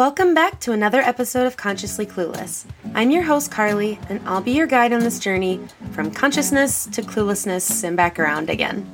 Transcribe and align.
Welcome 0.00 0.32
back 0.32 0.60
to 0.60 0.72
another 0.72 1.02
episode 1.02 1.46
of 1.46 1.58
Consciously 1.58 2.06
Clueless. 2.06 2.64
I'm 2.94 3.10
your 3.10 3.22
host, 3.22 3.50
Carly, 3.50 3.98
and 4.08 4.26
I'll 4.26 4.40
be 4.40 4.52
your 4.52 4.66
guide 4.66 4.94
on 4.94 5.00
this 5.00 5.18
journey 5.18 5.60
from 5.92 6.10
consciousness 6.10 6.86
to 6.86 7.02
cluelessness 7.02 7.84
and 7.84 7.98
back 7.98 8.18
around 8.18 8.48
again. 8.48 8.90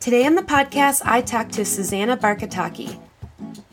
Today 0.00 0.26
on 0.26 0.34
the 0.34 0.42
podcast, 0.42 1.02
I 1.04 1.20
talk 1.20 1.50
to 1.50 1.64
Susanna 1.64 2.16
Barkataki. 2.16 2.98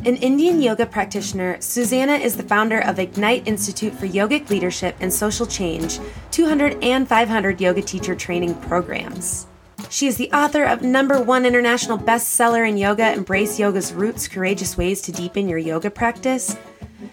An 0.06 0.18
Indian 0.18 0.62
yoga 0.62 0.86
practitioner, 0.86 1.60
Susanna 1.60 2.14
is 2.14 2.38
the 2.38 2.44
founder 2.44 2.82
of 2.82 3.00
Ignite 3.00 3.48
Institute 3.48 3.96
for 3.96 4.06
Yogic 4.06 4.52
Leadership 4.52 4.96
and 5.00 5.12
Social 5.12 5.48
Change, 5.48 5.98
200 6.30 6.84
and 6.84 7.08
500 7.08 7.60
yoga 7.60 7.82
teacher 7.82 8.14
training 8.14 8.54
programs. 8.62 9.48
She 9.94 10.08
is 10.08 10.18
the 10.18 10.32
author 10.32 10.64
of 10.64 10.82
number 10.82 11.22
one 11.22 11.46
international 11.46 12.00
bestseller 12.00 12.68
in 12.68 12.78
yoga, 12.78 13.14
Embrace 13.14 13.60
Yoga's 13.60 13.94
Roots 13.94 14.28
Courageous 14.28 14.76
Ways 14.76 15.04
to 15.04 15.12
Deepen 15.12 15.48
Your 15.48 15.60
Yoga 15.60 15.92
Practice. 15.92 16.58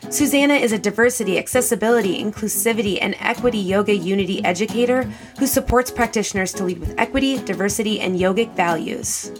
Susanna 0.08 0.54
is 0.54 0.72
a 0.72 0.78
diversity, 0.78 1.38
accessibility, 1.38 2.24
inclusivity, 2.24 2.96
and 3.02 3.14
equity 3.20 3.58
yoga 3.58 3.94
unity 3.94 4.42
educator 4.46 5.02
who 5.38 5.46
supports 5.46 5.90
practitioners 5.90 6.54
to 6.54 6.64
lead 6.64 6.78
with 6.78 6.98
equity, 6.98 7.36
diversity, 7.44 8.00
and 8.00 8.18
yogic 8.18 8.50
values. 8.56 9.30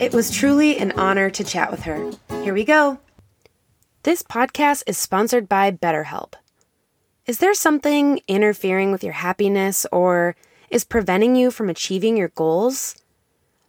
It 0.00 0.12
was 0.12 0.32
truly 0.32 0.76
an 0.76 0.90
honor 0.98 1.30
to 1.30 1.44
chat 1.44 1.70
with 1.70 1.82
her. 1.82 2.10
Here 2.42 2.54
we 2.54 2.64
go. 2.64 2.98
This 4.02 4.24
podcast 4.24 4.82
is 4.88 4.98
sponsored 4.98 5.48
by 5.48 5.70
BetterHelp. 5.70 6.32
Is 7.24 7.38
there 7.38 7.54
something 7.54 8.20
interfering 8.26 8.90
with 8.90 9.04
your 9.04 9.12
happiness 9.12 9.86
or 9.92 10.34
is 10.70 10.84
preventing 10.84 11.34
you 11.34 11.50
from 11.50 11.68
achieving 11.68 12.16
your 12.16 12.28
goals? 12.28 12.96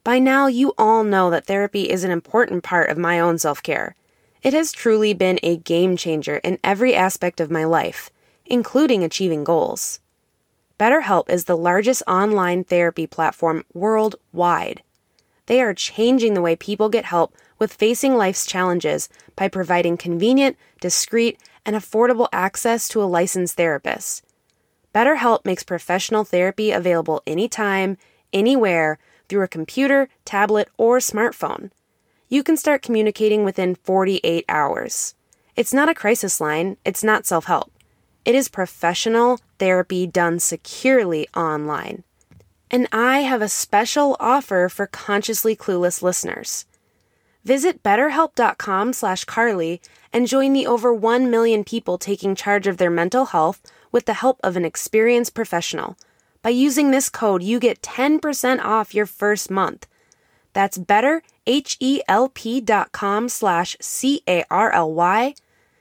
By 0.03 0.19
now, 0.19 0.47
you 0.47 0.73
all 0.77 1.03
know 1.03 1.29
that 1.29 1.45
therapy 1.45 1.89
is 1.89 2.03
an 2.03 2.11
important 2.11 2.63
part 2.63 2.89
of 2.89 2.97
my 2.97 3.19
own 3.19 3.37
self 3.37 3.61
care. 3.61 3.95
It 4.43 4.53
has 4.53 4.71
truly 4.71 5.13
been 5.13 5.39
a 5.43 5.57
game 5.57 5.97
changer 5.97 6.37
in 6.37 6.59
every 6.63 6.95
aspect 6.95 7.39
of 7.39 7.51
my 7.51 7.63
life, 7.63 8.09
including 8.45 9.03
achieving 9.03 9.43
goals. 9.43 9.99
BetterHelp 10.79 11.29
is 11.29 11.45
the 11.45 11.57
largest 11.57 12.01
online 12.07 12.63
therapy 12.63 13.05
platform 13.05 13.63
worldwide. 13.73 14.81
They 15.45 15.61
are 15.61 15.75
changing 15.75 16.33
the 16.33 16.41
way 16.41 16.55
people 16.55 16.89
get 16.89 17.05
help 17.05 17.35
with 17.59 17.73
facing 17.73 18.15
life's 18.15 18.45
challenges 18.45 19.09
by 19.35 19.47
providing 19.47 19.97
convenient, 19.97 20.57
discreet, 20.79 21.39
and 21.65 21.75
affordable 21.75 22.27
access 22.33 22.87
to 22.89 23.03
a 23.03 23.05
licensed 23.05 23.57
therapist. 23.57 24.23
BetterHelp 24.93 25.45
makes 25.45 25.63
professional 25.63 26.23
therapy 26.23 26.71
available 26.71 27.21
anytime, 27.25 27.97
anywhere, 28.33 28.99
through 29.29 29.43
a 29.43 29.47
computer, 29.47 30.09
tablet, 30.25 30.67
or 30.77 30.97
smartphone. 30.97 31.71
You 32.27 32.43
can 32.43 32.57
start 32.57 32.81
communicating 32.81 33.43
within 33.43 33.75
48 33.75 34.45
hours. 34.49 35.15
It's 35.55 35.73
not 35.73 35.89
a 35.89 35.93
crisis 35.93 36.41
line, 36.41 36.77
it's 36.85 37.03
not 37.03 37.25
self 37.25 37.45
help. 37.45 37.71
It 38.25 38.35
is 38.35 38.49
professional 38.49 39.39
therapy 39.57 40.05
done 40.07 40.39
securely 40.39 41.27
online. 41.35 42.03
And 42.69 42.87
I 42.91 43.19
have 43.19 43.41
a 43.41 43.49
special 43.49 44.15
offer 44.19 44.69
for 44.69 44.87
consciously 44.87 45.55
clueless 45.55 46.01
listeners. 46.01 46.65
Visit 47.43 47.81
betterhelp.com 47.81 48.93
slash 48.93 49.25
Carly 49.25 49.81
and 50.13 50.27
join 50.27 50.53
the 50.53 50.67
over 50.67 50.93
1 50.93 51.31
million 51.31 51.63
people 51.63 51.97
taking 51.97 52.35
charge 52.35 52.67
of 52.67 52.77
their 52.77 52.91
mental 52.91 53.25
health 53.25 53.61
with 53.91 54.05
the 54.05 54.15
help 54.15 54.39
of 54.43 54.55
an 54.55 54.65
experienced 54.65 55.33
professional. 55.33 55.97
By 56.41 56.49
using 56.49 56.91
this 56.91 57.09
code, 57.09 57.43
you 57.43 57.59
get 57.59 57.81
10% 57.81 58.63
off 58.63 58.95
your 58.95 59.05
first 59.05 59.51
month. 59.51 59.87
That's 60.53 60.77
betterhelp.com 60.77 63.29
slash 63.29 63.77
C-A-R-L-Y. 63.79 65.33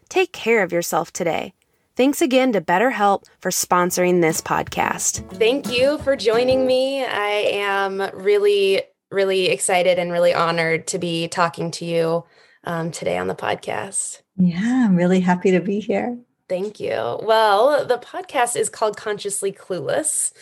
Take 0.08 0.32
care 0.32 0.62
of 0.62 0.72
yourself 0.72 1.12
today. 1.12 1.52
Thanks 1.96 2.22
again 2.22 2.52
to 2.52 2.60
BetterHelp 2.60 3.24
for 3.40 3.50
sponsoring 3.50 4.22
this 4.22 4.40
podcast. 4.40 5.28
Thank 5.38 5.70
you 5.70 5.98
for 5.98 6.16
joining 6.16 6.66
me. 6.66 7.04
I 7.04 7.28
am 7.28 8.00
really, 8.14 8.82
really 9.10 9.48
excited 9.48 9.98
and 9.98 10.12
really 10.12 10.32
honored 10.32 10.86
to 10.88 10.98
be 10.98 11.28
talking 11.28 11.70
to 11.72 11.84
you 11.84 12.24
um, 12.64 12.90
today 12.90 13.18
on 13.18 13.26
the 13.26 13.34
podcast. 13.34 14.22
Yeah, 14.36 14.86
I'm 14.86 14.96
really 14.96 15.20
happy 15.20 15.50
to 15.50 15.60
be 15.60 15.80
here. 15.80 16.18
Thank 16.50 16.80
you. 16.80 17.20
Well, 17.22 17.86
the 17.86 17.96
podcast 17.96 18.56
is 18.56 18.68
called 18.68 18.96
Consciously 18.96 19.52
Clueless. 19.52 20.32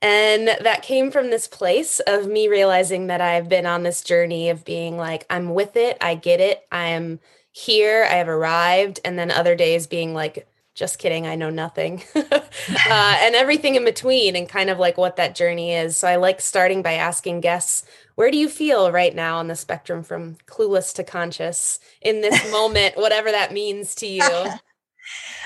And 0.00 0.46
that 0.46 0.82
came 0.82 1.10
from 1.10 1.30
this 1.30 1.48
place 1.48 1.98
of 2.06 2.28
me 2.28 2.46
realizing 2.46 3.08
that 3.08 3.20
I've 3.20 3.48
been 3.48 3.66
on 3.66 3.82
this 3.82 4.02
journey 4.02 4.48
of 4.48 4.64
being 4.64 4.96
like, 4.96 5.26
I'm 5.28 5.54
with 5.54 5.74
it, 5.74 5.98
I 6.00 6.14
get 6.14 6.38
it, 6.38 6.64
I'm 6.70 7.18
here, 7.50 8.06
I 8.08 8.14
have 8.14 8.28
arrived. 8.28 9.00
And 9.04 9.18
then 9.18 9.32
other 9.32 9.56
days 9.56 9.88
being 9.88 10.14
like, 10.14 10.46
just 10.76 11.00
kidding, 11.00 11.26
I 11.26 11.34
know 11.34 11.50
nothing. 11.50 12.04
uh, 12.14 12.40
and 12.88 13.34
everything 13.34 13.74
in 13.74 13.84
between, 13.84 14.36
and 14.36 14.48
kind 14.48 14.70
of 14.70 14.78
like 14.78 14.96
what 14.96 15.16
that 15.16 15.34
journey 15.34 15.72
is. 15.72 15.98
So 15.98 16.06
I 16.06 16.14
like 16.14 16.40
starting 16.40 16.82
by 16.82 16.92
asking 16.92 17.40
guests, 17.40 17.84
where 18.14 18.30
do 18.30 18.38
you 18.38 18.48
feel 18.48 18.92
right 18.92 19.16
now 19.16 19.38
on 19.38 19.48
the 19.48 19.56
spectrum 19.56 20.04
from 20.04 20.36
clueless 20.46 20.94
to 20.94 21.02
conscious 21.02 21.80
in 22.02 22.20
this 22.20 22.48
moment, 22.52 22.96
whatever 22.96 23.32
that 23.32 23.52
means 23.52 23.96
to 23.96 24.06
you? 24.06 24.22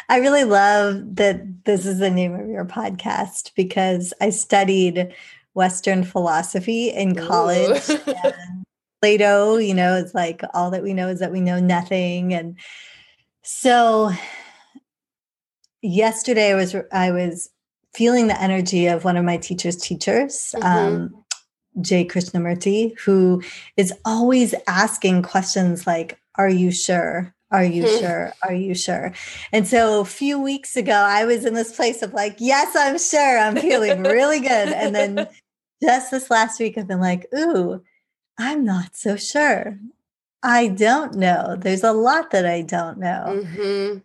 I 0.09 0.19
really 0.19 0.45
love 0.45 1.17
that 1.17 1.65
this 1.65 1.87
is 1.87 1.99
the 1.99 2.11
name 2.11 2.35
of 2.35 2.49
your 2.49 2.65
podcast 2.65 3.53
because 3.55 4.13
I 4.21 4.31
studied 4.31 5.15
Western 5.55 6.05
philosophy 6.05 6.89
in 6.91 7.15
college. 7.15 7.83
Plato, 9.03 9.57
you 9.57 9.73
know, 9.73 9.97
it's 9.97 10.15
like 10.15 10.43
all 10.53 10.71
that 10.73 10.83
we 10.83 10.93
know 10.93 11.09
is 11.09 11.21
that 11.21 11.33
we 11.33 11.41
know 11.41 11.59
nothing. 11.59 12.35
And 12.35 12.59
so 13.43 14.11
yesterday 15.83 16.51
I 16.51 16.55
was 16.55 16.77
I 16.93 17.11
was 17.11 17.49
feeling 17.95 18.27
the 18.27 18.41
energy 18.41 18.87
of 18.87 19.05
one 19.05 19.17
of 19.17 19.25
my 19.25 19.37
teacher's 19.37 19.77
teachers, 19.77 20.55
mm-hmm. 20.57 20.67
um, 20.67 21.25
J. 21.81 22.05
Krishnamurti, 22.05 22.99
who 22.99 23.43
is 23.77 23.93
always 24.05 24.55
asking 24.67 25.23
questions 25.23 25.87
like, 25.87 26.19
Are 26.37 26.49
you 26.49 26.71
sure? 26.71 27.35
Are 27.51 27.65
you 27.65 27.87
sure? 27.99 28.33
Are 28.43 28.55
you 28.55 28.75
sure? 28.75 29.13
And 29.53 29.67
so 29.67 30.01
a 30.01 30.05
few 30.05 30.41
weeks 30.41 30.77
ago, 30.77 30.93
I 30.93 31.25
was 31.25 31.45
in 31.45 31.55
this 31.55 31.75
place 31.75 32.01
of 32.03 32.15
like, 32.15 32.37
yes, 32.39 32.77
I'm 32.77 32.99
sure. 32.99 33.39
I'm 33.39 33.57
feeling 33.57 34.03
really 34.05 34.41
good. 34.41 34.51
And 34.69 34.95
then 34.95 35.29
just 35.83 36.11
this 36.11 36.31
last 36.31 36.61
week, 36.61 36.79
I've 36.79 36.87
been 36.87 37.01
like, 37.01 37.27
ooh, 37.37 37.83
I'm 38.39 38.65
not 38.65 38.97
so 38.97 39.17
sure. 39.17 39.79
I 40.43 40.69
don't 40.69 41.17
know. 41.17 41.57
There's 41.59 41.85
a 41.85 41.93
lot 41.93 42.31
that 42.31 42.47
I 42.47 42.63
don't 42.63 42.99
know. 42.99 43.25
Mm-hmm. 43.45 43.99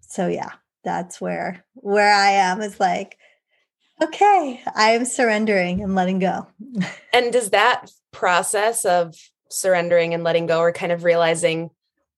So 0.00 0.28
yeah, 0.28 0.50
that's 0.84 1.20
where 1.20 1.64
where 1.74 2.12
I 2.12 2.30
am 2.30 2.62
is 2.62 2.80
like, 2.80 3.18
okay, 4.02 4.62
I 4.74 4.92
am 4.92 5.04
surrendering 5.04 5.82
and 5.82 5.94
letting 5.94 6.18
go. 6.18 6.46
and 7.12 7.32
does 7.32 7.50
that 7.50 7.90
process 8.12 8.84
of 8.84 9.14
surrendering 9.50 10.14
and 10.14 10.24
letting 10.24 10.46
go 10.46 10.60
or 10.60 10.72
kind 10.72 10.92
of 10.92 11.04
realizing 11.04 11.70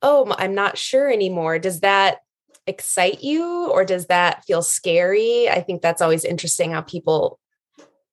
oh, 0.02 0.34
I'm 0.38 0.54
not 0.54 0.76
sure 0.78 1.10
anymore. 1.10 1.58
Does 1.58 1.80
that 1.80 2.18
excite 2.66 3.22
you 3.22 3.70
or 3.70 3.84
does 3.84 4.06
that 4.06 4.44
feel 4.44 4.62
scary? 4.62 5.48
I 5.48 5.60
think 5.60 5.82
that's 5.82 6.02
always 6.02 6.24
interesting 6.24 6.72
how 6.72 6.82
people 6.82 7.38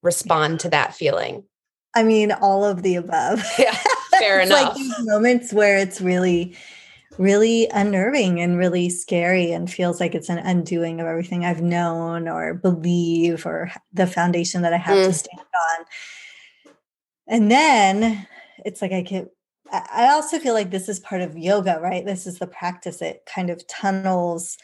respond 0.02 0.60
to 0.62 0.70
that 0.70 0.96
feeling. 0.96 1.44
I 1.96 2.04
mean, 2.04 2.32
all 2.32 2.64
of 2.64 2.84
the 2.84 2.96
above. 2.96 3.44
Yeah, 3.60 3.78
fair 4.20 4.42
enough. 4.42 4.70
Like 4.70 4.76
these 4.76 4.94
moments 5.00 5.54
where 5.54 5.78
it's 5.78 6.02
really, 6.02 6.56
really 7.18 7.68
unnerving 7.74 8.42
and 8.42 8.58
really 8.58 8.90
scary 8.90 9.52
and 9.52 9.72
feels 9.72 10.00
like 10.00 10.14
it's 10.14 10.30
an 10.30 10.40
undoing 10.40 11.00
of 11.00 11.08
everything 11.08 11.46
I've 11.46 11.62
known 11.62 12.28
or 12.28 12.54
believe 12.54 13.46
or 13.46 13.72
the 13.94 14.08
foundation 14.08 14.62
that 14.64 14.74
I 14.74 14.78
have 14.78 14.98
mm. 14.98 15.06
to 15.06 15.14
stand 15.14 15.40
on. 15.42 15.86
And 17.28 17.52
then 17.52 18.28
it's 18.66 18.82
like 18.82 18.92
I 18.92 19.02
get 19.02 19.30
I 19.72 20.10
also 20.12 20.40
feel 20.40 20.54
like 20.54 20.72
this 20.72 20.90
is 20.90 21.00
part 21.00 21.22
of 21.22 21.38
yoga, 21.38 21.80
right? 21.82 22.06
This 22.06 22.26
is 22.26 22.40
the 22.40 22.48
practice. 22.48 23.02
It 23.02 23.24
kind 23.26 23.50
of 23.50 23.66
tunnels, 23.68 24.58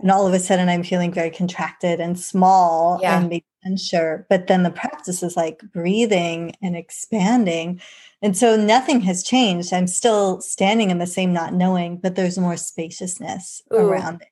and 0.00 0.10
all 0.10 0.26
of 0.26 0.32
a 0.32 0.38
sudden 0.38 0.68
I'm 0.68 0.82
feeling 0.82 1.12
very 1.12 1.30
contracted 1.30 2.00
and 2.00 2.18
small 2.18 2.98
yeah. 3.02 3.20
and 3.20 3.42
unsure. 3.64 4.26
But 4.28 4.46
then 4.46 4.62
the 4.62 4.70
practice 4.70 5.22
is 5.22 5.36
like 5.36 5.60
breathing 5.72 6.54
and 6.62 6.76
expanding. 6.76 7.80
And 8.22 8.36
so 8.36 8.56
nothing 8.56 9.00
has 9.02 9.22
changed. 9.22 9.72
I'm 9.72 9.86
still 9.86 10.40
standing 10.40 10.90
in 10.90 10.98
the 10.98 11.06
same 11.06 11.32
not 11.32 11.52
knowing, 11.52 11.98
but 11.98 12.14
there's 12.14 12.38
more 12.38 12.56
spaciousness 12.56 13.62
Ooh. 13.72 13.76
around 13.76 14.22
it. 14.22 14.28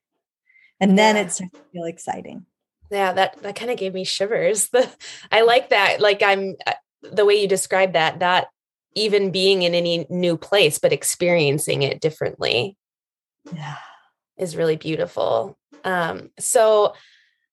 And 0.80 0.98
then 0.98 1.16
yeah. 1.16 1.22
it 1.22 1.32
starts 1.32 1.54
to 1.54 1.64
feel 1.72 1.84
exciting. 1.84 2.46
Yeah, 2.90 3.12
that 3.14 3.42
that 3.42 3.56
kind 3.56 3.70
of 3.70 3.78
gave 3.78 3.94
me 3.94 4.04
shivers. 4.04 4.70
I 5.32 5.42
like 5.42 5.70
that. 5.70 6.00
Like 6.00 6.22
I'm 6.22 6.54
uh, 6.66 6.74
the 7.02 7.24
way 7.24 7.40
you 7.40 7.48
describe 7.48 7.94
that, 7.94 8.20
that 8.20 8.48
even 8.96 9.31
being 9.31 9.62
in 9.62 9.75
any 9.75 10.06
new 10.10 10.37
place, 10.37 10.81
but 10.81 10.93
experiencing 10.93 11.82
it 11.82 12.00
differently. 12.00 12.76
Yeah. 13.54 13.76
Is 14.37 14.56
really 14.56 14.76
beautiful. 14.76 15.56
Um, 15.84 16.31
so 16.38 16.94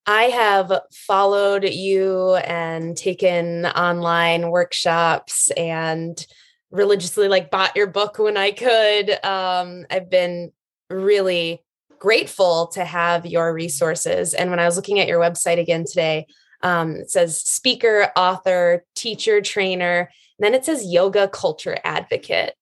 I 0.06 0.24
have 0.24 0.72
followed 0.92 1.64
you 1.64 2.36
and 2.36 2.98
taken 2.98 3.66
online 3.68 4.50
workshops 4.50 5.52
and 5.52 6.26
religiously 6.72 7.28
like 7.28 7.52
bought 7.52 7.76
your 7.76 7.88
book 7.88 8.18
when 8.18 8.36
I 8.36 8.52
could. 8.52 9.12
Um, 9.24 9.86
I've 9.90 10.10
been 10.10 10.52
really 10.90 11.62
grateful 12.00 12.68
to 12.68 12.84
have 12.84 13.26
your 13.26 13.54
resources. 13.54 14.34
And 14.34 14.50
when 14.50 14.60
I 14.60 14.66
was 14.66 14.76
looking 14.76 15.00
at 15.00 15.08
your 15.08 15.22
website 15.22 15.60
again 15.60 15.86
today, 15.88 16.26
um, 16.62 16.96
it 16.96 17.12
says 17.12 17.38
speaker, 17.38 18.12
author, 18.18 18.84
teacher, 18.96 19.40
trainer. 19.40 20.10
Then 20.40 20.54
it 20.54 20.66
says 20.66 20.86
yoga 20.86 21.28
culture 21.28 21.78
advocate. 21.84 22.56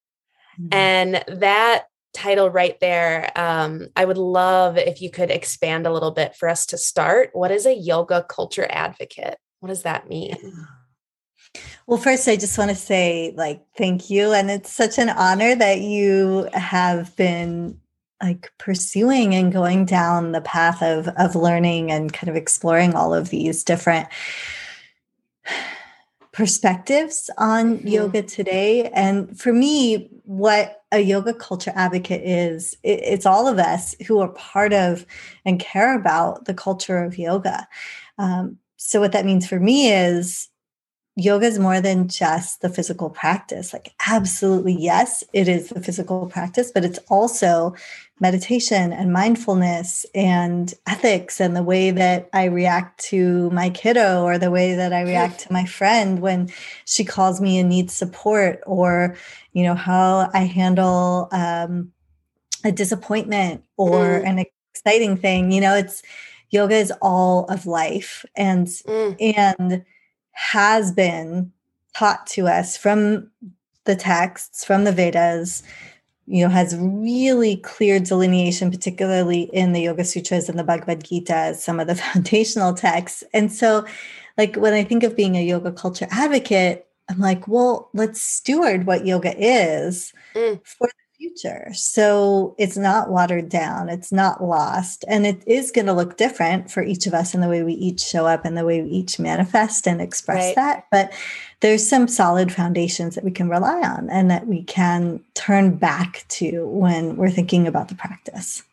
Mm-hmm. 0.60 0.74
And 0.74 1.24
that 1.40 1.86
title 2.14 2.50
right 2.50 2.80
there, 2.80 3.32
um, 3.36 3.88
I 3.96 4.06
would 4.06 4.18
love 4.18 4.78
if 4.78 5.02
you 5.02 5.10
could 5.10 5.32
expand 5.32 5.88
a 5.88 5.94
little 5.94 6.12
bit 6.12 6.36
for 6.36 6.50
us 6.50 6.66
to 6.68 6.78
start. 6.78 7.30
What 7.34 7.52
is 7.52 7.66
a 7.66 7.74
yoga 7.74 8.26
culture 8.28 8.68
advocate? 8.70 9.38
What 9.60 9.70
does 9.70 9.84
that 9.84 10.10
mean? 10.10 10.36
Well, 11.88 11.98
first, 11.98 12.28
I 12.28 12.36
just 12.36 12.58
want 12.58 12.70
to 12.70 12.76
say, 12.76 13.34
like, 13.36 13.62
thank 13.78 14.10
you. 14.10 14.34
And 14.34 14.50
it's 14.50 14.72
such 14.72 14.98
an 14.98 15.10
honor 15.10 15.56
that 15.56 15.80
you 15.80 16.48
have 16.54 17.16
been 17.16 17.80
like 18.22 18.52
pursuing 18.58 19.34
and 19.34 19.52
going 19.52 19.86
down 19.86 20.32
the 20.32 20.42
path 20.42 20.84
of 20.84 21.08
of 21.18 21.36
learning 21.36 21.92
and 21.92 22.14
kind 22.14 22.30
of 22.30 22.36
exploring 22.36 22.94
all 22.94 23.14
of 23.14 23.30
these 23.30 23.64
different 23.64 24.08
perspectives 26.42 27.30
on 27.38 27.78
mm-hmm. 27.78 27.88
yoga 27.88 28.24
today 28.24 28.90
and 28.96 29.40
for 29.40 29.54
me 29.54 30.10
what 30.24 30.82
a 30.92 31.00
yoga 31.00 31.36
culture 31.36 31.72
advocate 31.76 32.24
is 32.24 32.76
it, 32.82 33.00
it's 33.04 33.28
all 33.28 33.48
of 33.48 33.60
us 33.60 33.96
who 34.08 34.20
are 34.20 34.30
part 34.30 34.74
of 34.74 35.06
and 35.46 35.60
care 35.60 35.96
about 35.96 36.46
the 36.46 36.54
culture 36.56 36.98
of 36.98 37.16
yoga 37.16 37.68
um, 38.18 38.58
so 38.76 39.00
what 39.00 39.12
that 39.12 39.24
means 39.24 39.46
for 39.46 39.60
me 39.60 39.92
is 39.92 40.50
yoga 41.16 41.46
is 41.46 41.60
more 41.60 41.80
than 41.80 42.08
just 42.08 42.62
the 42.62 42.70
physical 42.70 43.10
practice. 43.10 43.74
Like, 43.74 43.94
absolutely, 44.08 44.74
yes, 44.74 45.24
it 45.34 45.48
is 45.48 45.70
the 45.70 45.82
physical 45.82 46.28
practice, 46.28 46.72
but 46.74 46.86
it's 46.86 47.00
also 47.10 47.76
meditation 48.22 48.94
and 48.94 49.12
mindfulness 49.12 50.06
and 50.14 50.76
ethics 50.88 51.42
and 51.42 51.56
the 51.56 51.64
way 51.64 51.90
that 51.90 52.30
I 52.32 52.46
react 52.46 53.04
to 53.06 53.50
my 53.50 53.72
kiddo 53.72 54.24
or 54.24 54.38
the 54.38 54.52
way 54.52 54.76
that 54.76 54.94
I 54.94 55.02
react 55.02 55.40
to 55.42 55.54
my 55.54 55.66
friend 55.66 56.20
when 56.20 56.50
she 56.86 57.04
calls 57.04 57.42
me 57.42 57.58
and 57.58 57.68
needs 57.68 57.94
support 57.94 58.62
or, 58.68 59.18
you 59.54 59.64
know, 59.64 59.74
how 59.74 60.30
I 60.34 60.42
handle 60.42 61.30
um, 61.32 61.92
a 62.64 62.72
disappointment 62.72 63.64
or 63.76 64.22
mm. 64.22 64.28
an 64.28 64.46
exciting 64.76 65.18
thing. 65.18 65.52
You 65.52 65.62
know, 65.62 65.76
it's 65.76 66.04
yoga 66.52 66.76
is 66.76 66.94
all 67.02 67.46
of 67.46 67.66
life 67.66 68.24
and, 68.36 68.68
mm. 68.68 69.36
and, 69.36 69.84
has 70.34 70.92
been 70.94 71.52
taught 71.96 72.26
to 72.26 72.48
us 72.48 72.78
from 72.78 73.30
the 73.84 73.96
texts, 73.96 74.64
from 74.64 74.86
the 74.86 74.92
Vedas, 74.92 75.62
you 76.28 76.44
know, 76.44 76.50
has 76.50 76.76
really 76.78 77.58
clear 77.58 78.00
delineation, 78.00 78.72
particularly 78.72 79.44
in 79.54 79.74
the 79.74 79.82
Yoga 79.82 80.04
Sutras 80.04 80.50
and 80.50 80.58
the 80.58 80.64
Bhagavad 80.64 81.04
Gita, 81.04 81.56
some 81.56 81.80
of 81.80 81.88
the 81.88 81.96
foundational 82.14 82.74
texts. 82.74 83.24
And 83.34 83.52
so, 83.52 83.86
like, 84.38 84.56
when 84.56 84.74
I 84.74 84.84
think 84.84 85.04
of 85.04 85.16
being 85.16 85.36
a 85.36 85.44
yoga 85.44 85.72
culture 85.72 86.08
advocate, 86.12 86.88
I'm 87.10 87.20
like, 87.20 87.48
well, 87.48 87.90
let's 87.94 88.22
steward 88.22 88.86
what 88.86 89.06
yoga 89.06 89.36
is 89.38 90.14
mm. 90.34 90.60
for 90.66 90.88
the 90.88 90.94
future. 91.18 91.70
So 91.74 92.56
it's 92.58 92.78
not 92.78 93.10
watered 93.10 93.50
down, 93.50 93.90
it's 93.90 94.12
not 94.12 94.44
lost, 94.44 95.04
and 95.08 95.26
it 95.28 95.44
is 95.46 95.72
going 95.72 95.88
to 95.88 95.94
look 95.94 96.18
different 96.18 96.72
for 96.72 96.82
each 96.82 97.06
of 97.06 97.14
us 97.14 97.34
in 97.34 97.42
the 97.42 97.50
way 97.50 97.64
we 97.64 97.74
each 97.74 98.02
show 98.02 98.26
up 98.26 98.46
and 98.46 98.58
the 98.58 98.66
way 98.66 98.82
we 98.82 98.90
each 98.90 99.20
manifest 99.20 99.88
and 99.88 100.02
express 100.02 100.46
right. 100.46 100.56
that. 100.56 100.86
But 100.90 101.12
there's 101.62 101.88
some 101.88 102.08
solid 102.08 102.52
foundations 102.52 103.16
that 103.16 103.24
we 103.24 103.32
can 103.32 103.48
rely 103.48 103.80
on 103.82 104.10
and 104.10 104.30
that 104.30 104.48
we 104.48 104.64
can 104.64 105.24
turn 105.36 105.76
back 105.76 106.26
to 106.28 106.68
when 106.68 107.16
we're 107.16 107.30
thinking 107.30 107.68
about 107.68 107.88
the 107.88 107.96
practice. 107.96 108.64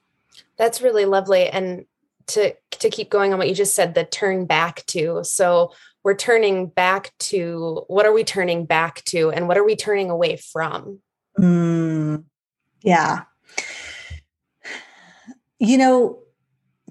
That's 0.56 0.82
really 0.82 1.04
lovely. 1.04 1.48
And 1.48 1.84
to 2.28 2.54
to 2.72 2.90
keep 2.90 3.10
going 3.10 3.32
on 3.32 3.38
what 3.38 3.48
you 3.48 3.54
just 3.54 3.74
said, 3.74 3.94
the 3.94 4.04
turn 4.04 4.46
back 4.46 4.84
to. 4.86 5.22
So 5.22 5.72
we're 6.02 6.16
turning 6.16 6.66
back 6.66 7.12
to 7.18 7.84
what 7.88 8.06
are 8.06 8.12
we 8.12 8.24
turning 8.24 8.64
back 8.64 9.04
to 9.06 9.30
and 9.30 9.48
what 9.48 9.58
are 9.58 9.64
we 9.64 9.76
turning 9.76 10.10
away 10.10 10.36
from? 10.36 11.00
Mm, 11.38 12.24
yeah. 12.82 13.22
You 15.58 15.76
know, 15.76 16.18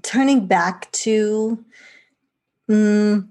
turning 0.03 0.45
back 0.45 0.91
to 0.91 1.63
mm, 2.69 3.27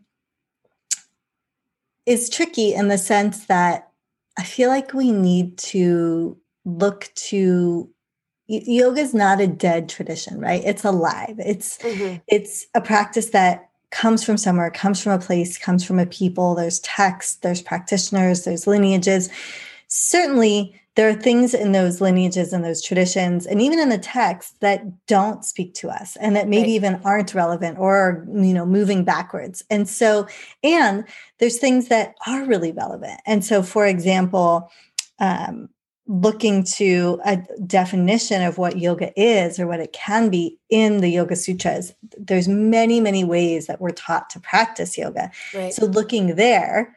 is 2.07 2.31
tricky 2.31 2.73
in 2.73 2.89
the 2.89 2.99
sense 2.99 3.47
that 3.47 3.91
I 4.39 4.45
feel 4.45 4.69
like 4.69 4.95
we 4.95 5.13
need 5.13 5.59
to 5.59 6.39
look 6.65 7.11
to 7.15 7.91
yoga 8.49 9.01
is 9.01 9.13
not 9.13 9.41
a 9.41 9.47
dead 9.47 9.89
tradition 9.89 10.41
right? 10.41 10.63
It's 10.65 10.85
alive. 10.85 11.37
It's 11.39 11.79
mm-hmm. 11.79 12.19
it's 12.29 12.67
a 12.75 12.81
practice 12.81 13.31
that 13.31 13.71
comes 13.91 14.25
from 14.25 14.37
somewhere 14.37 14.71
comes 14.71 15.03
from 15.03 15.13
a 15.13 15.19
place 15.19 15.59
comes 15.59 15.85
from 15.85 15.99
a 15.99 16.07
people. 16.07 16.55
There's 16.55 16.81
texts 16.81 17.37
there's 17.37 17.63
practitioners 17.63 18.45
there's 18.45 18.67
lineages. 18.67 19.29
Certainly 19.89 20.81
there 20.97 21.09
are 21.11 21.15
things 21.15 21.53
in 21.53 21.73
those 21.73 22.01
lineages 22.01 22.53
and 22.53 22.65
those 22.65 22.83
traditions 22.83 23.47
and 23.47 23.63
even 23.63 23.79
in 23.79 23.91
the 23.91 23.99
text 23.99 24.61
that 24.61 25.07
don't 25.07 25.45
speak 25.45 25.75
to 25.75 25.89
us 25.89 26.17
and 26.17 26.35
that 26.35 26.49
maybe 26.49 26.69
right. 26.69 26.75
even 26.75 27.01
aren't 27.05 27.35
relevant 27.35 27.79
or 27.79 28.27
you 28.33 28.53
know 28.53 28.67
moving 28.67 29.05
backwards 29.05 29.63
and 29.71 29.89
so 29.89 30.27
and 30.65 31.05
there's 31.39 31.59
things 31.59 31.89
that 31.89 32.15
are 32.27 32.45
really 32.45 32.73
relevant 32.73 33.21
and 33.27 33.45
so 33.45 33.63
for 33.63 33.87
example 33.87 34.71
um, 35.19 35.69
looking 36.09 36.63
to 36.63 37.21
a 37.25 37.37
definition 37.67 38.43
of 38.43 38.59
what 38.59 38.79
yoga 38.79 39.13
is 39.21 39.59
or 39.59 39.67
what 39.67 39.81
it 39.81 39.93
can 39.93 40.31
be 40.31 40.59
in 40.71 41.01
the 41.01 41.11
yoga 41.11 41.37
sutras 41.37 41.93
there's 42.19 42.49
many 42.49 43.01
many 43.01 43.23
ways 43.23 43.67
that 43.67 43.81
we're 43.81 43.91
taught 43.91 44.31
to 44.31 44.41
practice 44.41 44.97
yoga 44.97 45.31
right. 45.55 45.75
so 45.75 45.85
looking 45.85 46.37
there 46.37 46.97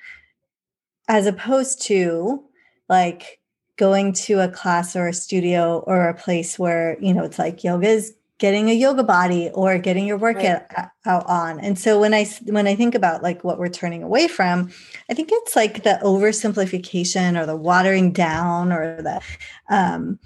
as 1.07 1.25
opposed 1.25 1.81
to 1.81 2.43
like 2.87 3.38
going 3.79 4.11
to 4.11 4.41
a 4.41 4.49
class 4.49 4.93
or 4.93 5.07
a 5.07 5.13
studio 5.13 5.79
or 5.87 6.09
a 6.09 6.13
place 6.13 6.59
where 6.59 6.97
you 6.99 7.13
know 7.13 7.23
it's 7.23 7.39
like 7.39 7.63
yoga 7.63 7.87
is 7.87 8.13
getting 8.37 8.69
a 8.69 8.73
yoga 8.73 9.03
body 9.03 9.49
or 9.53 9.77
getting 9.77 10.05
your 10.05 10.17
workout 10.17 10.63
right. 10.77 10.89
out 11.05 11.25
on 11.27 11.61
and 11.61 11.79
so 11.79 11.97
when 11.97 12.13
i 12.13 12.25
when 12.45 12.67
i 12.67 12.75
think 12.75 12.93
about 12.93 13.23
like 13.23 13.41
what 13.45 13.57
we're 13.57 13.69
turning 13.69 14.03
away 14.03 14.27
from 14.27 14.69
i 15.09 15.13
think 15.13 15.29
it's 15.31 15.55
like 15.55 15.83
the 15.83 15.97
oversimplification 16.03 17.39
or 17.39 17.45
the 17.45 17.55
watering 17.55 18.11
down 18.11 18.73
or 18.73 19.01
the 19.01 19.21
um 19.69 20.19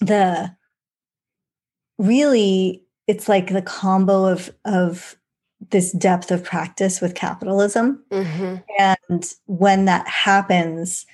the 0.00 0.50
really 1.98 2.82
it's 3.06 3.28
like 3.28 3.52
the 3.52 3.62
combo 3.62 4.24
of 4.24 4.50
of 4.64 5.16
this 5.70 5.92
depth 5.92 6.30
of 6.30 6.42
practice 6.42 7.02
with 7.02 7.14
capitalism 7.14 8.02
mm-hmm. 8.10 8.56
and 8.78 9.34
when 9.46 9.84
that 9.84 10.08
happens 10.08 11.04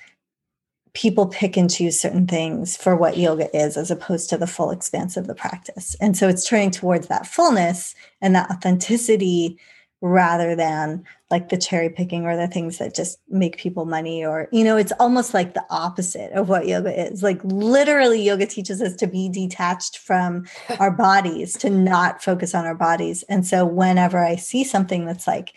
people 0.93 1.27
pick 1.27 1.55
and 1.55 1.71
choose 1.71 1.99
certain 1.99 2.27
things 2.27 2.75
for 2.75 2.95
what 2.95 3.17
yoga 3.17 3.55
is 3.55 3.77
as 3.77 3.91
opposed 3.91 4.29
to 4.29 4.37
the 4.37 4.47
full 4.47 4.71
expanse 4.71 5.15
of 5.15 5.27
the 5.27 5.35
practice. 5.35 5.95
And 6.01 6.17
so 6.17 6.27
it's 6.27 6.47
turning 6.47 6.71
towards 6.71 7.07
that 7.07 7.25
fullness 7.25 7.95
and 8.21 8.35
that 8.35 8.51
authenticity 8.51 9.57
rather 10.01 10.55
than 10.55 11.03
like 11.29 11.49
the 11.49 11.57
cherry 11.57 11.89
picking 11.89 12.25
or 12.25 12.35
the 12.35 12.47
things 12.47 12.79
that 12.79 12.95
just 12.95 13.19
make 13.29 13.57
people 13.57 13.85
money 13.85 14.25
or 14.25 14.49
you 14.51 14.63
know 14.63 14.75
it's 14.75 14.91
almost 14.99 15.31
like 15.33 15.53
the 15.53 15.63
opposite 15.69 16.31
of 16.31 16.49
what 16.49 16.67
yoga 16.67 17.07
is 17.07 17.21
like 17.21 17.39
literally 17.43 18.19
yoga 18.19 18.47
teaches 18.47 18.81
us 18.81 18.95
to 18.95 19.05
be 19.05 19.29
detached 19.29 19.99
from 19.99 20.43
our 20.79 20.89
bodies 20.89 21.53
to 21.53 21.69
not 21.69 22.21
focus 22.23 22.55
on 22.55 22.65
our 22.65 22.73
bodies 22.73 23.23
and 23.29 23.45
so 23.45 23.63
whenever 23.63 24.17
i 24.17 24.35
see 24.35 24.63
something 24.63 25.05
that's 25.05 25.27
like 25.27 25.53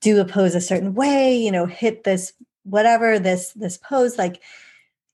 do 0.00 0.20
a 0.20 0.24
pose 0.24 0.56
a 0.56 0.60
certain 0.60 0.92
way 0.92 1.36
you 1.36 1.52
know 1.52 1.64
hit 1.64 2.02
this 2.02 2.32
whatever 2.64 3.18
this 3.18 3.52
this 3.52 3.76
pose 3.78 4.18
like 4.18 4.40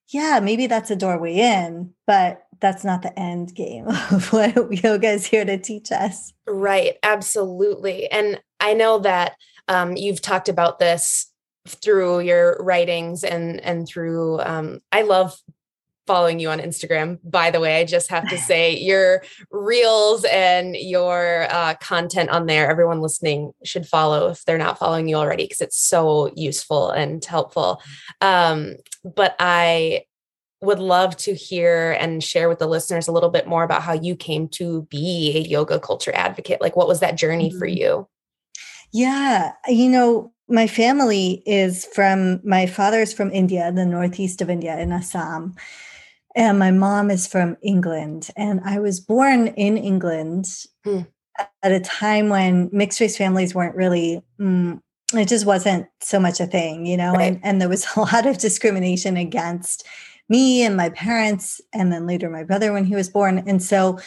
yeah 0.08 0.40
maybe 0.42 0.66
that's 0.66 0.90
a 0.90 0.96
doorway 0.96 1.34
in 1.34 1.92
but 2.06 2.42
that's 2.60 2.84
not 2.84 3.02
the 3.02 3.18
end 3.18 3.54
game 3.54 3.86
of 4.10 4.32
what 4.32 4.82
yoga 4.82 5.10
is 5.10 5.26
here 5.26 5.44
to 5.44 5.58
teach 5.58 5.92
us. 5.92 6.32
Right 6.46 6.96
absolutely 7.02 8.10
and 8.10 8.40
i 8.60 8.74
know 8.74 8.98
that 9.00 9.36
um, 9.68 9.96
you've 9.96 10.22
talked 10.22 10.48
about 10.48 10.78
this 10.78 11.30
through 11.66 12.20
your 12.20 12.56
writings 12.60 13.24
and 13.24 13.60
and 13.60 13.86
through 13.88 14.40
um, 14.40 14.80
i 14.92 15.02
love 15.02 15.36
following 16.06 16.38
you 16.38 16.50
on 16.50 16.58
Instagram. 16.58 17.18
By 17.24 17.50
the 17.50 17.60
way, 17.60 17.80
I 17.80 17.84
just 17.84 18.10
have 18.10 18.28
to 18.28 18.38
say 18.50 18.76
your 18.76 19.22
reels 19.50 20.24
and 20.24 20.76
your 20.76 21.46
uh, 21.50 21.74
content 21.80 22.30
on 22.30 22.46
there, 22.46 22.70
everyone 22.70 23.00
listening 23.00 23.52
should 23.64 23.86
follow 23.86 24.28
if 24.28 24.44
they're 24.44 24.58
not 24.58 24.78
following 24.78 25.08
you 25.08 25.16
already, 25.16 25.44
because 25.44 25.60
it's 25.60 25.78
so 25.78 26.32
useful 26.34 26.90
and 26.90 27.24
helpful. 27.24 27.82
Um, 28.20 28.76
but 29.04 29.36
I 29.38 30.04
would 30.62 30.78
love 30.78 31.16
to 31.16 31.34
hear 31.34 31.92
and 31.92 32.24
share 32.24 32.48
with 32.48 32.58
the 32.58 32.66
listeners 32.66 33.08
a 33.08 33.12
little 33.12 33.28
bit 33.28 33.46
more 33.46 33.62
about 33.62 33.82
how 33.82 33.92
you 33.92 34.16
came 34.16 34.48
to 34.48 34.82
be 34.90 35.32
a 35.36 35.48
yoga 35.48 35.78
culture 35.78 36.12
advocate. 36.14 36.60
Like, 36.60 36.76
what 36.76 36.88
was 36.88 37.00
that 37.00 37.16
journey 37.16 37.50
mm-hmm. 37.50 37.58
for 37.58 37.66
you? 37.66 38.08
Yeah, 38.92 39.52
you 39.68 39.88
know, 39.90 40.32
my 40.48 40.66
family 40.66 41.42
is 41.44 41.84
from 41.86 42.40
my 42.44 42.66
father 42.66 43.00
is 43.00 43.12
from 43.12 43.32
India, 43.32 43.70
the 43.72 43.84
northeast 43.84 44.40
of 44.40 44.48
India 44.48 44.78
in 44.78 44.92
Assam 44.92 45.56
and 46.36 46.58
my 46.58 46.70
mom 46.70 47.10
is 47.10 47.26
from 47.26 47.56
England. 47.62 48.28
And 48.36 48.60
I 48.64 48.78
was 48.78 49.00
born 49.00 49.48
in 49.48 49.78
England 49.78 50.46
hmm. 50.84 51.00
at 51.62 51.72
a 51.72 51.80
time 51.80 52.28
when 52.28 52.68
mixed 52.72 53.00
race 53.00 53.16
families 53.16 53.54
weren't 53.54 53.74
really, 53.74 54.22
mm, 54.38 54.78
it 55.14 55.28
just 55.28 55.46
wasn't 55.46 55.86
so 56.02 56.20
much 56.20 56.38
a 56.38 56.46
thing, 56.46 56.84
you 56.84 56.98
know, 56.98 57.14
right. 57.14 57.32
and, 57.32 57.40
and 57.42 57.60
there 57.60 57.70
was 57.70 57.86
a 57.96 58.00
lot 58.00 58.26
of 58.26 58.36
discrimination 58.36 59.16
against 59.16 59.86
me 60.28 60.62
and 60.62 60.76
my 60.76 60.90
parents, 60.90 61.60
and 61.72 61.92
then 61.92 62.06
later 62.06 62.28
my 62.28 62.44
brother 62.44 62.72
when 62.72 62.84
he 62.84 62.94
was 62.94 63.08
born. 63.08 63.42
And 63.46 63.62
so 63.62 63.98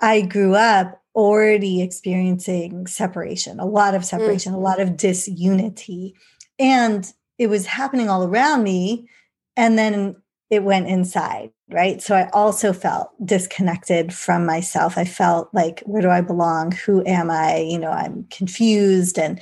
I 0.00 0.20
grew 0.20 0.54
up 0.54 1.02
already 1.16 1.82
experiencing 1.82 2.86
separation, 2.86 3.58
a 3.58 3.66
lot 3.66 3.94
of 3.94 4.04
separation, 4.04 4.52
mm-hmm. 4.52 4.60
a 4.60 4.64
lot 4.64 4.78
of 4.78 4.96
disunity. 4.96 6.14
And 6.58 7.10
it 7.38 7.48
was 7.48 7.66
happening 7.66 8.08
all 8.08 8.22
around 8.22 8.62
me. 8.62 9.08
And 9.56 9.78
then 9.78 10.14
it 10.50 10.64
went 10.64 10.88
inside, 10.88 11.50
right? 11.70 12.02
So 12.02 12.16
I 12.16 12.28
also 12.30 12.72
felt 12.72 13.10
disconnected 13.24 14.12
from 14.12 14.44
myself. 14.44 14.98
I 14.98 15.04
felt 15.04 15.48
like, 15.54 15.80
where 15.86 16.02
do 16.02 16.10
I 16.10 16.20
belong? 16.20 16.72
Who 16.72 17.06
am 17.06 17.30
I? 17.30 17.58
You 17.58 17.78
know, 17.78 17.90
I'm 17.90 18.26
confused 18.30 19.18
and 19.18 19.40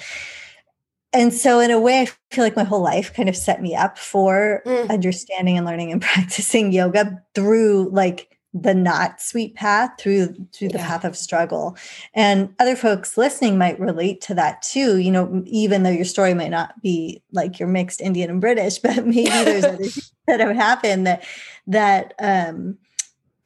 and 1.14 1.32
so 1.32 1.58
in 1.58 1.70
a 1.70 1.80
way 1.80 2.02
i 2.02 2.34
feel 2.34 2.44
like 2.44 2.54
my 2.54 2.64
whole 2.64 2.82
life 2.82 3.14
kind 3.14 3.30
of 3.30 3.36
set 3.36 3.62
me 3.62 3.74
up 3.74 3.96
for 3.96 4.62
mm. 4.66 4.90
understanding 4.90 5.56
and 5.56 5.66
learning 5.66 5.90
and 5.90 6.02
practicing 6.12 6.70
yoga 6.70 7.22
through 7.34 7.88
like 7.90 8.37
the 8.54 8.74
not 8.74 9.20
sweet 9.20 9.54
path 9.54 9.90
through 9.98 10.34
through 10.52 10.68
the 10.68 10.78
yeah. 10.78 10.86
path 10.86 11.04
of 11.04 11.16
struggle. 11.16 11.76
And 12.14 12.54
other 12.58 12.76
folks 12.76 13.18
listening 13.18 13.58
might 13.58 13.78
relate 13.78 14.20
to 14.22 14.34
that 14.34 14.62
too 14.62 14.98
you 14.98 15.10
know 15.10 15.42
even 15.46 15.82
though 15.82 15.90
your 15.90 16.04
story 16.04 16.34
might 16.34 16.50
not 16.50 16.80
be 16.82 17.22
like 17.32 17.58
you're 17.58 17.68
mixed 17.68 18.00
indian 18.00 18.30
and 18.30 18.40
british 18.40 18.78
but 18.82 19.06
maybe 19.06 19.28
there's 19.28 19.64
other 19.64 19.76
things 19.76 20.12
that 20.26 20.40
have 20.40 20.56
happened 20.56 21.06
that 21.06 21.24
that 21.66 22.14
um 22.18 22.78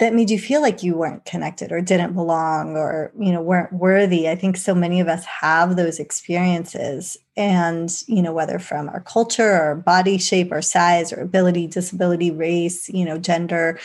that 0.02 0.14
made 0.14 0.30
you 0.30 0.38
feel 0.38 0.60
like 0.60 0.82
you 0.82 0.96
weren't 0.96 1.24
connected 1.24 1.70
or 1.70 1.80
didn't 1.80 2.14
belong 2.14 2.76
or 2.76 3.12
you 3.16 3.30
know 3.30 3.40
weren't 3.40 3.72
worthy. 3.72 4.28
I 4.28 4.34
think 4.34 4.56
so 4.56 4.74
many 4.74 4.98
of 4.98 5.06
us 5.06 5.24
have 5.24 5.76
those 5.76 6.00
experiences 6.00 7.16
and 7.36 7.88
you 8.08 8.20
know 8.20 8.32
whether 8.32 8.58
from 8.58 8.88
our 8.88 9.02
culture 9.02 9.52
or 9.52 9.76
body 9.76 10.18
shape 10.18 10.50
or 10.50 10.60
size 10.60 11.12
or 11.12 11.20
ability 11.20 11.68
disability 11.68 12.32
race 12.32 12.88
you 12.88 13.04
know 13.04 13.16
gender 13.16 13.78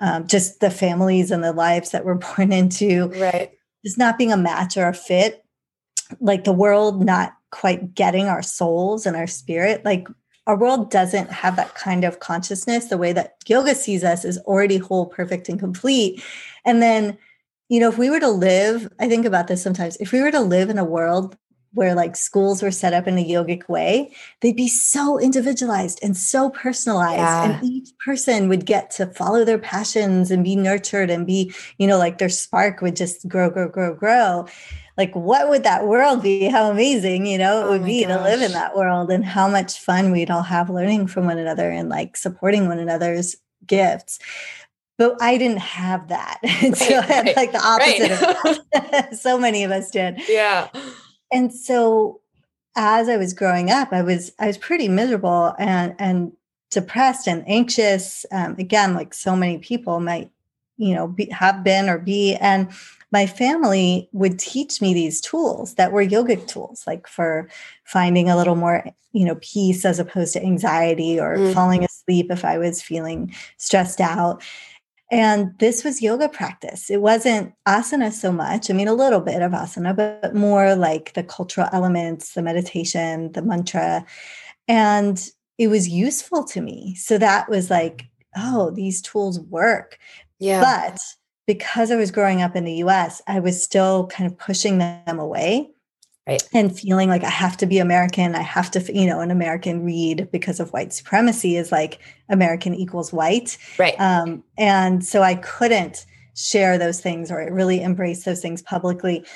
um, 0.00 0.26
just 0.26 0.60
the 0.60 0.70
families 0.70 1.30
and 1.30 1.44
the 1.44 1.52
lives 1.52 1.90
that 1.90 2.04
we're 2.04 2.14
born 2.36 2.52
into 2.52 3.08
right 3.20 3.52
just 3.84 3.98
not 3.98 4.18
being 4.18 4.32
a 4.32 4.36
match 4.36 4.76
or 4.76 4.88
a 4.88 4.94
fit 4.94 5.44
like 6.20 6.44
the 6.44 6.52
world 6.52 7.04
not 7.04 7.34
quite 7.50 7.94
getting 7.94 8.26
our 8.26 8.42
souls 8.42 9.06
and 9.06 9.16
our 9.16 9.26
spirit 9.26 9.84
like 9.84 10.06
our 10.50 10.56
world 10.56 10.90
doesn't 10.90 11.30
have 11.30 11.54
that 11.54 11.74
kind 11.76 12.02
of 12.02 12.18
consciousness. 12.18 12.86
The 12.86 12.98
way 12.98 13.12
that 13.12 13.36
yoga 13.46 13.74
sees 13.74 14.02
us 14.02 14.24
is 14.24 14.38
already 14.38 14.78
whole, 14.78 15.06
perfect, 15.06 15.48
and 15.48 15.60
complete. 15.60 16.22
And 16.64 16.82
then, 16.82 17.16
you 17.68 17.78
know, 17.78 17.88
if 17.88 17.98
we 17.98 18.10
were 18.10 18.18
to 18.18 18.28
live, 18.28 18.92
I 18.98 19.08
think 19.08 19.26
about 19.26 19.46
this 19.46 19.62
sometimes, 19.62 19.96
if 19.98 20.10
we 20.10 20.20
were 20.20 20.32
to 20.32 20.40
live 20.40 20.68
in 20.68 20.78
a 20.78 20.84
world 20.84 21.36
where 21.72 21.94
like 21.94 22.16
schools 22.16 22.62
were 22.62 22.70
set 22.70 22.92
up 22.92 23.06
in 23.06 23.18
a 23.18 23.24
yogic 23.24 23.68
way, 23.68 24.14
they'd 24.40 24.56
be 24.56 24.68
so 24.68 25.18
individualized 25.18 26.00
and 26.02 26.16
so 26.16 26.50
personalized. 26.50 27.18
Yeah. 27.18 27.60
And 27.60 27.64
each 27.64 27.90
person 28.04 28.48
would 28.48 28.66
get 28.66 28.90
to 28.92 29.06
follow 29.06 29.44
their 29.44 29.58
passions 29.58 30.30
and 30.30 30.42
be 30.42 30.56
nurtured 30.56 31.10
and 31.10 31.26
be, 31.26 31.52
you 31.78 31.86
know, 31.86 31.98
like 31.98 32.18
their 32.18 32.28
spark 32.28 32.80
would 32.80 32.96
just 32.96 33.28
grow, 33.28 33.50
grow, 33.50 33.68
grow, 33.68 33.94
grow 33.94 34.46
like 34.96 35.14
what 35.14 35.48
would 35.48 35.62
that 35.62 35.86
world 35.86 36.22
be 36.22 36.44
how 36.50 36.70
amazing 36.70 37.24
you 37.24 37.38
know 37.38 37.60
it 37.60 37.64
oh 37.64 37.70
would 37.70 37.84
be 37.84 38.04
gosh. 38.04 38.16
to 38.16 38.22
live 38.22 38.42
in 38.42 38.52
that 38.52 38.76
world 38.76 39.10
and 39.10 39.24
how 39.24 39.48
much 39.48 39.78
fun 39.78 40.10
we'd 40.10 40.30
all 40.30 40.42
have 40.42 40.68
learning 40.68 41.06
from 41.06 41.24
one 41.24 41.38
another 41.38 41.70
and 41.70 41.88
like 41.88 42.16
supporting 42.16 42.68
one 42.68 42.78
another's 42.78 43.36
gifts 43.66 44.18
but 45.00 45.16
I 45.22 45.38
didn't 45.38 45.60
have 45.60 46.08
that. 46.08 46.40
And 46.42 46.76
so 46.76 46.94
right, 46.94 47.10
I 47.10 47.12
had 47.14 47.34
like 47.34 47.52
the 47.52 47.58
opposite 47.58 48.20
right. 48.74 49.10
of 49.10 49.18
so 49.18 49.38
many 49.38 49.64
of 49.64 49.70
us 49.70 49.90
did. 49.90 50.20
Yeah. 50.28 50.68
And 51.32 51.52
so 51.52 52.20
as 52.76 53.08
I 53.08 53.16
was 53.16 53.32
growing 53.34 53.70
up, 53.70 53.92
I 53.92 54.02
was 54.02 54.32
I 54.38 54.46
was 54.46 54.58
pretty 54.58 54.88
miserable 54.88 55.54
and 55.58 55.94
and 55.98 56.32
depressed 56.70 57.26
and 57.26 57.44
anxious. 57.48 58.24
Um, 58.32 58.56
again, 58.58 58.94
like 58.94 59.12
so 59.12 59.34
many 59.36 59.58
people 59.58 60.00
might, 60.00 60.30
you 60.76 60.94
know, 60.94 61.08
be, 61.08 61.28
have 61.30 61.64
been 61.64 61.88
or 61.88 61.98
be. 61.98 62.36
And 62.36 62.70
my 63.12 63.26
family 63.26 64.08
would 64.12 64.38
teach 64.38 64.80
me 64.80 64.94
these 64.94 65.20
tools 65.20 65.74
that 65.74 65.92
were 65.92 66.04
yogic 66.04 66.46
tools, 66.46 66.84
like 66.86 67.06
for 67.06 67.48
finding 67.84 68.30
a 68.30 68.36
little 68.36 68.54
more, 68.54 68.84
you 69.12 69.24
know, 69.24 69.36
peace 69.40 69.84
as 69.84 69.98
opposed 69.98 70.32
to 70.34 70.42
anxiety 70.42 71.18
or 71.18 71.36
mm. 71.36 71.52
falling 71.52 71.84
asleep 71.84 72.30
if 72.30 72.44
I 72.44 72.56
was 72.58 72.80
feeling 72.80 73.34
stressed 73.56 74.00
out. 74.00 74.42
And 75.10 75.58
this 75.58 75.82
was 75.82 76.00
yoga 76.00 76.28
practice. 76.28 76.88
It 76.88 77.00
wasn't 77.02 77.52
asana 77.66 78.12
so 78.12 78.30
much. 78.30 78.70
I 78.70 78.74
mean, 78.74 78.86
a 78.86 78.94
little 78.94 79.20
bit 79.20 79.42
of 79.42 79.52
asana, 79.52 79.94
but 79.94 80.34
more 80.34 80.76
like 80.76 81.14
the 81.14 81.24
cultural 81.24 81.68
elements, 81.72 82.34
the 82.34 82.42
meditation, 82.42 83.32
the 83.32 83.42
mantra. 83.42 84.06
And 84.68 85.28
it 85.58 85.66
was 85.68 85.88
useful 85.88 86.44
to 86.44 86.60
me. 86.60 86.94
So 86.94 87.18
that 87.18 87.48
was 87.48 87.70
like, 87.70 88.06
oh, 88.36 88.70
these 88.70 89.02
tools 89.02 89.40
work. 89.40 89.98
Yeah. 90.38 90.60
But 90.60 91.00
because 91.46 91.90
I 91.90 91.96
was 91.96 92.12
growing 92.12 92.40
up 92.40 92.54
in 92.54 92.64
the 92.64 92.74
US, 92.84 93.20
I 93.26 93.40
was 93.40 93.60
still 93.60 94.06
kind 94.06 94.30
of 94.30 94.38
pushing 94.38 94.78
them 94.78 95.18
away. 95.18 95.70
Right. 96.30 96.42
And 96.54 96.78
feeling 96.78 97.08
like 97.08 97.24
I 97.24 97.30
have 97.30 97.56
to 97.56 97.66
be 97.66 97.78
American. 97.78 98.36
I 98.36 98.42
have 98.42 98.70
to, 98.70 98.96
you 98.96 99.06
know, 99.06 99.20
an 99.20 99.32
American 99.32 99.84
read 99.84 100.28
because 100.30 100.60
of 100.60 100.72
white 100.72 100.92
supremacy 100.92 101.56
is 101.56 101.72
like 101.72 101.98
American 102.28 102.72
equals 102.72 103.12
white. 103.12 103.58
Right. 103.78 103.98
Um, 103.98 104.44
and 104.56 105.04
so 105.04 105.22
I 105.22 105.34
couldn't 105.34 106.06
share 106.36 106.78
those 106.78 107.00
things 107.00 107.32
or 107.32 107.52
really 107.52 107.82
embrace 107.82 108.24
those 108.24 108.40
things 108.40 108.62
publicly. 108.62 109.26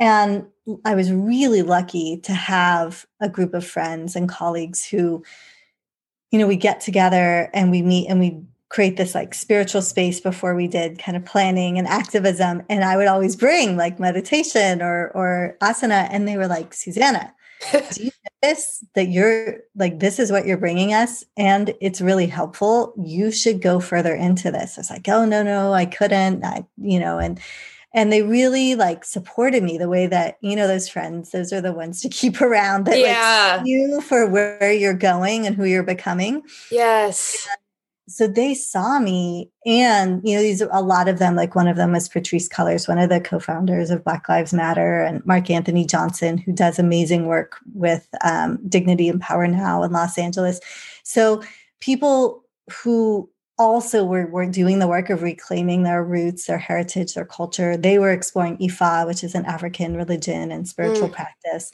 And 0.00 0.44
I 0.84 0.96
was 0.96 1.12
really 1.12 1.62
lucky 1.62 2.18
to 2.24 2.32
have 2.32 3.06
a 3.20 3.28
group 3.28 3.54
of 3.54 3.64
friends 3.64 4.16
and 4.16 4.28
colleagues 4.28 4.84
who, 4.84 5.22
you 6.32 6.38
know, 6.40 6.48
we 6.48 6.56
get 6.56 6.80
together 6.80 7.48
and 7.54 7.70
we 7.70 7.80
meet 7.80 8.08
and 8.08 8.18
we 8.18 8.42
create 8.70 8.96
this 8.96 9.14
like 9.14 9.34
spiritual 9.34 9.82
space 9.82 10.20
before 10.20 10.54
we 10.54 10.66
did 10.66 10.98
kind 10.98 11.16
of 11.16 11.24
planning 11.24 11.76
and 11.76 11.86
activism 11.86 12.62
and 12.68 12.84
i 12.84 12.96
would 12.96 13.08
always 13.08 13.36
bring 13.36 13.76
like 13.76 14.00
meditation 14.00 14.80
or 14.80 15.10
or 15.14 15.56
asana 15.60 16.08
and 16.10 16.26
they 16.26 16.36
were 16.36 16.48
like 16.48 16.72
susanna 16.72 17.34
do 17.72 18.04
you 18.04 18.10
notice 18.42 18.84
that 18.94 19.08
you're 19.08 19.58
like 19.76 20.00
this 20.00 20.18
is 20.18 20.32
what 20.32 20.46
you're 20.46 20.56
bringing 20.56 20.94
us 20.94 21.24
and 21.36 21.74
it's 21.80 22.00
really 22.00 22.26
helpful. 22.26 22.94
You 22.96 23.30
should 23.30 23.60
go 23.60 23.80
further 23.80 24.14
into 24.14 24.50
this. 24.50 24.78
I 24.78 24.80
was 24.80 24.90
like 24.90 25.08
oh 25.08 25.24
no 25.24 25.42
no 25.42 25.72
i 25.72 25.84
couldn't. 25.84 26.44
I 26.44 26.64
you 26.78 26.98
know 26.98 27.18
and 27.18 27.38
and 27.92 28.12
they 28.12 28.22
really 28.22 28.76
like 28.76 29.04
supported 29.04 29.62
me 29.62 29.76
the 29.76 29.88
way 29.88 30.06
that 30.06 30.38
you 30.40 30.56
know 30.56 30.66
those 30.66 30.88
friends 30.88 31.32
those 31.32 31.52
are 31.52 31.60
the 31.60 31.72
ones 31.72 32.00
to 32.00 32.08
keep 32.20 32.40
around 32.40 32.86
that 32.86 32.98
yeah. 32.98 33.56
like 33.58 33.66
you 33.66 34.00
for 34.00 34.26
where 34.26 34.72
you're 34.72 34.94
going 34.94 35.46
and 35.46 35.54
who 35.54 35.64
you're 35.64 35.82
becoming. 35.82 36.42
Yes 36.70 37.46
so 38.10 38.26
they 38.26 38.54
saw 38.54 38.98
me 38.98 39.50
and 39.64 40.20
you 40.26 40.34
know 40.34 40.42
these 40.42 40.60
a 40.60 40.82
lot 40.82 41.08
of 41.08 41.18
them 41.18 41.36
like 41.36 41.54
one 41.54 41.68
of 41.68 41.76
them 41.76 41.92
was 41.92 42.08
patrisse 42.08 42.48
cullors 42.48 42.88
one 42.88 42.98
of 42.98 43.08
the 43.08 43.20
co-founders 43.20 43.90
of 43.90 44.04
black 44.04 44.28
lives 44.28 44.52
matter 44.52 45.02
and 45.02 45.24
mark 45.24 45.48
anthony 45.48 45.84
johnson 45.84 46.36
who 46.36 46.52
does 46.52 46.78
amazing 46.78 47.26
work 47.26 47.58
with 47.74 48.08
um, 48.24 48.58
dignity 48.68 49.08
and 49.08 49.20
power 49.20 49.46
now 49.46 49.82
in 49.82 49.92
los 49.92 50.18
angeles. 50.18 50.60
So 51.02 51.42
people 51.80 52.44
who 52.70 53.28
also 53.60 54.04
were, 54.04 54.26
were 54.26 54.46
doing 54.46 54.78
the 54.78 54.88
work 54.88 55.10
of 55.10 55.22
reclaiming 55.22 55.82
their 55.82 56.02
roots 56.02 56.46
their 56.46 56.58
heritage 56.58 57.14
their 57.14 57.26
culture 57.26 57.76
they 57.76 57.98
were 57.98 58.10
exploring 58.10 58.56
ifa 58.56 59.06
which 59.06 59.22
is 59.22 59.34
an 59.34 59.44
african 59.44 59.96
religion 59.96 60.50
and 60.50 60.66
spiritual 60.66 61.08
mm. 61.08 61.12
practice 61.12 61.70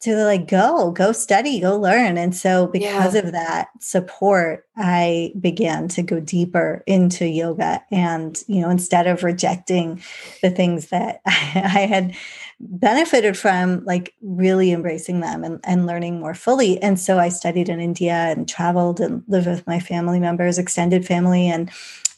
to 0.00 0.16
like 0.24 0.48
go 0.48 0.90
go 0.90 1.12
study 1.12 1.60
go 1.60 1.78
learn 1.78 2.18
and 2.18 2.34
so 2.34 2.66
because 2.66 3.14
yeah. 3.14 3.20
of 3.20 3.32
that 3.32 3.68
support 3.80 4.66
i 4.76 5.32
began 5.40 5.88
to 5.88 6.02
go 6.02 6.20
deeper 6.20 6.82
into 6.86 7.26
yoga 7.26 7.82
and 7.90 8.42
you 8.46 8.60
know 8.60 8.68
instead 8.68 9.06
of 9.06 9.22
rejecting 9.22 10.02
the 10.42 10.50
things 10.50 10.88
that 10.88 11.20
i 11.26 11.86
had 11.88 12.14
benefited 12.60 13.36
from 13.36 13.84
like 13.84 14.14
really 14.22 14.72
embracing 14.72 15.20
them 15.20 15.44
and, 15.44 15.60
and 15.64 15.86
learning 15.86 16.20
more 16.20 16.34
fully 16.34 16.80
and 16.82 16.98
so 16.98 17.18
i 17.18 17.28
studied 17.28 17.68
in 17.68 17.80
india 17.80 18.12
and 18.12 18.48
traveled 18.48 19.00
and 19.00 19.22
lived 19.28 19.46
with 19.46 19.66
my 19.66 19.80
family 19.80 20.20
members 20.20 20.58
extended 20.58 21.06
family 21.06 21.48
and 21.48 21.70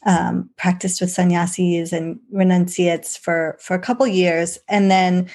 um, 0.07 0.47
practiced 0.57 1.01
with 1.01 1.09
sannyasis 1.09 1.91
and 1.91 2.19
renunciates 2.31 3.17
for 3.17 3.57
for 3.59 3.73
a 3.73 3.81
couple 3.81 4.05
years 4.05 4.59
and 4.69 4.91
then 4.91 5.27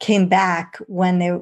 came 0.00 0.28
back 0.28 0.78
when 0.86 1.18
they 1.18 1.38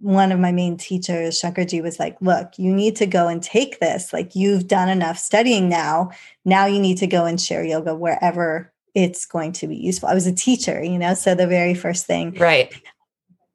one 0.00 0.30
of 0.30 0.38
my 0.38 0.52
main 0.52 0.76
teachers, 0.76 1.40
Shankarji, 1.40 1.82
was 1.82 1.98
like, 1.98 2.16
look, 2.20 2.52
you 2.56 2.72
need 2.72 2.94
to 2.96 3.06
go 3.06 3.26
and 3.26 3.42
take 3.42 3.80
this. 3.80 4.12
Like, 4.12 4.36
you've 4.36 4.68
done 4.68 4.88
enough 4.88 5.18
studying 5.18 5.68
now. 5.68 6.10
Now 6.44 6.66
you 6.66 6.80
need 6.80 6.98
to 6.98 7.06
go 7.06 7.24
and 7.24 7.40
share 7.40 7.64
yoga 7.64 7.94
wherever 7.94 8.72
it's 8.98 9.26
going 9.26 9.52
to 9.52 9.68
be 9.68 9.76
useful. 9.76 10.08
I 10.08 10.14
was 10.14 10.26
a 10.26 10.34
teacher, 10.34 10.82
you 10.82 10.98
know, 10.98 11.14
so 11.14 11.36
the 11.36 11.46
very 11.46 11.74
first 11.74 12.04
thing, 12.04 12.34
right? 12.34 12.74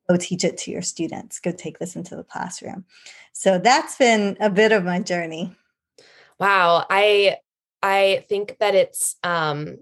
Go 0.10 0.16
teach 0.16 0.46
it 0.46 0.58
to 0.60 0.72
your 0.72 0.82
students, 0.82 1.40
go 1.40 1.52
take 1.52 1.80
this 1.80 1.98
into 1.98 2.16
the 2.16 2.24
classroom. 2.24 2.86
So 3.34 3.60
that's 3.60 3.98
been 3.98 4.38
a 4.40 4.50
bit 4.50 4.72
of 4.72 4.86
my 4.86 5.02
journey. 5.02 5.54
Wow. 6.40 6.86
I, 6.90 7.38
I 7.82 8.26
think 8.30 8.58
that 8.60 8.74
it's 8.74 9.18
um 9.24 9.80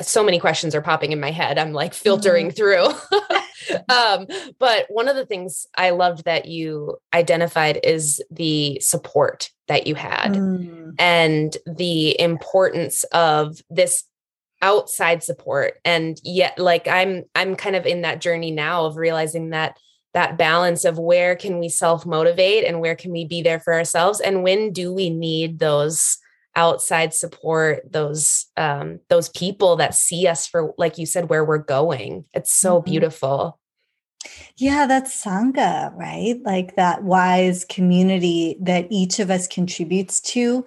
so 0.00 0.22
many 0.22 0.38
questions 0.38 0.74
are 0.74 0.80
popping 0.80 1.12
in 1.12 1.20
my 1.20 1.30
head. 1.30 1.58
I'm 1.58 1.72
like 1.72 1.92
filtering 1.92 2.50
mm-hmm. 2.50 2.56
through. 2.56 3.18
um, 3.88 4.26
but 4.58 4.86
one 4.88 5.08
of 5.08 5.16
the 5.16 5.26
things 5.26 5.66
I 5.76 5.90
loved 5.90 6.24
that 6.24 6.46
you 6.46 6.96
identified 7.14 7.80
is 7.84 8.22
the 8.30 8.80
support 8.80 9.50
that 9.68 9.86
you 9.86 9.94
had 9.94 10.32
mm. 10.32 10.94
and 10.98 11.56
the 11.66 12.18
importance 12.20 13.04
of 13.04 13.60
this 13.70 14.04
outside 14.62 15.22
support. 15.22 15.74
And 15.84 16.20
yet 16.22 16.58
like 16.58 16.86
i'm 16.86 17.24
i'm 17.34 17.56
kind 17.56 17.76
of 17.76 17.86
in 17.86 18.02
that 18.02 18.20
journey 18.20 18.50
now 18.50 18.84
of 18.84 18.96
realizing 18.96 19.50
that 19.50 19.78
that 20.12 20.36
balance 20.36 20.84
of 20.84 20.98
where 20.98 21.36
can 21.36 21.58
we 21.58 21.68
self 21.68 22.04
motivate 22.04 22.64
and 22.64 22.80
where 22.80 22.96
can 22.96 23.12
we 23.12 23.24
be 23.24 23.42
there 23.42 23.60
for 23.60 23.72
ourselves? 23.72 24.20
And 24.20 24.42
when 24.42 24.72
do 24.72 24.92
we 24.92 25.10
need 25.10 25.58
those 25.58 26.18
outside 26.56 27.14
support 27.14 27.80
those 27.92 28.46
um 28.56 28.98
those 29.08 29.28
people 29.28 29.76
that 29.76 29.94
see 29.94 30.26
us 30.26 30.48
for 30.48 30.74
like 30.76 30.98
you 30.98 31.06
said 31.06 31.28
where 31.28 31.44
we're 31.44 31.58
going? 31.58 32.24
It's 32.34 32.54
so 32.54 32.78
mm-hmm. 32.78 32.90
beautiful. 32.90 33.58
Yeah 34.56 34.86
that's 34.86 35.24
sangha 35.24 35.94
right? 35.96 36.36
Like 36.44 36.76
that 36.76 37.04
wise 37.04 37.64
community 37.64 38.56
that 38.60 38.88
each 38.90 39.20
of 39.20 39.30
us 39.30 39.46
contributes 39.46 40.20
to 40.20 40.64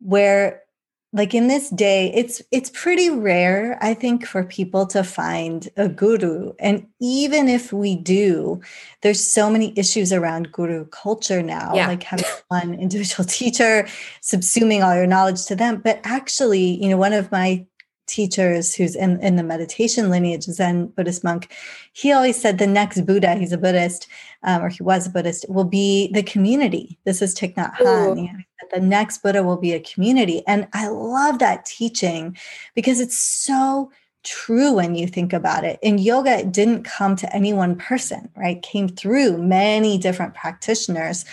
where 0.00 0.62
like 1.12 1.34
in 1.34 1.48
this 1.48 1.68
day 1.70 2.12
it's 2.14 2.42
it's 2.50 2.70
pretty 2.70 3.10
rare 3.10 3.78
i 3.82 3.92
think 3.92 4.26
for 4.26 4.44
people 4.44 4.86
to 4.86 5.04
find 5.04 5.68
a 5.76 5.88
guru 5.88 6.52
and 6.58 6.86
even 7.00 7.48
if 7.48 7.72
we 7.72 7.94
do 7.94 8.60
there's 9.02 9.22
so 9.22 9.50
many 9.50 9.72
issues 9.76 10.12
around 10.12 10.50
guru 10.52 10.86
culture 10.86 11.42
now 11.42 11.74
yeah. 11.74 11.86
like 11.86 12.02
having 12.02 12.24
one 12.48 12.74
individual 12.74 13.24
teacher 13.24 13.86
subsuming 14.22 14.84
all 14.84 14.94
your 14.94 15.06
knowledge 15.06 15.44
to 15.44 15.54
them 15.54 15.80
but 15.82 16.00
actually 16.04 16.82
you 16.82 16.88
know 16.88 16.96
one 16.96 17.12
of 17.12 17.30
my 17.30 17.64
teachers 18.12 18.74
who's 18.74 18.94
in, 18.94 19.18
in 19.20 19.36
the 19.36 19.42
meditation 19.42 20.10
lineage, 20.10 20.44
Zen 20.44 20.88
Buddhist 20.88 21.24
monk, 21.24 21.50
he 21.92 22.12
always 22.12 22.40
said 22.40 22.58
the 22.58 22.66
next 22.66 23.02
Buddha, 23.02 23.34
he's 23.34 23.52
a 23.52 23.58
Buddhist, 23.58 24.06
um, 24.42 24.62
or 24.62 24.68
he 24.68 24.82
was 24.82 25.06
a 25.06 25.10
Buddhist, 25.10 25.46
will 25.48 25.64
be 25.64 26.12
the 26.12 26.22
community. 26.22 26.98
This 27.04 27.22
is 27.22 27.34
Thich 27.34 27.54
Nhat 27.54 27.74
Hanh. 27.76 28.16
Know, 28.16 28.28
the 28.72 28.80
next 28.80 29.22
Buddha 29.22 29.42
will 29.42 29.56
be 29.56 29.72
a 29.72 29.80
community. 29.80 30.42
And 30.46 30.68
I 30.72 30.88
love 30.88 31.38
that 31.38 31.64
teaching 31.64 32.36
because 32.74 33.00
it's 33.00 33.18
so 33.18 33.90
true 34.24 34.72
when 34.72 34.94
you 34.94 35.06
think 35.06 35.32
about 35.32 35.64
it. 35.64 35.78
In 35.82 35.98
yoga, 35.98 36.38
it 36.38 36.52
didn't 36.52 36.84
come 36.84 37.16
to 37.16 37.34
any 37.34 37.52
one 37.52 37.76
person, 37.76 38.28
right? 38.36 38.56
It 38.56 38.62
came 38.62 38.88
through 38.88 39.38
many 39.38 39.98
different 39.98 40.34
practitioners. 40.34 41.24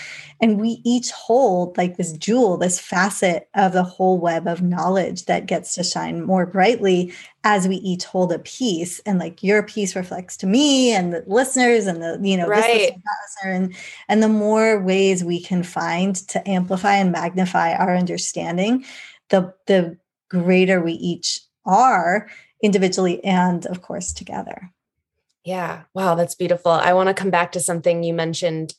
And 0.42 0.60
we 0.60 0.82
each 0.86 1.12
hold 1.12 1.78
like 1.78 1.98
this 1.98 2.14
jewel, 2.14 2.58
this 2.58 2.80
facet 2.80 3.50
of 3.54 3.74
the 3.74 3.84
whole 3.84 4.18
web 4.18 4.48
of 4.48 4.62
knowledge 4.62 5.26
that 5.26 5.46
gets 5.46 5.74
to 5.76 5.84
shine 5.84 6.24
more 6.24 6.46
brightly 6.46 7.14
as 7.44 7.68
we 7.68 7.76
each 7.78 8.06
hold 8.06 8.32
a 8.32 8.40
piece. 8.40 9.00
And 9.00 9.20
like 9.20 9.44
your 9.44 9.64
piece 9.64 9.96
reflects 9.96 10.38
to 10.38 10.48
me 10.48 10.92
and 10.94 11.14
the 11.14 11.24
listeners 11.28 11.88
and 11.88 12.02
the, 12.02 12.20
you 12.22 12.38
know, 12.38 12.48
right. 12.48 12.94
listener, 12.96 13.52
and, 13.52 13.76
and 14.08 14.24
the 14.24 14.30
more 14.30 14.82
ways 14.82 15.24
we 15.24 15.42
can 15.42 15.64
find 15.64 16.16
to 16.30 16.50
amplify 16.50 16.96
and 16.96 17.12
magnify 17.12 17.74
our 17.74 17.96
understanding, 17.96 18.86
the 19.30 19.54
the 19.68 19.98
greater 20.30 20.82
we 20.82 20.94
each 20.94 21.42
are 21.66 22.30
individually 22.62 23.24
and 23.24 23.66
of 23.66 23.82
course 23.82 24.12
together. 24.14 24.72
Yeah. 25.44 25.84
Wow 25.94 26.16
that's 26.16 26.36
beautiful. 26.36 26.72
I 26.72 26.94
want 26.94 27.08
to 27.08 27.14
come 27.14 27.32
back 27.32 27.54
to 27.54 27.60
something 27.60 28.04
you 28.04 28.14
mentioned 28.14 28.74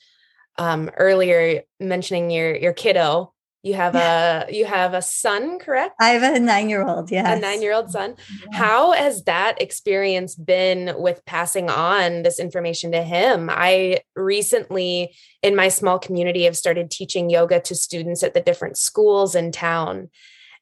um, 0.58 0.90
earlier 0.96 1.62
mentioning 1.78 2.30
your 2.30 2.54
your 2.54 2.72
kiddo. 2.72 3.32
You 3.62 3.74
have 3.74 3.94
a 3.94 4.46
you 4.50 4.64
have 4.64 4.94
a 4.94 5.02
son 5.02 5.58
correct? 5.58 5.94
I 6.00 6.10
have 6.10 6.22
a 6.22 6.40
nine 6.40 6.70
year 6.70 6.86
old 6.86 7.10
yeah 7.10 7.34
a 7.34 7.38
nine 7.38 7.60
year 7.60 7.74
old 7.74 7.90
son. 7.90 8.16
Yeah. 8.50 8.58
how 8.58 8.92
has 8.92 9.24
that 9.24 9.60
experience 9.60 10.34
been 10.34 10.94
with 10.96 11.24
passing 11.26 11.68
on 11.68 12.22
this 12.22 12.38
information 12.38 12.92
to 12.92 13.02
him? 13.02 13.50
I 13.50 14.00
recently 14.16 15.14
in 15.42 15.56
my 15.56 15.68
small 15.68 15.98
community 15.98 16.44
have 16.44 16.56
started 16.56 16.90
teaching 16.90 17.28
yoga 17.28 17.60
to 17.60 17.74
students 17.74 18.22
at 18.22 18.32
the 18.32 18.40
different 18.40 18.78
schools 18.78 19.34
in 19.34 19.52
town. 19.52 20.08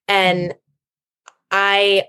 And 0.09 0.51
mm. 0.51 0.55
i 1.51 2.05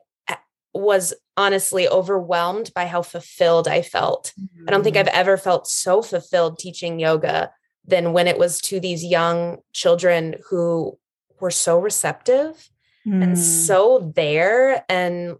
was 0.73 1.13
honestly 1.35 1.87
overwhelmed 1.87 2.71
by 2.75 2.85
how 2.85 3.01
fulfilled 3.01 3.67
I 3.67 3.81
felt. 3.81 4.33
Mm-hmm. 4.39 4.65
I 4.67 4.71
don't 4.71 4.83
think 4.83 4.97
I've 4.97 5.07
mm. 5.07 5.13
ever 5.13 5.37
felt 5.37 5.67
so 5.67 6.01
fulfilled 6.01 6.59
teaching 6.59 6.99
yoga 6.99 7.51
than 7.85 8.13
when 8.13 8.27
it 8.27 8.37
was 8.37 8.61
to 8.61 8.79
these 8.79 9.03
young 9.03 9.57
children 9.73 10.35
who 10.49 10.97
were 11.39 11.51
so 11.51 11.79
receptive 11.79 12.69
mm. 13.07 13.23
and 13.23 13.37
so 13.37 14.11
there 14.15 14.85
and 14.89 15.37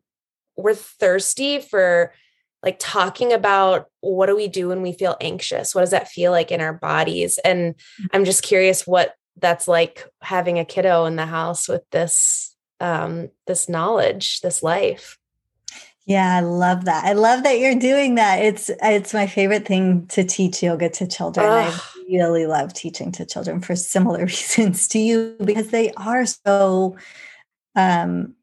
were 0.56 0.74
thirsty 0.74 1.60
for 1.60 2.14
like 2.64 2.78
talking 2.80 3.32
about 3.32 3.88
what 4.02 4.26
do 4.26 4.36
we 4.36 4.48
do 4.48 4.70
when 4.70 4.82
we 4.82 4.94
feel 4.94 5.16
anxious? 5.22 5.74
What 5.74 5.82
does 5.82 5.92
that 5.92 6.10
feel 6.10 6.32
like 6.32 6.52
in 6.52 6.60
our 6.60 6.74
bodies? 6.74 7.38
And 7.40 7.76
mm. 7.76 8.08
I'm 8.14 8.26
just 8.26 8.44
curious 8.44 8.88
what 8.88 9.14
that's 9.38 9.68
like 9.68 10.06
having 10.22 10.60
a 10.60 10.66
kiddo 10.66 11.06
in 11.06 11.16
the 11.16 11.26
house 11.26 11.68
with 11.70 11.84
this 11.92 12.56
um 12.80 13.30
this 13.48 13.70
knowledge, 13.70 14.42
this 14.42 14.64
life. 14.64 15.19
Yeah, 16.10 16.38
I 16.38 16.40
love 16.40 16.86
that. 16.86 17.06
I 17.06 17.14
love 17.14 17.44
that 17.44 17.60
you're 17.60 17.76
doing 17.76 18.16
that. 18.16 18.44
It's 18.44 18.72
it's 18.82 19.14
my 19.14 19.28
favorite 19.28 19.68
thing 19.68 20.08
to 20.08 20.24
teach 20.24 20.64
yoga 20.64 20.90
to 20.90 21.06
children. 21.06 21.46
Ugh. 21.46 21.72
I 21.72 22.04
really 22.12 22.48
love 22.48 22.74
teaching 22.74 23.12
to 23.12 23.28
children 23.28 23.62
for 23.62 23.76
similar 23.76 24.22
reasons 24.26 24.88
to 24.88 24.98
you 24.98 25.36
because 25.46 25.68
they 25.68 25.92
are 25.94 26.26
so 26.26 26.98
um 27.76 28.34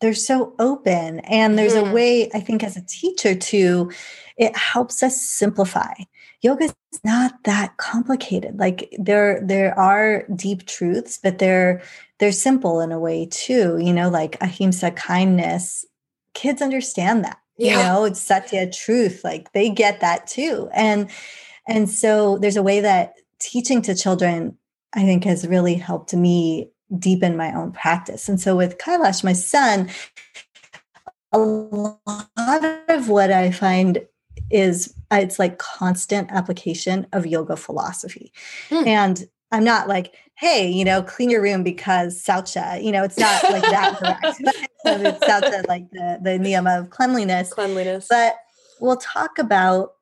they're 0.00 0.14
so 0.14 0.54
open 0.60 1.18
and 1.20 1.58
there's 1.58 1.74
mm-hmm. 1.74 1.90
a 1.90 1.92
way 1.92 2.30
I 2.32 2.38
think 2.38 2.62
as 2.62 2.76
a 2.76 2.86
teacher 2.86 3.34
too 3.34 3.90
it 4.36 4.56
helps 4.56 5.02
us 5.02 5.20
simplify. 5.20 5.94
Yoga 6.40 6.66
is 6.66 7.00
not 7.02 7.42
that 7.42 7.78
complicated. 7.78 8.60
Like 8.60 8.94
there 8.96 9.40
there 9.44 9.76
are 9.76 10.24
deep 10.36 10.66
truths, 10.66 11.18
but 11.20 11.40
they're 11.40 11.82
they're 12.20 12.30
simple 12.30 12.78
in 12.78 12.92
a 12.92 13.00
way 13.00 13.26
too. 13.26 13.76
You 13.80 13.92
know, 13.92 14.08
like 14.08 14.40
ahimsa 14.40 14.92
kindness 14.92 15.84
kids 16.38 16.62
understand 16.62 17.24
that 17.24 17.38
yeah. 17.56 17.70
you 17.72 17.82
know 17.82 18.04
it's 18.04 18.20
satya 18.20 18.70
truth 18.70 19.22
like 19.24 19.52
they 19.54 19.68
get 19.68 20.00
that 20.00 20.24
too 20.28 20.70
and 20.72 21.10
and 21.66 21.90
so 21.90 22.38
there's 22.38 22.56
a 22.56 22.62
way 22.62 22.78
that 22.78 23.14
teaching 23.40 23.82
to 23.82 23.92
children 23.92 24.56
i 24.94 25.02
think 25.02 25.24
has 25.24 25.48
really 25.48 25.74
helped 25.74 26.14
me 26.14 26.70
deepen 26.96 27.36
my 27.36 27.52
own 27.52 27.72
practice 27.72 28.28
and 28.28 28.40
so 28.40 28.56
with 28.56 28.78
kailash 28.78 29.24
my 29.24 29.32
son 29.32 29.90
a 31.32 31.38
lot 31.38 32.84
of 32.88 33.08
what 33.08 33.32
i 33.32 33.50
find 33.50 34.00
is 34.48 34.94
it's 35.10 35.40
like 35.40 35.58
constant 35.58 36.30
application 36.30 37.04
of 37.12 37.26
yoga 37.26 37.56
philosophy 37.56 38.32
hmm. 38.68 38.86
and 38.86 39.28
i'm 39.52 39.64
not 39.64 39.88
like 39.88 40.14
hey, 40.38 40.70
you 40.70 40.84
know, 40.84 41.02
clean 41.02 41.30
your 41.30 41.42
room 41.42 41.64
because 41.64 42.22
saucha, 42.22 42.82
you 42.82 42.92
know, 42.92 43.02
it's 43.02 43.18
not 43.18 43.42
like 43.42 43.62
that 43.62 43.96
correct. 43.98 44.40
it's 44.84 45.24
saucha, 45.24 45.66
like 45.66 45.90
the, 45.90 46.20
the 46.22 46.30
niyama 46.30 46.78
of 46.78 46.90
cleanliness. 46.90 47.52
Cleanliness. 47.52 48.06
But 48.08 48.36
we'll 48.80 48.98
talk 48.98 49.38
about 49.38 49.94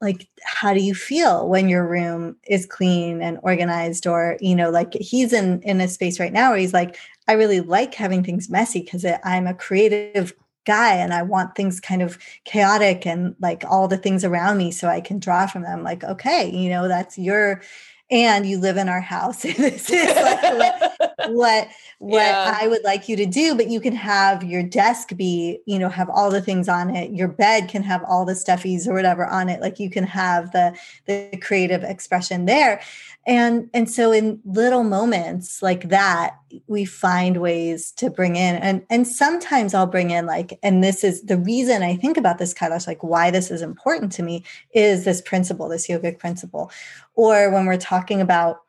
like 0.00 0.28
how 0.42 0.72
do 0.72 0.82
you 0.82 0.94
feel 0.94 1.48
when 1.48 1.68
your 1.68 1.86
room 1.86 2.36
is 2.46 2.66
clean 2.66 3.22
and 3.22 3.38
organized 3.42 4.06
or 4.06 4.36
you 4.40 4.54
know 4.54 4.68
like 4.68 4.92
he's 4.92 5.32
in 5.32 5.62
in 5.62 5.80
a 5.80 5.88
space 5.88 6.20
right 6.20 6.34
now 6.34 6.50
where 6.50 6.58
he's 6.58 6.74
like 6.74 6.98
i 7.28 7.32
really 7.32 7.60
like 7.60 7.94
having 7.94 8.22
things 8.22 8.50
messy 8.50 8.80
because 8.80 9.06
i'm 9.24 9.46
a 9.46 9.54
creative 9.54 10.34
guy 10.66 10.94
and 10.94 11.14
i 11.14 11.22
want 11.22 11.54
things 11.54 11.80
kind 11.80 12.02
of 12.02 12.18
chaotic 12.44 13.06
and 13.06 13.34
like 13.40 13.64
all 13.66 13.88
the 13.88 13.96
things 13.96 14.22
around 14.22 14.58
me 14.58 14.70
so 14.70 14.86
i 14.86 15.00
can 15.00 15.18
draw 15.18 15.46
from 15.46 15.62
them 15.62 15.82
like 15.82 16.04
okay 16.04 16.50
you 16.50 16.68
know 16.68 16.88
that's 16.88 17.16
your 17.16 17.62
and 18.10 18.46
you 18.46 18.58
live 18.58 18.76
in 18.76 18.88
our 18.88 19.00
house. 19.00 19.42
this 19.42 19.90
is 19.90 20.14
like 20.14 20.95
what 21.28 21.68
what, 21.98 22.20
yeah. 22.20 22.58
I 22.60 22.68
would 22.68 22.84
like 22.84 23.08
you 23.08 23.16
to 23.16 23.26
do. 23.26 23.54
But 23.54 23.68
you 23.68 23.80
can 23.80 23.94
have 23.94 24.44
your 24.44 24.62
desk 24.62 25.16
be, 25.16 25.60
you 25.66 25.78
know, 25.78 25.88
have 25.88 26.10
all 26.10 26.30
the 26.30 26.42
things 26.42 26.68
on 26.68 26.94
it. 26.94 27.10
Your 27.10 27.28
bed 27.28 27.68
can 27.68 27.82
have 27.82 28.02
all 28.06 28.24
the 28.24 28.34
stuffies 28.34 28.86
or 28.86 28.92
whatever 28.92 29.26
on 29.26 29.48
it. 29.48 29.60
Like 29.60 29.78
you 29.78 29.90
can 29.90 30.04
have 30.04 30.52
the 30.52 30.76
the 31.06 31.38
creative 31.42 31.82
expression 31.82 32.46
there 32.46 32.80
and 33.26 33.68
and 33.74 33.90
so 33.90 34.12
in 34.12 34.40
little 34.44 34.84
moments 34.84 35.60
like 35.60 35.88
that 35.88 36.36
we 36.68 36.84
find 36.84 37.38
ways 37.38 37.90
to 37.90 38.08
bring 38.08 38.36
in 38.36 38.54
and 38.56 38.84
and 38.88 39.06
sometimes 39.06 39.74
i'll 39.74 39.86
bring 39.86 40.10
in 40.10 40.26
like 40.26 40.58
and 40.62 40.82
this 40.82 41.02
is 41.02 41.22
the 41.22 41.36
reason 41.38 41.82
i 41.82 41.96
think 41.96 42.16
about 42.16 42.38
this 42.38 42.54
kailash 42.54 42.86
like 42.86 43.02
why 43.02 43.30
this 43.30 43.50
is 43.50 43.62
important 43.62 44.12
to 44.12 44.22
me 44.22 44.44
is 44.72 45.04
this 45.04 45.20
principle 45.20 45.68
this 45.68 45.88
yogic 45.88 46.18
principle 46.18 46.70
or 47.14 47.50
when 47.50 47.66
we're 47.66 47.76
talking 47.76 48.20
about 48.20 48.60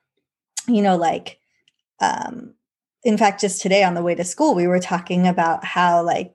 you 0.67 0.81
know 0.81 0.97
like 0.97 1.39
um 1.99 2.53
in 3.03 3.17
fact 3.17 3.41
just 3.41 3.61
today 3.61 3.83
on 3.83 3.93
the 3.93 4.03
way 4.03 4.15
to 4.15 4.23
school 4.23 4.55
we 4.55 4.67
were 4.67 4.79
talking 4.79 5.27
about 5.27 5.63
how 5.63 6.03
like 6.03 6.33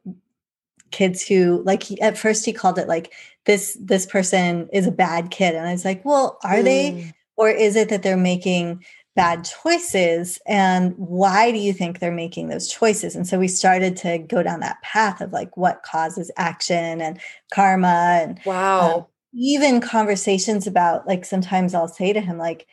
kids 0.90 1.26
who 1.26 1.62
like 1.64 1.82
he, 1.82 2.00
at 2.00 2.18
first 2.18 2.44
he 2.44 2.52
called 2.52 2.78
it 2.78 2.88
like 2.88 3.12
this 3.46 3.76
this 3.80 4.06
person 4.06 4.68
is 4.72 4.86
a 4.86 4.92
bad 4.92 5.30
kid. 5.30 5.54
And 5.54 5.66
i 5.66 5.72
was 5.72 5.84
like 5.84 6.04
well 6.04 6.38
are 6.44 6.56
mm. 6.56 6.64
they 6.64 7.14
or 7.36 7.48
is 7.48 7.76
it 7.76 7.88
that 7.88 8.02
they're 8.02 8.16
making 8.16 8.84
bad 9.14 9.44
choices? 9.44 10.38
And 10.46 10.94
why 10.96 11.52
do 11.52 11.58
you 11.58 11.72
think 11.72 11.98
they're 11.98 12.10
making 12.10 12.48
those 12.48 12.68
choices? 12.68 13.14
And 13.14 13.26
so 13.26 13.38
we 13.38 13.48
started 13.48 13.96
to 13.98 14.18
go 14.18 14.42
down 14.42 14.60
that 14.60 14.80
path 14.82 15.20
of 15.20 15.32
like 15.32 15.56
what 15.56 15.82
causes 15.82 16.30
action 16.36 17.00
and 17.00 17.20
karma 17.52 18.20
and 18.22 18.40
wow. 18.44 18.94
um, 18.94 19.06
even 19.34 19.80
conversations 19.80 20.66
about 20.66 21.06
like 21.06 21.24
sometimes 21.24 21.74
i'll 21.74 21.88
say 21.88 22.12
to 22.12 22.20
him 22.20 22.36
like 22.36 22.66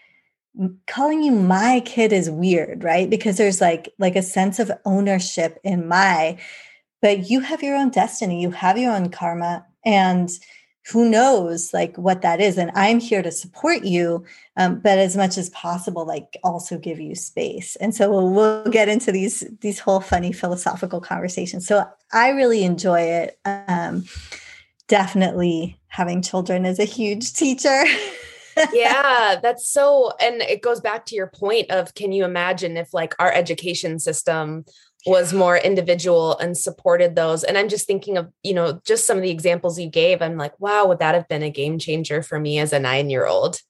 calling 0.88 1.24
you 1.24 1.32
my 1.32 1.82
kid 1.86 2.12
is 2.12 2.30
weird 2.30 2.84
right? 2.84 3.10
Because 3.10 3.38
there's 3.38 3.62
like 3.62 3.94
like 3.98 4.16
a 4.16 4.22
sense 4.22 4.60
of 4.60 4.72
ownership 4.86 5.60
in 5.64 5.88
my 5.88 6.38
but 7.02 7.30
you 7.30 7.40
have 7.40 7.64
your 7.64 7.76
own 7.76 7.90
destiny 7.90 8.42
you 8.42 8.52
have 8.52 8.78
your 8.78 8.94
own 8.94 9.10
karma 9.10 9.66
and 9.86 10.30
who 10.92 11.10
knows 11.10 11.74
like 11.74 11.96
what 11.98 12.22
that 12.22 12.42
is 12.42 12.58
and 12.58 12.72
i'm 12.76 13.00
here 13.00 13.22
to 13.22 13.32
support 13.32 13.84
you 13.84 14.26
um, 14.58 14.80
but 14.80 14.98
as 14.98 15.16
much 15.16 15.38
as 15.38 15.50
possible 15.52 16.06
like 16.06 16.38
also 16.44 16.78
give 16.78 17.00
you 17.00 17.16
space. 17.16 17.78
And 17.78 17.96
so 17.96 18.12
we'll, 18.12 18.30
we'll, 18.30 18.66
get 18.66 18.90
into 18.90 19.12
these 19.12 19.46
these 19.62 19.80
whole 19.80 20.02
funny 20.02 20.34
philosophical 20.34 21.00
conversations. 21.00 21.66
So 21.66 21.86
i 22.12 22.30
really 22.30 22.64
enjoy 22.64 23.02
it 23.02 23.40
um, 23.46 24.04
definitely 24.88 25.80
having 25.88 26.22
children 26.22 26.66
is 26.66 26.80
a 26.80 26.86
huge 26.86 27.34
teacher 27.34 27.86
yeah 28.74 29.40
that's 29.42 29.68
so 29.68 30.12
and 30.22 30.42
it 30.42 30.62
goes 30.62 30.80
back 30.80 31.06
to 31.06 31.16
your 31.16 31.28
point 31.28 31.70
of 31.72 31.94
can 31.94 32.12
you 32.12 32.26
imagine 32.26 32.78
if 32.78 32.94
like 32.94 33.16
our 33.20 33.32
education 33.32 34.00
system 34.00 34.64
was 35.06 35.34
more 35.34 35.58
individual 35.58 36.38
and 36.40 36.58
supported 36.58 37.16
those. 37.16 37.44
And 37.44 37.58
I'm 37.58 37.70
just 37.70 37.88
thinking 37.88 38.18
of, 38.18 38.32
you 38.44 38.54
know, 38.54 38.82
just 38.86 39.08
some 39.08 39.18
of 39.18 39.24
the 39.24 39.32
examples 39.32 39.80
you 39.80 39.90
gave. 39.90 40.22
I'm 40.22 40.38
like, 40.38 40.60
wow, 40.60 40.88
would 40.88 41.00
that 41.00 41.16
have 41.16 41.28
been 41.28 41.44
a 41.44 41.50
game 41.50 41.80
changer 41.80 42.22
for 42.22 42.40
me 42.40 42.60
as 42.60 42.74
a 42.74 42.80
nine 42.80 43.10
year 43.10 43.26
old 43.26 43.62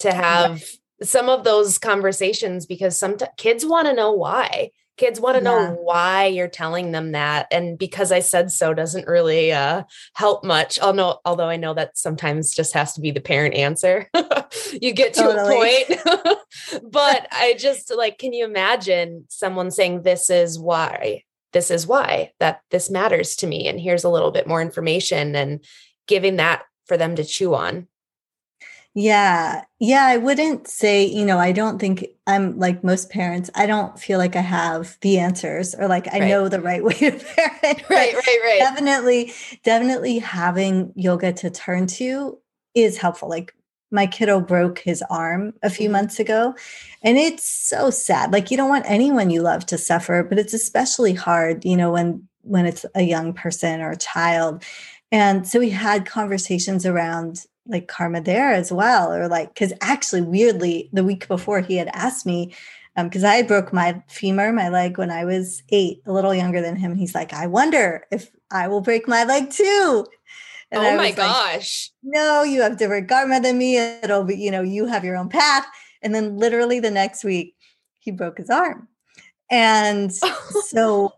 to 0.00 0.12
have 0.12 0.62
some 1.02 1.28
of 1.28 1.44
those 1.44 1.78
conversations 1.78 2.66
because 2.66 2.96
some 2.96 3.16
t- 3.16 3.26
kids 3.36 3.64
want 3.64 3.86
to 3.86 3.94
know 3.94 4.12
why. 4.12 4.70
Kids 4.96 5.18
want 5.20 5.38
to 5.38 5.42
yeah. 5.42 5.50
know 5.50 5.76
why 5.80 6.26
you're 6.26 6.48
telling 6.48 6.92
them 6.92 7.12
that. 7.12 7.46
And 7.50 7.78
because 7.78 8.12
I 8.12 8.20
said 8.20 8.50
so 8.50 8.74
doesn't 8.74 9.08
really 9.08 9.52
uh, 9.52 9.84
help 10.14 10.44
much. 10.44 10.78
Although, 10.80 11.18
although 11.24 11.48
I 11.48 11.56
know 11.56 11.74
that 11.74 11.96
sometimes 11.96 12.54
just 12.54 12.74
has 12.74 12.92
to 12.94 13.00
be 13.00 13.10
the 13.10 13.20
parent 13.20 13.54
answer. 13.54 14.08
you 14.80 14.92
get 14.92 15.14
to 15.14 15.22
totally. 15.22 15.82
a 15.82 15.96
point. 15.96 16.38
but 16.90 17.26
I 17.32 17.54
just 17.58 17.94
like, 17.94 18.18
can 18.18 18.32
you 18.32 18.44
imagine 18.44 19.24
someone 19.28 19.70
saying, 19.70 20.02
This 20.02 20.30
is 20.30 20.58
why? 20.58 21.24
This 21.52 21.70
is 21.70 21.86
why 21.86 22.32
that 22.40 22.60
this 22.70 22.90
matters 22.90 23.36
to 23.36 23.46
me. 23.46 23.68
And 23.68 23.80
here's 23.80 24.04
a 24.04 24.10
little 24.10 24.30
bit 24.30 24.46
more 24.46 24.62
information 24.62 25.34
and 25.34 25.64
giving 26.06 26.36
that 26.36 26.62
for 26.86 26.96
them 26.96 27.16
to 27.16 27.24
chew 27.24 27.54
on. 27.54 27.88
Yeah. 28.94 29.64
Yeah. 29.78 30.04
I 30.04 30.18
wouldn't 30.18 30.68
say, 30.68 31.04
you 31.04 31.24
know, 31.24 31.38
I 31.38 31.52
don't 31.52 31.78
think 31.78 32.06
I'm 32.26 32.58
like 32.58 32.84
most 32.84 33.10
parents. 33.10 33.50
I 33.54 33.64
don't 33.66 33.98
feel 33.98 34.18
like 34.18 34.36
I 34.36 34.40
have 34.40 34.98
the 35.00 35.18
answers 35.18 35.74
or 35.74 35.88
like 35.88 36.08
I 36.12 36.20
right. 36.20 36.28
know 36.28 36.48
the 36.48 36.60
right 36.60 36.84
way 36.84 36.92
to 36.92 37.10
parent. 37.36 37.82
Right, 37.88 38.14
right, 38.14 38.38
right. 38.42 38.58
Definitely, 38.58 39.32
definitely 39.64 40.18
having 40.18 40.92
yoga 40.94 41.32
to 41.34 41.50
turn 41.50 41.86
to 41.86 42.38
is 42.74 42.98
helpful. 42.98 43.28
Like 43.28 43.54
my 43.92 44.06
kiddo 44.06 44.40
broke 44.40 44.80
his 44.80 45.04
arm 45.10 45.52
a 45.62 45.70
few 45.70 45.84
mm-hmm. 45.84 45.92
months 45.92 46.18
ago 46.18 46.54
and 47.02 47.18
it's 47.18 47.46
so 47.46 47.90
sad 47.90 48.32
like 48.32 48.50
you 48.50 48.56
don't 48.56 48.70
want 48.70 48.86
anyone 48.88 49.30
you 49.30 49.42
love 49.42 49.66
to 49.66 49.78
suffer 49.78 50.24
but 50.28 50.38
it's 50.38 50.54
especially 50.54 51.12
hard 51.12 51.64
you 51.64 51.76
know 51.76 51.92
when 51.92 52.26
when 52.40 52.66
it's 52.66 52.86
a 52.94 53.02
young 53.02 53.32
person 53.32 53.80
or 53.80 53.90
a 53.90 53.96
child 53.96 54.64
and 55.12 55.46
so 55.46 55.60
we 55.60 55.68
had 55.70 56.06
conversations 56.06 56.86
around 56.86 57.44
like 57.66 57.88
karma 57.88 58.20
there 58.20 58.52
as 58.52 58.72
well 58.72 59.12
or 59.12 59.28
like 59.28 59.54
because 59.54 59.72
actually 59.80 60.20
weirdly 60.20 60.88
the 60.92 61.04
week 61.04 61.28
before 61.28 61.60
he 61.60 61.76
had 61.76 61.88
asked 61.92 62.26
me 62.26 62.52
because 62.96 63.24
um, 63.24 63.30
i 63.30 63.42
broke 63.42 63.72
my 63.72 64.02
femur 64.08 64.52
my 64.52 64.68
leg 64.68 64.98
when 64.98 65.10
i 65.10 65.24
was 65.24 65.62
eight 65.68 66.02
a 66.06 66.12
little 66.12 66.34
younger 66.34 66.60
than 66.60 66.76
him 66.76 66.90
and 66.90 67.00
he's 67.00 67.14
like 67.14 67.32
i 67.32 67.46
wonder 67.46 68.04
if 68.10 68.30
i 68.50 68.66
will 68.66 68.80
break 68.80 69.06
my 69.06 69.24
leg 69.24 69.48
too 69.50 70.04
and 70.72 70.82
oh 70.82 70.96
my 70.96 71.12
gosh. 71.12 71.90
Like, 72.02 72.14
no, 72.14 72.42
you 72.42 72.62
have 72.62 72.78
different 72.78 73.08
karma 73.08 73.40
than 73.40 73.58
me. 73.58 73.76
It'll 73.76 74.24
be, 74.24 74.36
you 74.36 74.50
know, 74.50 74.62
you 74.62 74.86
have 74.86 75.04
your 75.04 75.18
own 75.18 75.28
path. 75.28 75.66
And 76.00 76.14
then 76.14 76.38
literally 76.38 76.80
the 76.80 76.90
next 76.90 77.24
week, 77.24 77.54
he 77.98 78.10
broke 78.10 78.38
his 78.38 78.48
arm. 78.48 78.88
And 79.50 80.12
so, 80.68 81.12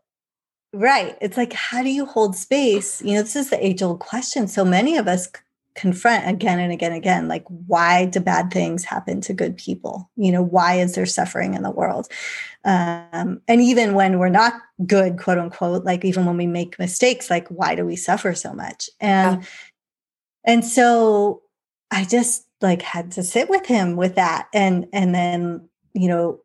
right. 0.73 1.17
It's 1.21 1.37
like, 1.37 1.53
how 1.53 1.85
do 1.85 1.91
you 1.91 2.05
hold 2.05 2.35
space? 2.35 3.01
You 3.01 3.15
know, 3.15 3.23
this 3.23 3.37
is 3.37 3.51
the 3.51 3.65
age 3.65 3.81
old 3.81 4.01
question. 4.01 4.49
So 4.49 4.65
many 4.65 4.97
of 4.97 5.07
us 5.07 5.29
confront 5.75 6.29
again 6.29 6.61
and 6.61 6.73
again 6.73 6.93
and 6.93 6.99
again 6.99 7.29
like 7.29 7.45
why 7.49 8.07
do 8.07 8.21
bad 8.21 8.53
things 8.53 8.85
happen 8.85 9.21
to 9.23 9.33
good 9.33 9.57
people? 9.57 10.11
You 10.17 10.33
know 10.33 10.43
why 10.43 10.75
is 10.75 10.95
there 10.95 11.07
suffering 11.07 11.55
in 11.55 11.63
the 11.63 11.71
world? 11.71 12.09
Um, 12.65 13.43
and 13.49 13.61
even 13.61 13.95
when 13.95 14.19
we're 14.19 14.29
not 14.29 14.55
good 14.87 15.19
quote 15.19 15.39
unquote 15.39 15.85
like 15.85 16.05
even 16.05 16.27
when 16.27 16.37
we 16.37 16.47
make 16.47 16.79
mistakes 16.79 17.31
like 17.31 17.49
why 17.49 17.75
do 17.75 17.85
we 17.85 17.97
suffer 17.97 18.35
so 18.35 18.53
much? 18.53 18.89
And 19.01 19.43
yeah. 19.43 19.49
and 20.45 20.65
so 20.65 21.43
i 21.91 22.05
just 22.05 22.47
like 22.61 22.83
had 22.83 23.11
to 23.13 23.23
sit 23.23 23.49
with 23.51 23.67
him 23.67 23.95
with 23.95 24.15
that 24.15 24.49
and 24.53 24.87
and 24.93 25.15
then 25.15 25.69
you 25.93 26.09
know 26.09 26.41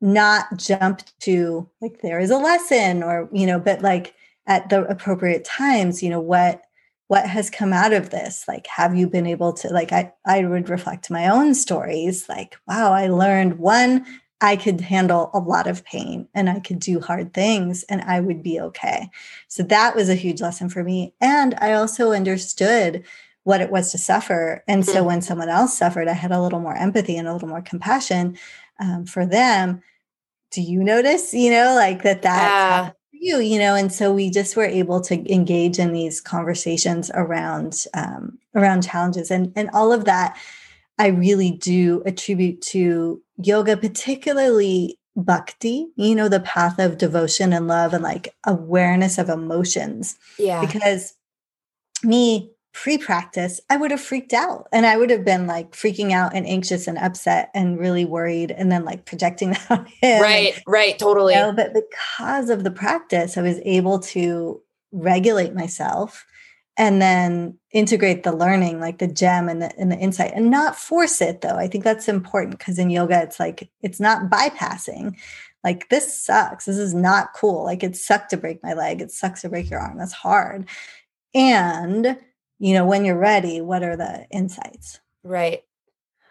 not 0.00 0.46
jump 0.56 1.02
to 1.20 1.68
like 1.80 2.00
there 2.02 2.18
is 2.18 2.30
a 2.30 2.36
lesson 2.36 3.02
or 3.02 3.28
you 3.32 3.46
know 3.46 3.58
but 3.58 3.80
like 3.82 4.14
at 4.46 4.68
the 4.68 4.84
appropriate 4.84 5.44
times 5.44 6.02
you 6.02 6.10
know 6.10 6.20
what 6.20 6.63
what 7.08 7.26
has 7.26 7.50
come 7.50 7.72
out 7.72 7.92
of 7.92 8.10
this? 8.10 8.44
Like 8.48 8.66
have 8.66 8.96
you 8.96 9.08
been 9.08 9.26
able 9.26 9.52
to 9.54 9.68
like 9.68 9.92
i 9.92 10.12
i 10.26 10.44
would 10.44 10.68
reflect 10.68 11.10
my 11.10 11.28
own 11.28 11.54
stories 11.54 12.28
like 12.28 12.56
wow 12.66 12.92
i 12.92 13.06
learned 13.06 13.58
one 13.58 14.04
i 14.40 14.56
could 14.56 14.80
handle 14.80 15.30
a 15.32 15.38
lot 15.38 15.66
of 15.66 15.84
pain 15.84 16.28
and 16.34 16.48
i 16.50 16.60
could 16.60 16.78
do 16.78 17.00
hard 17.00 17.32
things 17.34 17.84
and 17.84 18.02
i 18.02 18.20
would 18.20 18.42
be 18.42 18.60
okay. 18.60 19.08
So 19.48 19.62
that 19.64 19.94
was 19.94 20.08
a 20.08 20.14
huge 20.14 20.40
lesson 20.40 20.68
for 20.68 20.82
me 20.82 21.14
and 21.20 21.54
i 21.58 21.72
also 21.72 22.12
understood 22.12 23.04
what 23.44 23.60
it 23.60 23.70
was 23.70 23.92
to 23.92 23.98
suffer 23.98 24.64
and 24.66 24.86
so 24.86 24.94
mm-hmm. 24.94 25.06
when 25.06 25.22
someone 25.22 25.48
else 25.48 25.76
suffered 25.76 26.08
i 26.08 26.12
had 26.12 26.32
a 26.32 26.42
little 26.42 26.60
more 26.60 26.76
empathy 26.76 27.16
and 27.16 27.28
a 27.28 27.32
little 27.32 27.48
more 27.48 27.62
compassion 27.62 28.36
um, 28.80 29.06
for 29.06 29.26
them. 29.26 29.82
Do 30.50 30.62
you 30.62 30.84
notice 30.84 31.34
you 31.34 31.50
know 31.50 31.74
like 31.74 32.02
that 32.02 32.22
that 32.22 32.94
you 33.20 33.38
you 33.38 33.58
know 33.58 33.74
and 33.74 33.92
so 33.92 34.12
we 34.12 34.30
just 34.30 34.56
were 34.56 34.64
able 34.64 35.00
to 35.00 35.14
engage 35.32 35.78
in 35.78 35.92
these 35.92 36.20
conversations 36.20 37.10
around 37.14 37.84
um, 37.94 38.38
around 38.54 38.82
challenges 38.82 39.30
and 39.30 39.52
and 39.56 39.70
all 39.72 39.92
of 39.92 40.04
that 40.04 40.36
i 40.98 41.06
really 41.06 41.50
do 41.50 42.02
attribute 42.06 42.60
to 42.60 43.22
yoga 43.36 43.76
particularly 43.76 44.98
bhakti 45.16 45.86
you 45.96 46.14
know 46.14 46.28
the 46.28 46.40
path 46.40 46.78
of 46.78 46.98
devotion 46.98 47.52
and 47.52 47.68
love 47.68 47.92
and 47.94 48.02
like 48.02 48.34
awareness 48.44 49.18
of 49.18 49.28
emotions. 49.28 50.16
Yeah. 50.38 50.60
Because 50.60 51.14
me 52.02 52.50
pre-practice 52.74 53.60
i 53.70 53.76
would 53.76 53.90
have 53.90 54.00
freaked 54.00 54.34
out. 54.34 54.66
And 54.72 54.84
i 54.84 54.96
would 54.96 55.10
have 55.10 55.24
been 55.24 55.46
like 55.46 55.70
freaking 55.72 56.12
out 56.12 56.34
and 56.34 56.46
anxious 56.46 56.86
and 56.86 56.98
upset 56.98 57.50
and 57.54 57.78
really 57.78 58.04
worried 58.04 58.50
and 58.50 58.70
then 58.70 58.84
like 58.84 59.06
projecting 59.06 59.50
that 59.50 59.66
on 59.70 59.86
him 59.86 60.20
right 60.20 60.60
right 60.66 60.98
totally. 60.98 61.34
you 61.34 61.40
know, 61.40 61.52
but 61.52 61.72
because 61.72 62.50
of 62.50 62.64
the 62.64 62.70
practice 62.70 63.38
i 63.38 63.42
was 63.42 63.60
able 63.64 63.98
to 64.00 64.60
regulate 64.92 65.54
myself 65.54 66.26
and 66.76 67.00
then 67.00 67.56
integrate 67.70 68.22
the 68.24 68.34
learning 68.34 68.80
like 68.80 68.98
the 68.98 69.06
gem 69.06 69.48
and 69.48 69.62
the, 69.62 69.78
and 69.78 69.92
the 69.92 69.96
insight 69.96 70.32
and 70.34 70.50
not 70.50 70.76
force 70.76 71.20
it 71.20 71.40
though. 71.40 71.56
I 71.56 71.68
think 71.68 71.84
that's 71.84 72.08
important 72.08 72.58
because 72.58 72.78
in 72.78 72.90
yoga 72.90 73.22
it's 73.22 73.38
like 73.38 73.70
it's 73.82 74.00
not 74.00 74.30
bypassing. 74.30 75.16
Like 75.62 75.88
this 75.88 76.20
sucks. 76.20 76.64
This 76.66 76.76
is 76.76 76.92
not 76.92 77.32
cool. 77.34 77.64
Like 77.64 77.82
it 77.82 77.96
sucked 77.96 78.30
to 78.30 78.36
break 78.36 78.62
my 78.62 78.74
leg. 78.74 79.00
It 79.00 79.12
sucks 79.12 79.42
to 79.42 79.48
break 79.48 79.70
your 79.70 79.80
arm. 79.80 79.98
That's 79.98 80.12
hard. 80.12 80.68
And 81.32 82.18
you 82.58 82.74
know 82.74 82.84
when 82.84 83.04
you're 83.04 83.18
ready 83.18 83.60
what 83.60 83.82
are 83.82 83.96
the 83.96 84.26
insights? 84.30 85.00
Right. 85.22 85.62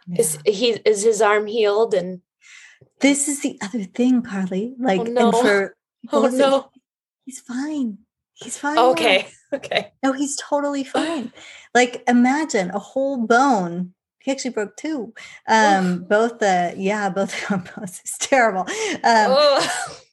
Yeah. 0.08 0.22
is 0.22 0.38
he 0.46 0.72
is 0.72 1.04
his 1.04 1.22
arm 1.22 1.48
healed 1.48 1.94
and 1.94 2.22
this 3.00 3.28
is 3.28 3.42
the 3.42 3.58
other 3.62 3.84
thing 3.84 4.22
carly 4.22 4.76
like 4.78 5.00
oh, 5.00 5.04
no. 5.04 5.32
for 5.32 5.76
oh 6.12 6.28
no. 6.28 6.70
He's 7.26 7.40
fine. 7.40 8.00
He's 8.34 8.58
fine 8.58 8.78
okay 8.78 9.28
okay. 9.54 9.94
No 10.04 10.14
he's 10.14 10.38
totally 10.38 10.84
fine. 10.84 11.32
Like 11.76 12.04
imagine 12.08 12.70
a 12.70 12.78
whole 12.78 13.26
bone 13.26 13.96
he 14.20 14.32
actually 14.32 14.52
broke 14.52 14.78
two 14.78 15.12
um 15.48 16.04
both 16.08 16.38
the 16.38 16.76
yeah 16.78 17.10
both 17.10 17.34
both 17.50 18.00
is 18.06 18.16
terrible 18.20 18.62
um 19.04 19.36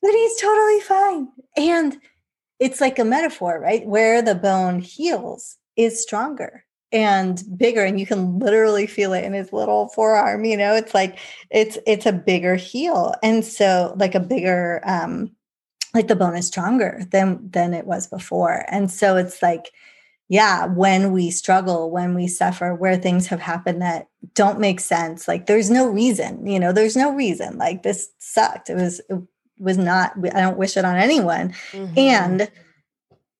but 0.03 0.11
he's 0.11 0.41
totally 0.41 0.81
fine. 0.81 1.29
And 1.57 1.99
it's 2.59 2.81
like 2.81 2.99
a 2.99 3.05
metaphor 3.05 3.61
right 3.61 3.87
where 3.87 4.23
the 4.23 4.35
bone 4.35 4.81
heals 4.81 5.59
is 5.85 6.03
stronger 6.03 6.65
and 6.93 7.43
bigger 7.57 7.85
and 7.85 8.01
you 8.01 8.07
can 8.07 8.39
literally 8.39 8.87
feel 8.87 9.13
it 9.13 9.25
in 9.25 9.33
his 9.33 9.53
little 9.53 9.89
forearm 9.89 10.45
you 10.45 10.57
know 10.57 10.75
it's 10.75 10.95
like 10.95 11.19
it's 11.51 11.79
it's 11.87 12.07
a 12.07 12.13
bigger 12.13 12.57
heel 12.57 13.15
and 13.23 13.45
so 13.45 13.95
like 13.97 14.15
a 14.15 14.21
bigger 14.21 14.81
um 14.85 15.31
like 15.95 16.09
the 16.09 16.17
bone 16.17 16.37
is 16.37 16.47
stronger 16.47 17.03
than 17.11 17.49
than 17.51 17.75
it 17.75 17.87
was 17.87 18.09
before 18.09 18.65
and 18.69 18.91
so 18.91 19.17
it's 19.17 19.41
like 19.41 19.71
yeah, 20.31 20.67
when 20.67 21.11
we 21.11 21.33
struggle, 21.33 21.91
when 21.91 22.15
we 22.15 22.29
suffer, 22.29 22.73
where 22.73 22.97
things 22.97 23.27
have 23.27 23.41
happened 23.41 23.83
that 23.83 24.07
don't 24.33 24.61
make 24.61 24.79
sense, 24.79 25.27
like 25.27 25.47
there's 25.47 25.71
no 25.71 25.89
reason, 25.89 26.47
you 26.47 26.61
know, 26.61 26.73
there's 26.73 26.97
no 26.97 27.13
reason. 27.13 27.59
Like 27.59 27.83
this 27.83 28.09
sucked. 28.21 28.71
It 28.71 28.77
was 28.77 29.01
it 29.11 29.21
was 29.59 29.77
not 29.77 30.13
I 30.33 30.41
don't 30.41 30.57
wish 30.57 30.77
it 30.77 30.85
on 30.85 30.95
anyone. 30.95 31.53
Mm-hmm. 31.73 31.99
And 31.99 32.51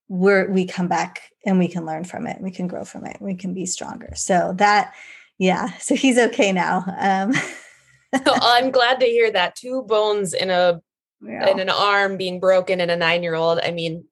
we're 0.09 0.51
we 0.51 0.67
come 0.67 0.89
back 0.89 1.30
and 1.45 1.59
we 1.59 1.69
can 1.69 1.87
learn 1.87 2.05
from 2.05 2.27
it. 2.27 2.41
We 2.41 2.51
can 2.51 2.67
grow 2.67 2.85
from 2.85 3.07
it. 3.07 3.17
We 3.21 3.35
can 3.35 3.55
be 3.55 3.67
stronger. 3.67 4.13
So 4.15 4.55
that 4.57 4.95
yeah, 5.39 5.77
so 5.79 5.95
he's 5.95 6.19
okay 6.19 6.53
now. 6.53 6.85
Um 6.99 7.33
so 8.15 8.35
I'm 8.43 8.71
glad 8.71 9.01
to 9.01 9.07
hear 9.07 9.31
that. 9.31 9.57
Two 9.57 9.83
bones 9.83 10.35
in 10.35 10.51
a 10.51 10.81
yeah. 11.23 11.51
in 11.51 11.61
an 11.61 11.71
arm 11.71 12.17
being 12.17 12.41
broken 12.41 12.81
in 12.81 12.91
a 12.91 12.97
9-year-old. 12.97 13.61
I 13.63 13.71
mean, 13.71 14.05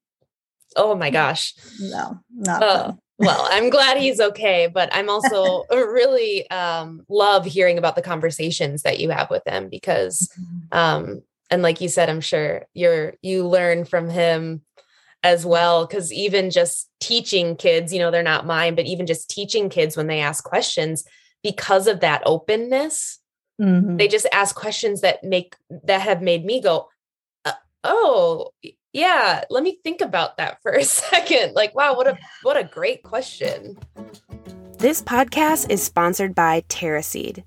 oh 0.77 0.95
my 0.95 1.11
gosh. 1.11 1.55
No, 1.81 2.19
not 2.31 2.63
uh, 2.63 2.93
well, 3.19 3.49
I'm 3.51 3.71
glad 3.71 3.99
he's 3.99 4.21
okay, 4.21 4.69
but 4.73 4.89
I'm 4.93 5.11
also 5.11 5.65
really 5.71 6.49
um, 6.51 7.05
love 7.09 7.45
hearing 7.45 7.79
about 7.79 7.97
the 7.97 8.03
conversations 8.03 8.83
that 8.83 9.01
you 9.01 9.11
have 9.11 9.31
with 9.31 9.43
him 9.47 9.69
because, 9.69 10.31
mm-hmm. 10.41 10.79
um, 10.79 11.23
and 11.51 11.63
like 11.63 11.81
you 11.81 11.89
said, 11.89 12.09
I'm 12.09 12.21
sure 12.21 12.67
you're 12.75 13.15
you 13.23 13.47
learn 13.47 13.85
from 13.85 14.09
him 14.09 14.63
as 15.23 15.45
well. 15.45 15.87
Because 15.87 16.13
even 16.13 16.51
just 16.51 16.89
teaching 17.01 17.57
kids, 17.57 17.93
you 17.93 17.99
know, 17.99 18.11
they're 18.11 18.23
not 18.23 18.47
mine, 18.47 18.75
but 18.75 18.87
even 18.87 19.07
just 19.07 19.31
teaching 19.31 19.69
kids 19.69 19.97
when 19.97 20.07
they 20.07 20.21
ask 20.21 20.45
questions, 20.45 21.05
because 21.43 21.87
of 21.87 22.01
that 22.01 22.23
openness, 22.27 23.19
mm-hmm. 23.61 23.97
they 23.97 24.09
just 24.09 24.27
ask 24.33 24.55
questions 24.55 25.01
that 25.03 25.23
make 25.23 25.55
that 25.85 26.01
have 26.01 26.23
made 26.23 26.45
me 26.45 26.61
go, 26.61 26.89
uh, 27.45 27.53
oh 27.85 28.51
yeah 28.93 29.45
let 29.51 29.63
me 29.63 29.79
think 29.85 30.01
about 30.01 30.37
that 30.37 30.61
for 30.63 30.73
a 30.73 30.85
second 31.01 31.55
like 31.55 31.75
wow 31.75 31.95
what 31.95 32.07
a 32.07 32.19
what 32.43 32.57
a 32.57 32.65
great 32.65 33.03
question 33.03 33.79
this 34.79 35.03
podcast 35.03 35.71
is 35.71 35.83
sponsored 35.83 36.35
by 36.35 36.63
terraseed 36.69 37.45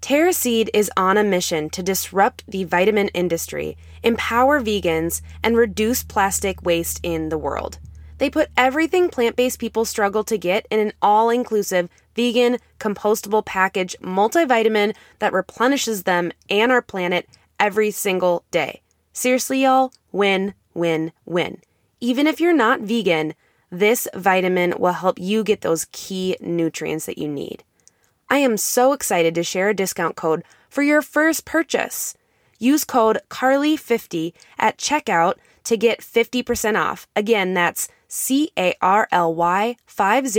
terraseed 0.00 0.68
is 0.74 0.90
on 0.96 1.16
a 1.16 1.24
mission 1.24 1.68
to 1.70 1.82
disrupt 1.82 2.44
the 2.48 2.64
vitamin 2.64 3.08
industry 3.08 3.76
empower 4.04 4.60
vegans 4.60 5.20
and 5.42 5.56
reduce 5.56 6.04
plastic 6.04 6.62
waste 6.62 7.00
in 7.02 7.28
the 7.28 7.38
world 7.38 7.78
they 8.18 8.30
put 8.30 8.48
everything 8.56 9.08
plant-based 9.08 9.58
people 9.58 9.84
struggle 9.84 10.22
to 10.22 10.38
get 10.38 10.66
in 10.70 10.78
an 10.78 10.92
all-inclusive 11.02 11.88
vegan 12.14 12.58
compostable 12.78 13.44
package 13.44 13.96
multivitamin 14.00 14.94
that 15.18 15.32
replenishes 15.32 16.04
them 16.04 16.30
and 16.48 16.70
our 16.70 16.82
planet 16.82 17.28
every 17.58 17.90
single 17.90 18.44
day 18.50 18.80
seriously 19.12 19.62
y'all 19.62 19.92
win, 20.14 20.54
win, 20.74 21.12
win. 21.26 21.60
Even 22.00 22.26
if 22.26 22.40
you're 22.40 22.54
not 22.54 22.80
vegan, 22.80 23.34
this 23.70 24.06
vitamin 24.14 24.74
will 24.78 24.92
help 24.92 25.18
you 25.18 25.42
get 25.42 25.62
those 25.62 25.86
key 25.92 26.36
nutrients 26.40 27.06
that 27.06 27.18
you 27.18 27.28
need. 27.28 27.64
I 28.30 28.38
am 28.38 28.56
so 28.56 28.92
excited 28.92 29.34
to 29.34 29.42
share 29.42 29.70
a 29.70 29.74
discount 29.74 30.16
code 30.16 30.44
for 30.68 30.82
your 30.82 31.02
first 31.02 31.44
purchase. 31.44 32.16
Use 32.64 32.84
code 32.84 33.18
CARLY50 33.28 34.32
at 34.58 34.78
checkout 34.78 35.34
to 35.64 35.76
get 35.76 36.00
50% 36.00 36.80
off. 36.80 37.06
Again, 37.14 37.52
that's 37.52 37.88
C 38.08 38.52
A 38.56 38.74
R 38.80 39.06
L 39.12 39.34
Y 39.34 39.76
50 39.86 40.30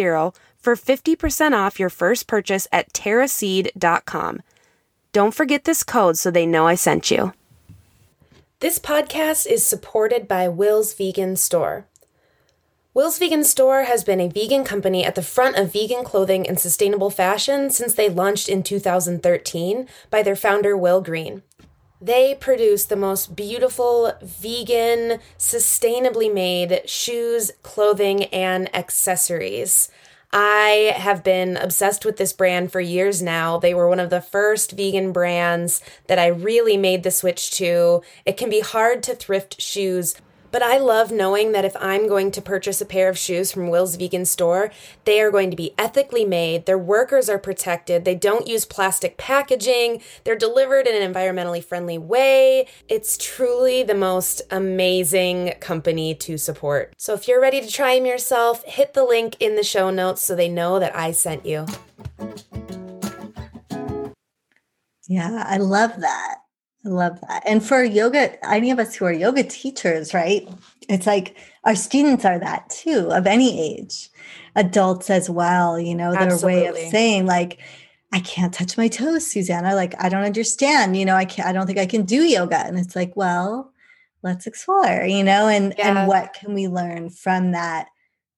for 0.57 0.75
50% 0.75 1.53
off 1.53 1.79
your 1.79 1.91
first 1.91 2.25
purchase 2.25 2.67
at 2.71 2.91
terraseed.com. 2.93 4.41
Don't 5.11 5.35
forget 5.35 5.65
this 5.65 5.83
code 5.83 6.17
so 6.17 6.31
they 6.31 6.47
know 6.47 6.65
I 6.65 6.73
sent 6.73 7.11
you. 7.11 7.33
This 8.59 8.79
podcast 8.79 9.45
is 9.45 9.63
supported 9.63 10.27
by 10.27 10.47
Will's 10.47 10.95
Vegan 10.95 11.35
Store. 11.35 11.85
Will's 12.95 13.19
Vegan 13.19 13.43
Store 13.43 13.83
has 13.83 14.03
been 14.03 14.21
a 14.21 14.29
vegan 14.29 14.63
company 14.63 15.03
at 15.03 15.13
the 15.13 15.21
front 15.21 15.57
of 15.57 15.73
vegan 15.73 16.03
clothing 16.03 16.47
and 16.47 16.59
sustainable 16.59 17.11
fashion 17.11 17.69
since 17.69 17.93
they 17.93 18.09
launched 18.09 18.49
in 18.49 18.63
2013 18.63 19.87
by 20.09 20.23
their 20.23 20.35
founder, 20.35 20.75
Will 20.75 21.01
Green. 21.01 21.43
They 22.01 22.35
produce 22.35 22.85
the 22.85 22.95
most 22.95 23.35
beautiful, 23.35 24.13
vegan, 24.21 25.19
sustainably 25.39 26.31
made 26.31 26.89
shoes, 26.89 27.51
clothing, 27.63 28.25
and 28.25 28.73
accessories. 28.75 29.89
I 30.37 30.93
have 30.97 31.23
been 31.23 31.55
obsessed 31.55 32.03
with 32.03 32.17
this 32.17 32.33
brand 32.33 32.69
for 32.69 32.81
years 32.81 33.21
now. 33.21 33.57
They 33.57 33.73
were 33.73 33.87
one 33.87 34.01
of 34.01 34.09
the 34.09 34.21
first 34.21 34.73
vegan 34.73 35.13
brands 35.13 35.81
that 36.07 36.19
I 36.19 36.27
really 36.27 36.75
made 36.75 37.03
the 37.03 37.11
switch 37.11 37.51
to. 37.51 38.01
It 38.25 38.35
can 38.35 38.49
be 38.49 38.59
hard 38.59 39.01
to 39.03 39.15
thrift 39.15 39.61
shoes, 39.61 40.15
but 40.55 40.63
I 40.63 40.77
love 40.77 41.11
knowing 41.11 41.51
that 41.51 41.65
if 41.65 41.75
I'm 41.81 42.07
going 42.07 42.31
to 42.31 42.41
purchase 42.41 42.79
a 42.79 42.85
pair 42.85 43.09
of 43.09 43.17
shoes 43.17 43.51
from 43.51 43.67
Will's 43.67 43.97
Vegan 43.97 44.23
Store, 44.23 44.71
they 45.03 45.19
are 45.19 45.29
going 45.29 45.51
to 45.51 45.57
be 45.57 45.73
ethically 45.77 46.23
made, 46.23 46.65
their 46.65 46.77
workers 46.77 47.27
are 47.27 47.37
protected, 47.37 48.05
they 48.05 48.15
don't 48.15 48.47
use 48.47 48.63
plastic 48.63 49.17
packaging, 49.17 50.01
they're 50.23 50.37
delivered 50.37 50.87
in 50.87 50.95
an 50.95 51.13
environmentally 51.13 51.61
friendly 51.61 51.97
way. 51.97 52.67
It's 52.87 53.17
truly 53.17 53.83
the 53.83 53.95
most 53.95 54.43
amazing 54.49 55.55
company 55.59 56.15
to 56.15 56.37
support. 56.37 56.93
So 56.97 57.13
if 57.13 57.27
you're 57.27 57.41
ready 57.41 57.59
to 57.59 57.69
try 57.69 57.97
them 57.97 58.05
yourself, 58.05 58.63
hit 58.63 58.93
the 58.93 59.03
link 59.03 59.35
in 59.41 59.57
the 59.57 59.63
show 59.63 59.89
notes 59.89 60.23
so 60.23 60.37
they 60.37 60.47
know 60.47 60.79
that 60.79 60.95
I 60.95 61.11
sent 61.11 61.45
you. 61.45 61.65
Yeah, 65.09 65.43
I 65.45 65.57
love 65.57 65.99
that. 65.99 66.44
I 66.85 66.89
love 66.89 67.19
that. 67.21 67.43
And 67.45 67.65
for 67.65 67.83
yoga, 67.83 68.43
any 68.45 68.69
of 68.69 68.79
us 68.79 68.95
who 68.95 69.05
are 69.05 69.11
yoga 69.11 69.43
teachers, 69.43 70.13
right? 70.13 70.47
It's 70.87 71.07
like 71.07 71.35
our 71.63 71.75
students 71.75 72.25
are 72.25 72.37
that 72.39 72.69
too, 72.69 73.09
of 73.11 73.25
any 73.25 73.77
age, 73.77 74.09
adults 74.55 75.09
as 75.09 75.29
well, 75.29 75.79
you 75.79 75.95
know, 75.95 76.11
their 76.11 76.23
Absolutely. 76.23 76.61
way 76.61 76.67
of 76.67 76.77
saying, 76.91 77.25
like, 77.25 77.59
I 78.13 78.19
can't 78.19 78.53
touch 78.53 78.77
my 78.77 78.87
toes, 78.87 79.25
Susanna. 79.25 79.73
Like, 79.73 79.95
I 80.01 80.09
don't 80.09 80.23
understand, 80.23 80.95
you 80.95 81.05
know, 81.05 81.15
I 81.15 81.25
can't, 81.25 81.47
I 81.47 81.51
don't 81.51 81.65
think 81.65 81.79
I 81.79 81.87
can 81.87 82.03
do 82.03 82.23
yoga. 82.23 82.59
And 82.59 82.77
it's 82.77 82.95
like, 82.95 83.15
well, 83.15 83.73
let's 84.21 84.47
explore, 84.47 85.05
you 85.05 85.23
know, 85.23 85.47
and 85.47 85.73
yeah. 85.77 85.99
and 85.99 86.07
what 86.07 86.33
can 86.33 86.53
we 86.53 86.67
learn 86.67 87.09
from 87.09 87.51
that 87.51 87.87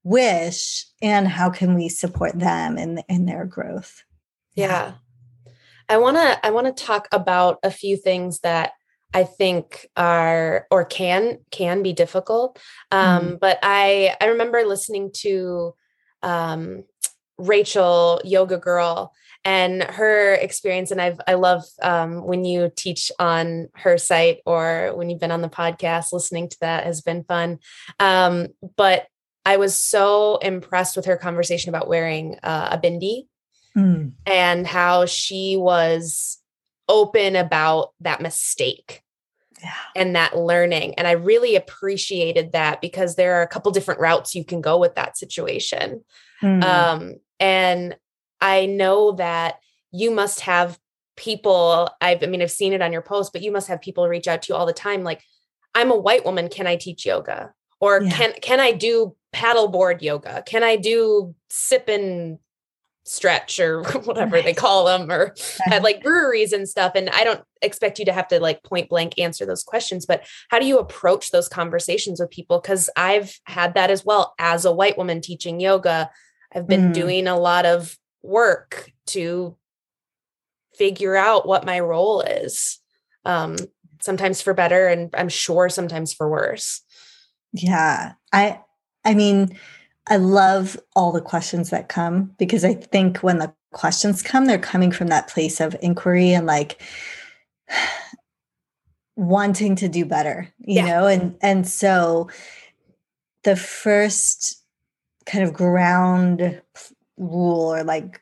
wish 0.03 0.85
and 1.01 1.27
how 1.27 1.49
can 1.49 1.73
we 1.75 1.89
support 1.89 2.37
them 2.39 2.77
in 2.77 2.99
in 3.09 3.25
their 3.25 3.45
growth? 3.45 4.03
Yeah. 4.55 4.93
I 5.89 5.97
want 5.97 6.17
to 6.17 6.45
I 6.45 6.51
want 6.51 6.75
to 6.75 6.83
talk 6.83 7.07
about 7.11 7.59
a 7.63 7.71
few 7.71 7.97
things 7.97 8.39
that 8.39 8.73
I 9.13 9.23
think 9.23 9.87
are 9.95 10.67
or 10.69 10.85
can 10.85 11.39
can 11.51 11.81
be 11.83 11.93
difficult. 11.93 12.59
Um, 12.91 13.23
mm. 13.23 13.39
But 13.39 13.59
I 13.63 14.15
I 14.19 14.25
remember 14.25 14.63
listening 14.63 15.11
to 15.17 15.73
um, 16.23 16.83
Rachel 17.37 18.21
Yoga 18.23 18.57
Girl 18.57 19.13
and 19.45 19.81
her 19.83 20.33
experience, 20.33 20.91
and 20.91 21.01
I've 21.01 21.19
I 21.25 21.35
love 21.35 21.63
um, 21.81 22.25
when 22.25 22.43
you 22.43 22.69
teach 22.75 23.11
on 23.17 23.69
her 23.75 23.97
site 23.97 24.39
or 24.45 24.91
when 24.95 25.09
you've 25.09 25.21
been 25.21 25.31
on 25.31 25.41
the 25.41 25.49
podcast. 25.49 26.11
Listening 26.11 26.49
to 26.49 26.57
that 26.61 26.83
has 26.83 27.01
been 27.01 27.23
fun. 27.23 27.59
Um, 27.99 28.47
but 28.75 29.07
I 29.45 29.55
was 29.55 29.77
so 29.77 30.37
impressed 30.37 30.97
with 30.97 31.05
her 31.05 31.15
conversation 31.15 31.69
about 31.69 31.87
wearing 31.87 32.37
uh, 32.43 32.69
a 32.73 32.77
bindi 32.77 33.27
mm. 33.77 34.11
and 34.25 34.65
how 34.65 35.05
she 35.05 35.55
was 35.57 36.39
open 36.89 37.35
about 37.35 37.93
that 37.99 38.21
mistake 38.21 39.03
yeah. 39.61 39.73
and 39.95 40.15
that 40.15 40.37
learning. 40.37 40.95
And 40.95 41.07
I 41.07 41.11
really 41.11 41.55
appreciated 41.55 42.53
that 42.53 42.81
because 42.81 43.15
there 43.15 43.35
are 43.35 43.41
a 43.41 43.47
couple 43.47 43.71
different 43.71 43.99
routes 43.99 44.35
you 44.35 44.43
can 44.43 44.61
go 44.61 44.77
with 44.77 44.95
that 44.95 45.17
situation. 45.17 46.03
Mm. 46.41 46.63
Um, 46.63 47.15
and 47.39 47.95
I 48.39 48.65
know 48.65 49.13
that 49.13 49.59
you 49.91 50.11
must 50.11 50.41
have 50.41 50.79
people, 51.15 51.89
I've, 51.99 52.23
I 52.23 52.27
mean, 52.27 52.41
I've 52.41 52.51
seen 52.51 52.73
it 52.73 52.81
on 52.81 52.93
your 52.93 53.01
post, 53.01 53.33
but 53.33 53.41
you 53.41 53.51
must 53.51 53.67
have 53.67 53.81
people 53.81 54.07
reach 54.07 54.27
out 54.27 54.43
to 54.43 54.53
you 54.53 54.55
all 54.55 54.65
the 54.65 54.73
time. 54.73 55.03
Like, 55.03 55.21
I'm 55.73 55.91
a 55.91 55.97
white 55.97 56.25
woman. 56.25 56.49
Can 56.49 56.67
I 56.67 56.75
teach 56.75 57.05
yoga? 57.05 57.53
Or 57.79 58.01
yeah. 58.01 58.11
can, 58.11 58.33
can 58.41 58.59
I 58.59 58.71
do 58.71 59.15
paddleboard 59.33 60.01
yoga? 60.01 60.43
Can 60.45 60.63
I 60.63 60.75
do 60.77 61.35
sip 61.49 61.87
and 61.87 62.39
stretch 63.07 63.59
or 63.59 63.83
whatever 64.03 64.41
they 64.41 64.53
call 64.53 64.85
them 64.85 65.09
or 65.11 65.33
at 65.71 65.83
like 65.83 66.03
breweries 66.03 66.53
and 66.53 66.67
stuff 66.67 66.91
and 66.95 67.09
i 67.11 67.23
don't 67.23 67.43
expect 67.61 67.97
you 67.97 68.05
to 68.05 68.13
have 68.13 68.27
to 68.27 68.39
like 68.39 68.61
point 68.63 68.89
blank 68.89 69.13
answer 69.17 69.45
those 69.45 69.63
questions 69.63 70.05
but 70.05 70.25
how 70.49 70.59
do 70.59 70.65
you 70.65 70.79
approach 70.79 71.31
those 71.31 71.47
conversations 71.47 72.19
with 72.19 72.29
people? 72.29 72.59
Because 72.59 72.89
i've 72.95 73.39
had 73.45 73.73
that 73.73 73.89
as 73.89 74.05
well 74.05 74.33
as 74.39 74.65
a 74.65 74.73
white 74.73 74.97
woman 74.97 75.21
teaching 75.21 75.59
yoga. 75.59 76.09
I've 76.53 76.67
been 76.67 76.89
mm. 76.89 76.93
doing 76.93 77.27
a 77.27 77.37
lot 77.37 77.65
of 77.65 77.97
work 78.23 78.91
to 79.07 79.55
figure 80.75 81.15
out 81.15 81.47
what 81.47 81.65
my 81.65 81.79
role 81.79 82.21
is 82.21 82.79
um 83.25 83.55
sometimes 84.01 84.41
for 84.41 84.53
better 84.53 84.87
and 84.87 85.09
i'm 85.15 85.29
sure 85.29 85.69
sometimes 85.69 86.13
for 86.13 86.29
worse. 86.29 86.81
Yeah 87.53 88.13
i 88.31 88.59
i 89.03 89.13
mean 89.13 89.57
I 90.09 90.17
love 90.17 90.77
all 90.95 91.11
the 91.11 91.21
questions 91.21 91.69
that 91.69 91.89
come 91.89 92.31
because 92.37 92.63
I 92.63 92.73
think 92.73 93.19
when 93.19 93.39
the 93.39 93.53
questions 93.73 94.21
come, 94.21 94.45
they're 94.45 94.57
coming 94.57 94.91
from 94.91 95.07
that 95.07 95.27
place 95.27 95.59
of 95.59 95.75
inquiry 95.81 96.33
and 96.33 96.45
like 96.45 96.81
wanting 99.15 99.75
to 99.77 99.89
do 99.89 100.05
better, 100.05 100.47
you 100.59 100.75
yeah. 100.75 100.85
know? 100.85 101.07
And 101.07 101.35
and 101.41 101.67
so 101.67 102.29
the 103.43 103.55
first 103.55 104.63
kind 105.25 105.43
of 105.43 105.53
ground 105.53 106.61
rule 107.17 107.73
or 107.73 107.83
like 107.83 108.21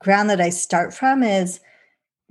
ground 0.00 0.30
that 0.30 0.40
I 0.40 0.50
start 0.50 0.94
from 0.94 1.22
is 1.22 1.60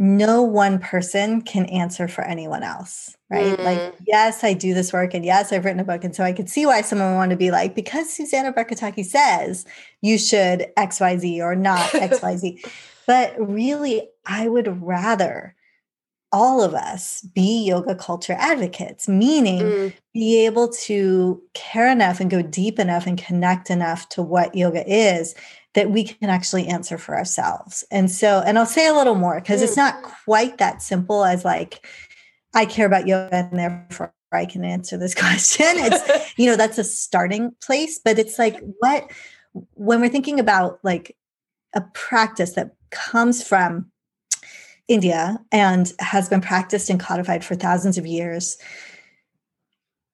no 0.02 0.42
one 0.42 0.80
person 0.80 1.44
can 1.44 1.66
answer 1.66 2.08
for 2.08 2.24
anyone 2.24 2.64
else, 2.64 3.16
right? 3.30 3.56
Mm. 3.56 3.64
Like, 3.64 3.96
yes, 4.08 4.44
I 4.44 4.54
do 4.54 4.74
this 4.74 4.92
work 4.92 5.14
and 5.14 5.24
yes, 5.24 5.54
I've 5.54 5.64
written 5.64 5.80
a 5.80 5.84
book. 5.84 6.04
And 6.04 6.16
so 6.16 6.24
I 6.24 6.34
could 6.34 6.50
see 6.50 6.66
why 6.66 6.82
someone 6.82 7.12
would 7.12 7.18
want 7.18 7.30
to 7.30 7.38
be 7.38 7.52
like, 7.52 7.76
because 7.76 8.12
Susanna 8.12 8.52
Barkataki 8.52 9.06
says 9.06 9.64
you 10.02 10.18
should 10.18 10.66
XYZ 10.76 11.38
or 11.42 11.56
not 11.56 11.92
XYZ. 11.92 12.68
but 13.06 13.36
really, 13.38 14.10
I 14.26 14.48
would 14.48 14.82
rather 14.82 15.56
all 16.32 16.64
of 16.64 16.74
us 16.74 17.22
be 17.22 17.66
yoga 17.66 17.94
culture 17.94 18.36
advocates, 18.40 19.08
meaning 19.08 19.62
mm. 19.62 19.94
be 20.16 20.44
able 20.48 20.70
to 20.70 21.40
care 21.54 21.92
enough 21.92 22.20
and 22.20 22.32
go 22.32 22.42
deep 22.42 22.80
enough 22.80 23.06
and 23.06 23.24
connect 23.24 23.70
enough 23.70 24.10
to 24.10 24.24
what 24.24 24.56
yoga 24.56 24.84
is 24.92 25.36
that 25.74 25.90
we 25.90 26.04
can 26.04 26.30
actually 26.30 26.68
answer 26.68 26.98
for 26.98 27.16
ourselves. 27.16 27.84
And 27.92 28.12
so, 28.12 28.44
and 28.46 28.60
I'll 28.60 28.66
say 28.66 28.88
a 28.88 28.94
little 28.94 29.16
more 29.16 29.40
because 29.40 29.62
mm. 29.62 29.64
it's 29.64 29.78
not 29.78 30.02
quite 30.04 30.58
that 30.58 30.82
simple 30.82 31.24
as 31.24 31.46
like, 31.46 31.86
I 32.54 32.66
care 32.66 32.86
about 32.86 33.08
yoga 33.08 33.50
and 33.52 33.58
therefore 33.58 34.14
I 34.32 34.46
can 34.46 34.66
answer 34.66 34.98
this 34.98 35.16
question. 35.16 35.68
It's, 35.68 36.34
you 36.38 36.48
know, 36.48 36.58
that's 36.58 36.78
a 36.78 36.84
starting 36.84 37.56
place, 37.64 38.00
but 38.04 38.20
it's 38.20 38.38
like 38.38 38.60
what, 38.80 39.10
when 39.74 40.02
we're 40.02 40.10
thinking 40.10 40.40
about 40.40 40.80
like 40.84 41.16
a 41.74 41.82
practice 41.94 42.54
that 42.54 42.76
comes 42.90 43.42
from 43.42 43.92
India 44.90 45.40
and 45.54 45.94
has 46.00 46.28
been 46.28 46.42
practiced 46.42 46.90
and 46.90 47.00
codified 47.00 47.46
for 47.46 47.56
thousands 47.56 47.98
of 47.98 48.06
years 48.06 48.58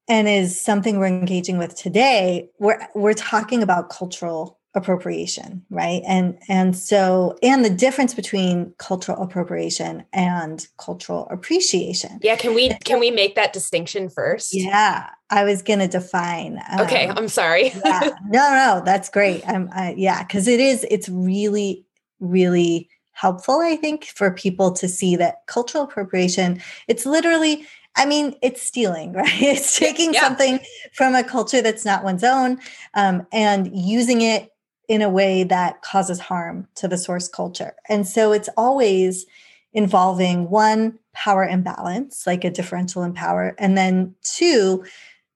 and 0.07 0.27
is 0.27 0.59
something 0.59 0.99
we're 0.99 1.07
engaging 1.07 1.57
with 1.57 1.75
today 1.75 2.49
we're 2.59 2.79
we're 2.95 3.13
talking 3.13 3.63
about 3.63 3.89
cultural 3.89 4.56
appropriation 4.77 5.65
right? 5.69 6.01
And 6.07 6.37
and 6.47 6.77
so 6.77 7.35
and 7.43 7.65
the 7.65 7.69
difference 7.69 8.13
between 8.13 8.73
cultural 8.77 9.21
appropriation 9.21 10.05
and 10.13 10.65
cultural 10.77 11.27
appreciation. 11.29 12.19
Yeah 12.21 12.35
can 12.35 12.53
we 12.53 12.69
can 12.85 12.99
we 12.99 13.11
make 13.11 13.35
that 13.35 13.53
distinction 13.53 14.09
first? 14.09 14.53
Yeah 14.53 15.09
i 15.29 15.43
was 15.43 15.61
going 15.61 15.79
to 15.79 15.89
define 15.89 16.57
okay 16.79 17.07
um, 17.07 17.17
i'm 17.17 17.27
sorry. 17.27 17.73
yeah, 17.83 18.11
no 18.29 18.49
no 18.49 18.81
that's 18.85 19.09
great. 19.09 19.43
I'm 19.45 19.69
I, 19.73 19.93
yeah 19.97 20.23
because 20.23 20.47
it 20.47 20.61
is 20.61 20.85
it's 20.89 21.09
really 21.09 21.85
really 22.19 22.89
helpful, 23.17 23.61
I 23.61 23.75
think, 23.75 24.05
for 24.05 24.31
people 24.31 24.71
to 24.73 24.87
see 24.87 25.15
that 25.15 25.45
cultural 25.47 25.83
appropriation, 25.85 26.61
it's 26.87 27.03
literally, 27.03 27.65
I 27.95 28.05
mean, 28.05 28.35
it's 28.43 28.61
stealing, 28.61 29.13
right? 29.13 29.41
It's 29.41 29.77
taking 29.77 30.13
yeah. 30.13 30.21
something 30.21 30.59
from 30.93 31.15
a 31.15 31.23
culture 31.23 31.61
that's 31.61 31.83
not 31.83 32.03
one's 32.03 32.23
own 32.23 32.59
um, 32.93 33.25
and 33.31 33.75
using 33.75 34.21
it 34.21 34.51
in 34.87 35.01
a 35.01 35.09
way 35.09 35.43
that 35.43 35.81
causes 35.81 36.19
harm 36.19 36.67
to 36.75 36.87
the 36.87 36.97
source 36.97 37.27
culture. 37.27 37.75
And 37.89 38.07
so 38.07 38.31
it's 38.31 38.49
always 38.55 39.25
involving 39.73 40.49
one, 40.49 40.97
power 41.13 41.45
imbalance, 41.45 42.25
like 42.25 42.43
a 42.43 42.49
differential 42.49 43.03
in 43.03 43.13
power, 43.13 43.55
and 43.59 43.77
then 43.77 44.15
two, 44.23 44.83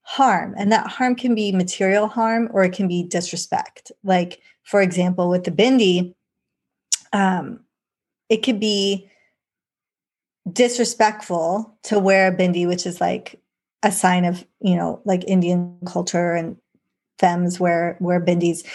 harm. 0.03 0.53
And 0.57 0.71
that 0.71 0.87
harm 0.87 1.15
can 1.15 1.35
be 1.35 1.51
material 1.51 2.07
harm 2.07 2.49
or 2.51 2.63
it 2.63 2.73
can 2.73 2.87
be 2.87 3.03
disrespect. 3.03 3.91
Like, 4.03 4.41
for 4.63 4.81
example, 4.81 5.29
with 5.29 5.43
the 5.43 5.51
Bindi, 5.51 6.13
um, 7.13 7.61
it 8.29 8.43
could 8.43 8.59
be 8.59 9.09
disrespectful 10.51 11.77
to 11.83 11.99
wear 11.99 12.27
a 12.27 12.35
bindi, 12.35 12.67
which 12.67 12.85
is 12.85 12.99
like 12.99 13.39
a 13.83 13.91
sign 13.91 14.25
of, 14.25 14.45
you 14.59 14.75
know, 14.75 15.01
like 15.05 15.23
Indian 15.27 15.77
culture 15.85 16.33
and 16.33 16.57
femmes 17.19 17.59
wear 17.59 17.97
wear 17.99 18.19
bindis 18.19 18.65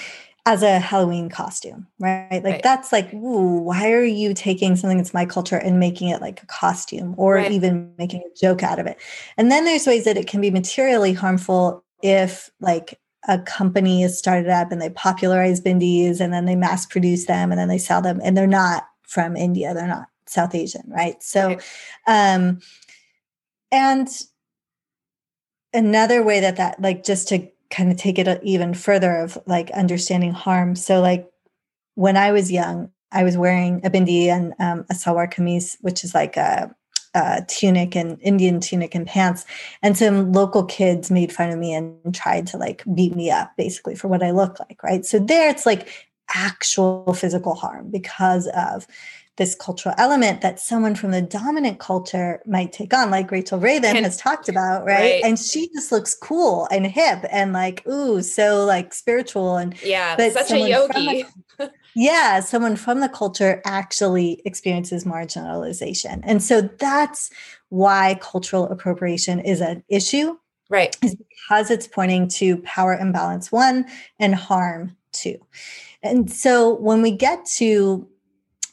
as 0.46 0.62
a 0.62 0.78
Halloween 0.78 1.28
costume, 1.28 1.88
right? 1.98 2.28
Like 2.30 2.44
right. 2.44 2.62
that's 2.62 2.92
like, 2.92 3.12
ooh, 3.12 3.59
why 3.59 3.90
are 3.90 4.04
you 4.04 4.32
taking 4.32 4.76
something 4.76 4.96
that's 4.96 5.12
my 5.12 5.26
culture 5.26 5.56
and 5.56 5.80
making 5.80 6.09
it 6.09 6.20
like 6.20 6.40
a 6.40 6.46
costume 6.46 7.16
or 7.18 7.35
right. 7.35 7.50
even 7.50 7.92
making 7.98 8.22
a 8.22 8.38
joke 8.38 8.62
out 8.62 8.78
of 8.78 8.87
it? 8.87 8.96
And 9.37 9.50
then 9.50 9.64
there's 9.64 9.88
ways 9.88 10.04
that 10.04 10.16
it 10.16 10.28
can 10.28 10.40
be 10.40 10.52
materially 10.52 11.12
harmful 11.12 11.85
if 12.00 12.48
like 12.61 13.00
a 13.28 13.40
company 13.40 14.04
is 14.04 14.16
started 14.16 14.48
up 14.48 14.70
and 14.70 14.80
they 14.80 14.90
popularize 14.90 15.61
bindis 15.61 16.20
and 16.20 16.32
then 16.32 16.44
they 16.44 16.54
mass 16.54 16.87
produce 16.87 17.26
them 17.26 17.50
and 17.50 17.59
then 17.59 17.66
they 17.66 17.78
sell 17.78 18.00
them 18.00 18.20
and 18.22 18.37
they're 18.37 18.46
not 18.46 18.87
from 19.02 19.37
India. 19.37 19.74
They're 19.74 19.88
not 19.88 20.06
South 20.26 20.54
Asian, 20.54 20.85
right? 20.87 21.20
So, 21.24 21.50
okay. 21.50 21.64
um, 22.06 22.61
and 23.72 24.09
another 25.74 26.22
way 26.22 26.38
that 26.38 26.56
that, 26.56 26.80
like, 26.80 27.02
just 27.02 27.26
to 27.28 27.48
kind 27.70 27.90
of 27.90 27.96
take 27.96 28.18
it 28.18 28.40
even 28.42 28.74
further 28.74 29.16
of 29.16 29.38
like 29.46 29.70
understanding 29.72 30.33
harm. 30.33 30.76
So, 30.76 31.00
like, 31.00 31.29
when 31.94 32.16
I 32.16 32.33
was 32.33 32.52
young, 32.52 32.90
I 33.12 33.24
was 33.24 33.37
wearing 33.37 33.81
a 33.85 33.90
bindi 33.90 34.26
and 34.26 34.52
um, 34.59 34.85
a 34.90 34.94
salwar 34.94 35.33
kameez, 35.33 35.76
which 35.81 36.05
is 36.05 36.14
like 36.14 36.37
a, 36.37 36.74
a, 37.14 37.44
tunic 37.48 37.96
and 37.96 38.18
Indian 38.20 38.61
tunic 38.61 38.94
and 38.94 39.07
pants. 39.07 39.44
And 39.83 39.96
some 39.96 40.33
local 40.33 40.64
kids 40.64 41.11
made 41.11 41.33
fun 41.33 41.50
of 41.50 41.59
me 41.59 41.72
and 41.72 42.14
tried 42.14 42.46
to 42.48 42.59
like 42.59 42.85
beat 42.94 43.14
me 43.14 43.31
up 43.31 43.52
basically 43.57 43.94
for 43.94 44.09
what 44.09 44.22
I 44.22 44.33
look 44.33 44.61
like. 44.61 44.83
Right. 44.83 45.05
So 45.05 45.18
there 45.18 45.48
it's 45.48 45.64
like 45.64 45.88
actual 46.35 47.14
physical 47.14 47.55
harm 47.55 47.90
because 47.90 48.48
of 48.48 48.87
this 49.37 49.55
cultural 49.55 49.94
element 49.99 50.40
that 50.40 50.59
someone 50.59 50.94
from 50.94 51.11
the 51.11 51.20
dominant 51.20 51.79
culture 51.79 52.40
might 52.46 52.72
take 52.72 52.94
on, 52.94 53.11
like 53.11 53.31
Rachel 53.31 53.59
Brathen 53.59 54.03
has 54.03 54.16
talked 54.16 54.49
about, 54.49 54.85
right? 54.87 54.96
right? 54.96 55.25
And 55.25 55.38
she 55.38 55.68
just 55.75 55.92
looks 55.92 56.14
cool 56.14 56.66
and 56.70 56.87
hip 56.87 57.25
and 57.31 57.53
like, 57.53 57.87
ooh, 57.87 58.22
so 58.22 58.64
like 58.64 58.94
spiritual 58.94 59.57
and 59.57 59.75
yeah, 59.83 60.16
but 60.16 60.33
such 60.33 60.53
a 60.53 60.68
yogi. 60.68 61.27
The, 61.59 61.70
yeah, 61.94 62.40
someone 62.40 62.77
from 62.77 63.01
the 63.01 63.11
culture 63.11 63.61
actually 63.66 64.40
experiences 64.46 65.05
marginalization. 65.05 66.20
And 66.22 66.42
so 66.42 66.62
that's 66.62 67.31
why 67.68 68.18
cultural 68.22 68.64
appropriation 68.68 69.40
is 69.40 69.61
an 69.61 69.85
issue. 69.88 70.37
Right. 70.70 70.96
Is 71.03 71.14
because 71.14 71.70
it's 71.70 71.87
pointing 71.87 72.29
to 72.29 72.57
power 72.59 72.96
imbalance 72.96 73.53
one 73.53 73.87
and 74.18 74.35
harm 74.35 74.96
two. 75.12 75.38
And 76.03 76.33
so 76.33 76.75
when 76.75 77.03
we 77.03 77.11
get 77.12 77.44
to 77.57 78.09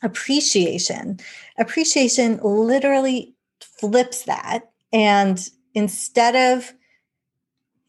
appreciation, 0.03 1.19
appreciation 1.57 2.39
literally 2.43 3.33
flips 3.61 4.23
that. 4.23 4.71
And 4.91 5.49
instead 5.73 6.35
of 6.35 6.73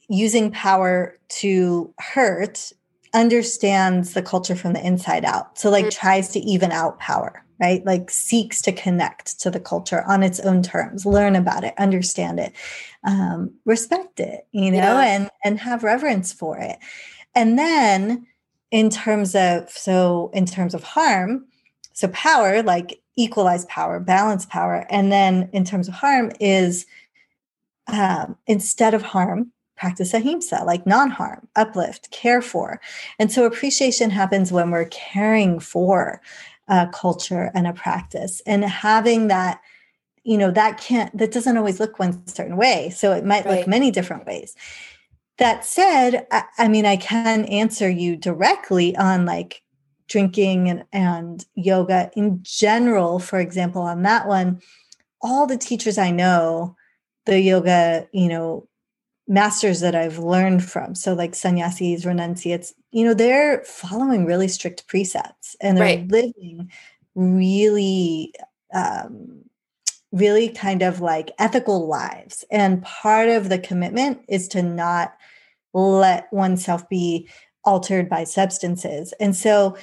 using 0.08 0.50
power 0.50 1.18
to 1.28 1.92
hurt, 1.98 2.72
understands 3.12 4.14
the 4.14 4.22
culture 4.22 4.56
from 4.56 4.72
the 4.72 4.84
inside 4.84 5.24
out. 5.24 5.58
So, 5.58 5.70
like, 5.70 5.86
mm-hmm. 5.86 6.00
tries 6.00 6.28
to 6.30 6.40
even 6.40 6.72
out 6.72 6.98
power, 6.98 7.44
right? 7.60 7.84
Like, 7.86 8.10
seeks 8.10 8.60
to 8.62 8.72
connect 8.72 9.40
to 9.40 9.50
the 9.50 9.60
culture 9.60 10.02
on 10.06 10.22
its 10.22 10.40
own 10.40 10.62
terms, 10.62 11.06
learn 11.06 11.36
about 11.36 11.64
it, 11.64 11.74
understand 11.78 12.40
it, 12.40 12.52
um, 13.04 13.54
respect 13.64 14.20
it, 14.20 14.46
you 14.52 14.70
know, 14.70 14.78
yeah. 14.78 15.02
and 15.02 15.30
and 15.44 15.60
have 15.60 15.84
reverence 15.84 16.32
for 16.32 16.58
it. 16.58 16.78
And 17.34 17.58
then 17.58 18.26
in 18.70 18.90
terms 18.90 19.34
of 19.34 19.70
so 19.70 20.30
in 20.34 20.46
terms 20.46 20.74
of 20.74 20.82
harm 20.82 21.46
so 21.94 22.08
power 22.08 22.62
like 22.62 23.00
equalize 23.16 23.64
power 23.66 23.98
balance 23.98 24.44
power 24.44 24.86
and 24.90 25.10
then 25.10 25.48
in 25.52 25.64
terms 25.64 25.88
of 25.88 25.94
harm 25.94 26.30
is 26.40 26.84
um, 27.86 28.36
instead 28.46 28.92
of 28.92 29.02
harm 29.02 29.50
practice 29.76 30.12
ahimsa 30.12 30.62
like 30.64 30.86
non-harm 30.86 31.48
uplift 31.56 32.10
care 32.10 32.42
for 32.42 32.80
and 33.18 33.32
so 33.32 33.44
appreciation 33.44 34.10
happens 34.10 34.52
when 34.52 34.70
we're 34.70 34.86
caring 34.86 35.58
for 35.58 36.20
a 36.68 36.86
culture 36.92 37.50
and 37.54 37.66
a 37.66 37.72
practice 37.72 38.42
and 38.46 38.64
having 38.64 39.28
that 39.28 39.60
you 40.22 40.36
know 40.36 40.50
that 40.50 40.78
can't 40.78 41.16
that 41.16 41.32
doesn't 41.32 41.56
always 41.56 41.80
look 41.80 41.98
one 41.98 42.26
certain 42.26 42.56
way 42.56 42.90
so 42.90 43.12
it 43.12 43.24
might 43.24 43.44
right. 43.46 43.60
look 43.60 43.68
many 43.68 43.90
different 43.90 44.26
ways 44.26 44.54
that 45.38 45.64
said, 45.64 46.26
I, 46.30 46.44
I, 46.58 46.68
mean, 46.68 46.86
I 46.86 46.96
can 46.96 47.44
answer 47.46 47.88
you 47.88 48.16
directly 48.16 48.96
on 48.96 49.26
like 49.26 49.62
drinking 50.14 50.68
and, 50.68 50.84
and 50.92 51.44
yoga 51.56 52.08
in 52.14 52.38
general, 52.44 53.18
for 53.18 53.40
example, 53.40 53.82
on 53.82 54.02
that 54.02 54.28
one. 54.28 54.60
All 55.20 55.44
the 55.44 55.56
teachers 55.58 55.98
I 55.98 56.12
know, 56.12 56.76
the 57.26 57.40
yoga, 57.40 58.06
you 58.12 58.28
know, 58.28 58.68
masters 59.26 59.80
that 59.80 59.96
I've 59.96 60.20
learned 60.20 60.62
from, 60.62 60.94
so 60.94 61.14
like 61.14 61.34
sannyasis, 61.34 62.04
renunciates, 62.04 62.72
you 62.92 63.04
know, 63.04 63.12
they're 63.12 63.64
following 63.64 64.24
really 64.24 64.46
strict 64.46 64.86
precepts 64.86 65.56
and 65.60 65.76
they're 65.76 65.96
right. 65.98 66.08
living 66.08 66.70
really 67.16 68.32
um, 68.72 69.42
really 70.12 70.48
kind 70.48 70.82
of 70.82 71.00
like 71.00 71.32
ethical 71.40 71.88
lives. 71.88 72.44
And 72.52 72.84
part 72.84 73.30
of 73.30 73.48
the 73.48 73.58
commitment 73.58 74.20
is 74.28 74.46
to 74.48 74.62
not 74.62 75.16
let 75.72 76.32
oneself 76.32 76.88
be 76.88 77.28
altered 77.64 78.08
by 78.08 78.24
substances. 78.24 79.12
And 79.20 79.34
so 79.34 79.76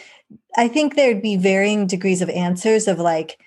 I 0.58 0.68
think 0.68 0.96
there'd 0.96 1.22
be 1.22 1.38
varying 1.38 1.88
degrees 1.88 2.22
of 2.22 2.30
answers 2.30 2.88
of 2.88 3.00
like, 3.00 3.40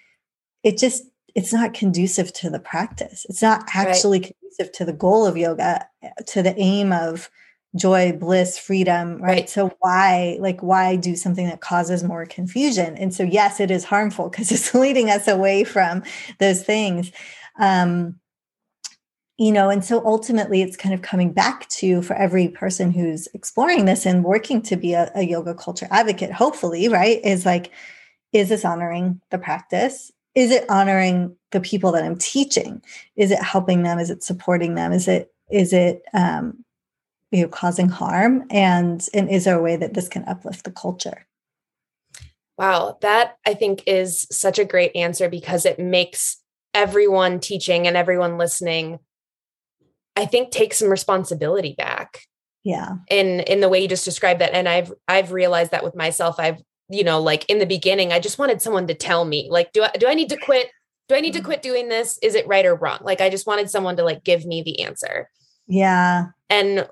it 0.63 0.79
just, 0.79 1.05
it's 1.35 1.53
not 1.53 1.75
conducive 1.75 2.33
to 2.35 2.51
the 2.51 2.61
practice. 2.61 3.27
It's 3.29 3.43
not 3.43 3.65
actually 3.75 4.21
right. 4.21 4.33
conducive 4.41 4.73
to 4.77 4.85
the 4.85 4.93
goal 4.93 5.27
of 5.27 5.37
yoga, 5.37 5.87
to 6.27 6.43
the 6.43 6.59
aim 6.59 6.93
of 6.93 7.31
joy, 7.77 8.13
bliss, 8.13 8.59
freedom, 8.59 9.21
right? 9.21 9.31
Right. 9.31 9.51
So 9.51 9.75
why 9.81 10.37
like 10.41 10.61
why 10.61 10.97
do 10.97 11.17
something 11.17 11.49
that 11.49 11.61
causes 11.61 12.05
more 12.05 12.25
confusion? 12.27 12.97
And 12.97 13.13
so 13.13 13.25
yes, 13.25 13.61
it 13.61 13.71
is 13.71 13.85
harmful 13.85 14.29
because 14.29 14.53
it's 14.53 14.75
leading 14.75 15.11
us 15.11 15.29
away 15.29 15.65
from 15.65 16.03
those 16.39 16.63
things. 16.63 17.11
Um 17.59 18.21
you 19.37 19.51
know, 19.51 19.69
and 19.69 19.85
so 19.85 20.05
ultimately 20.05 20.63
it's 20.63 20.77
kind 20.77 20.95
of 20.95 21.03
coming 21.03 21.33
back 21.33 21.69
to 21.69 22.03
for 22.03 22.15
every 22.15 22.49
person 22.49 22.93
who's 22.93 23.27
exploring 23.35 23.85
this 23.85 24.07
and 24.07 24.25
working 24.25 24.63
to 24.63 24.77
be 24.77 24.93
a, 24.93 25.11
a 25.15 25.23
yoga 25.23 25.55
culture 25.55 25.89
advocate, 25.91 26.33
hopefully, 26.33 26.89
right? 26.89 27.21
Is 27.25 27.45
like, 27.45 27.73
is 28.33 28.49
this 28.49 28.65
honoring 28.65 29.21
the 29.31 29.39
practice? 29.39 30.13
Is 30.37 30.51
it 30.51 30.69
honoring 30.69 31.37
the 31.51 31.61
people 31.61 31.93
that 31.93 32.05
I'm 32.05 32.17
teaching? 32.17 32.83
Is 33.17 33.31
it 33.31 33.43
helping 33.43 33.83
them? 33.83 33.99
Is 33.99 34.11
it 34.11 34.23
supporting 34.23 34.75
them? 34.75 34.93
Is 34.93 35.09
it 35.09 35.33
is 35.51 35.73
it 35.73 36.03
um, 36.13 36.65
you 37.33 37.43
know 37.43 37.49
causing 37.49 37.89
harm? 37.89 38.45
And 38.51 39.07
and 39.15 39.29
is 39.29 39.45
there 39.45 39.59
a 39.59 39.63
way 39.63 39.77
that 39.77 39.95
this 39.95 40.09
can 40.09 40.25
uplift 40.25 40.65
the 40.65 40.73
culture? 40.73 41.27
Wow, 42.57 42.99
that 43.01 43.39
I 43.45 43.55
think 43.55 43.83
is 43.87 44.29
such 44.31 44.61
a 44.61 44.65
great 44.65 44.95
answer 44.95 45.29
because 45.29 45.67
it 45.67 45.81
makes 45.81 46.37
everyone 46.73 47.41
teaching 47.41 47.89
and 47.89 47.97
everyone 47.97 48.39
listening 48.39 49.01
I 50.17 50.27
think 50.27 50.51
take 50.51 50.75
some 50.75 50.89
responsibility 50.89 51.75
back 51.77 52.23
Yeah. 52.63 52.97
in 53.11 53.41
in 53.41 53.61
the 53.61 53.69
way 53.69 53.81
you 53.81 53.89
just 53.89 54.05
described 54.05 54.41
that. 54.41 54.55
And 54.55 54.69
I've 54.69 54.93
I've 55.09 55.33
realized 55.33 55.71
that 55.73 55.85
with 55.85 55.95
myself 55.95 56.37
I've 56.39 56.63
you 56.89 57.05
know 57.05 57.21
like 57.21 57.49
in 57.49 57.59
the 57.59 57.67
beginning 57.67 58.13
I 58.13 58.21
just 58.21 58.39
wanted 58.39 58.63
someone 58.63 58.87
to 58.87 58.95
tell 58.95 59.25
me 59.25 59.49
like 59.51 59.73
do 59.73 59.83
I 59.83 59.91
do 59.99 60.07
I 60.07 60.15
need 60.15 60.31
to 60.31 60.37
quit? 60.37 60.71
Do 61.09 61.15
I 61.15 61.21
need 61.21 61.33
to 61.35 61.41
mm-hmm. 61.41 61.47
quit 61.47 61.63
doing 61.63 61.89
this? 61.89 62.19
Is 62.23 62.35
it 62.35 62.47
right 62.47 62.65
or 62.65 62.75
wrong? 62.75 62.99
Like 63.03 63.21
I 63.21 63.29
just 63.29 63.47
wanted 63.47 63.71
someone 63.71 63.97
to 63.97 64.05
like 64.05 64.25
give 64.25 64.47
me 64.47 64.63
the 64.63 64.83
answer. 64.83 65.29
Yeah. 65.67 66.27
and 66.51 66.89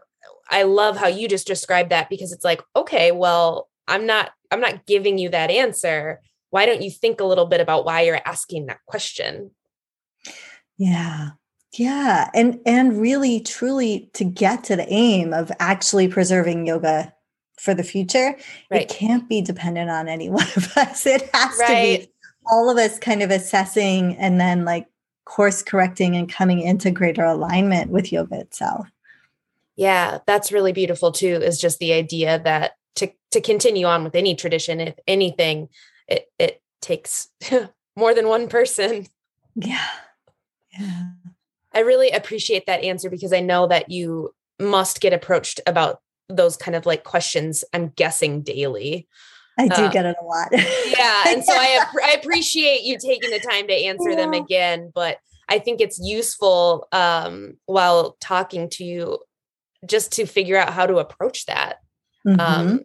I 0.50 0.64
love 0.64 0.96
how 0.96 1.06
you 1.06 1.28
just 1.28 1.46
described 1.46 1.90
that 1.90 2.08
because 2.08 2.32
it's 2.32 2.44
like 2.44 2.62
okay 2.74 3.12
well 3.12 3.68
I'm 3.88 4.06
not 4.06 4.32
I'm 4.50 4.60
not 4.60 4.86
giving 4.86 5.18
you 5.18 5.28
that 5.30 5.50
answer. 5.50 6.20
Why 6.50 6.66
don't 6.66 6.82
you 6.82 6.90
think 6.90 7.20
a 7.20 7.24
little 7.24 7.46
bit 7.46 7.60
about 7.60 7.86
why 7.86 8.02
you're 8.02 8.20
asking 8.26 8.66
that 8.66 8.80
question? 8.86 9.52
Yeah. 10.76 11.30
Yeah. 11.74 12.30
And 12.34 12.60
and 12.66 13.00
really 13.00 13.40
truly 13.40 14.10
to 14.14 14.24
get 14.24 14.64
to 14.64 14.76
the 14.76 14.86
aim 14.92 15.32
of 15.32 15.50
actually 15.58 16.08
preserving 16.08 16.66
yoga 16.66 17.12
for 17.58 17.74
the 17.74 17.84
future, 17.84 18.34
Right. 18.70 18.82
it 18.82 18.88
can't 18.88 19.28
be 19.28 19.40
dependent 19.40 19.90
on 19.90 20.08
any 20.08 20.28
one 20.40 20.46
of 20.56 20.76
us. 20.76 21.06
It 21.06 21.28
has 21.34 21.56
to 21.58 21.66
be 21.66 22.08
all 22.50 22.68
of 22.70 22.76
us 22.76 22.98
kind 22.98 23.22
of 23.22 23.30
assessing 23.30 24.16
and 24.16 24.40
then 24.40 24.64
like 24.64 24.86
course 25.24 25.62
correcting 25.62 26.16
and 26.16 26.30
coming 26.30 26.60
into 26.60 26.90
greater 26.90 27.24
alignment 27.24 27.90
with 27.90 28.12
yoga 28.12 28.40
itself. 28.40 28.88
Yeah, 29.76 30.18
that's 30.26 30.52
really 30.52 30.72
beautiful 30.72 31.12
too. 31.12 31.36
Is 31.42 31.58
just 31.60 31.78
the 31.78 31.92
idea 31.94 32.38
that 32.44 32.72
to 32.96 33.10
to 33.30 33.40
continue 33.40 33.86
on 33.86 34.04
with 34.04 34.14
any 34.14 34.34
tradition, 34.34 34.80
if 34.80 34.94
anything, 35.06 35.68
it 36.08 36.26
it 36.38 36.60
takes 36.82 37.28
more 37.96 38.12
than 38.12 38.28
one 38.28 38.48
person. 38.48 39.06
Yeah. 39.54 39.86
Yeah. 40.78 41.02
I 41.74 41.80
really 41.80 42.10
appreciate 42.10 42.66
that 42.66 42.82
answer 42.82 43.10
because 43.10 43.32
I 43.32 43.40
know 43.40 43.66
that 43.66 43.90
you 43.90 44.34
must 44.60 45.00
get 45.00 45.12
approached 45.12 45.60
about 45.66 46.00
those 46.28 46.56
kind 46.56 46.74
of 46.76 46.86
like 46.86 47.04
questions. 47.04 47.64
I'm 47.72 47.88
guessing 47.88 48.42
daily. 48.42 49.08
I 49.58 49.68
do 49.68 49.82
Uh, 49.82 49.90
get 49.90 50.06
it 50.06 50.16
a 50.20 50.24
lot. 50.24 50.48
Yeah, 50.52 51.24
and 51.28 51.44
so 51.44 51.52
I 51.54 51.84
I 52.04 52.12
appreciate 52.12 52.82
you 52.82 52.98
taking 52.98 53.30
the 53.30 53.38
time 53.38 53.66
to 53.68 53.74
answer 53.74 54.14
them 54.16 54.32
again, 54.32 54.90
but 54.94 55.18
I 55.48 55.58
think 55.58 55.80
it's 55.80 55.98
useful 56.02 56.88
um, 56.92 57.54
while 57.66 58.16
talking 58.20 58.70
to 58.70 58.84
you 58.84 59.18
just 59.84 60.12
to 60.12 60.26
figure 60.26 60.56
out 60.56 60.72
how 60.72 60.86
to 60.86 60.98
approach 60.98 61.46
that. 61.46 61.78
Mhm. 62.26 62.40
um, 62.40 62.80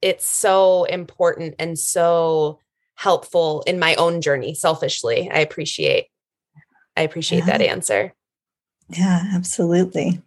it's 0.00 0.26
so 0.26 0.84
important 0.84 1.54
and 1.58 1.78
so 1.78 2.58
helpful 2.94 3.62
in 3.66 3.78
my 3.78 3.94
own 3.96 4.20
journey 4.22 4.54
selfishly 4.54 5.30
i 5.30 5.38
appreciate 5.40 6.06
i 6.96 7.02
appreciate 7.02 7.44
that 7.46 7.60
answer 7.60 8.14
yeah, 8.90 9.30
absolutely. 9.32 10.20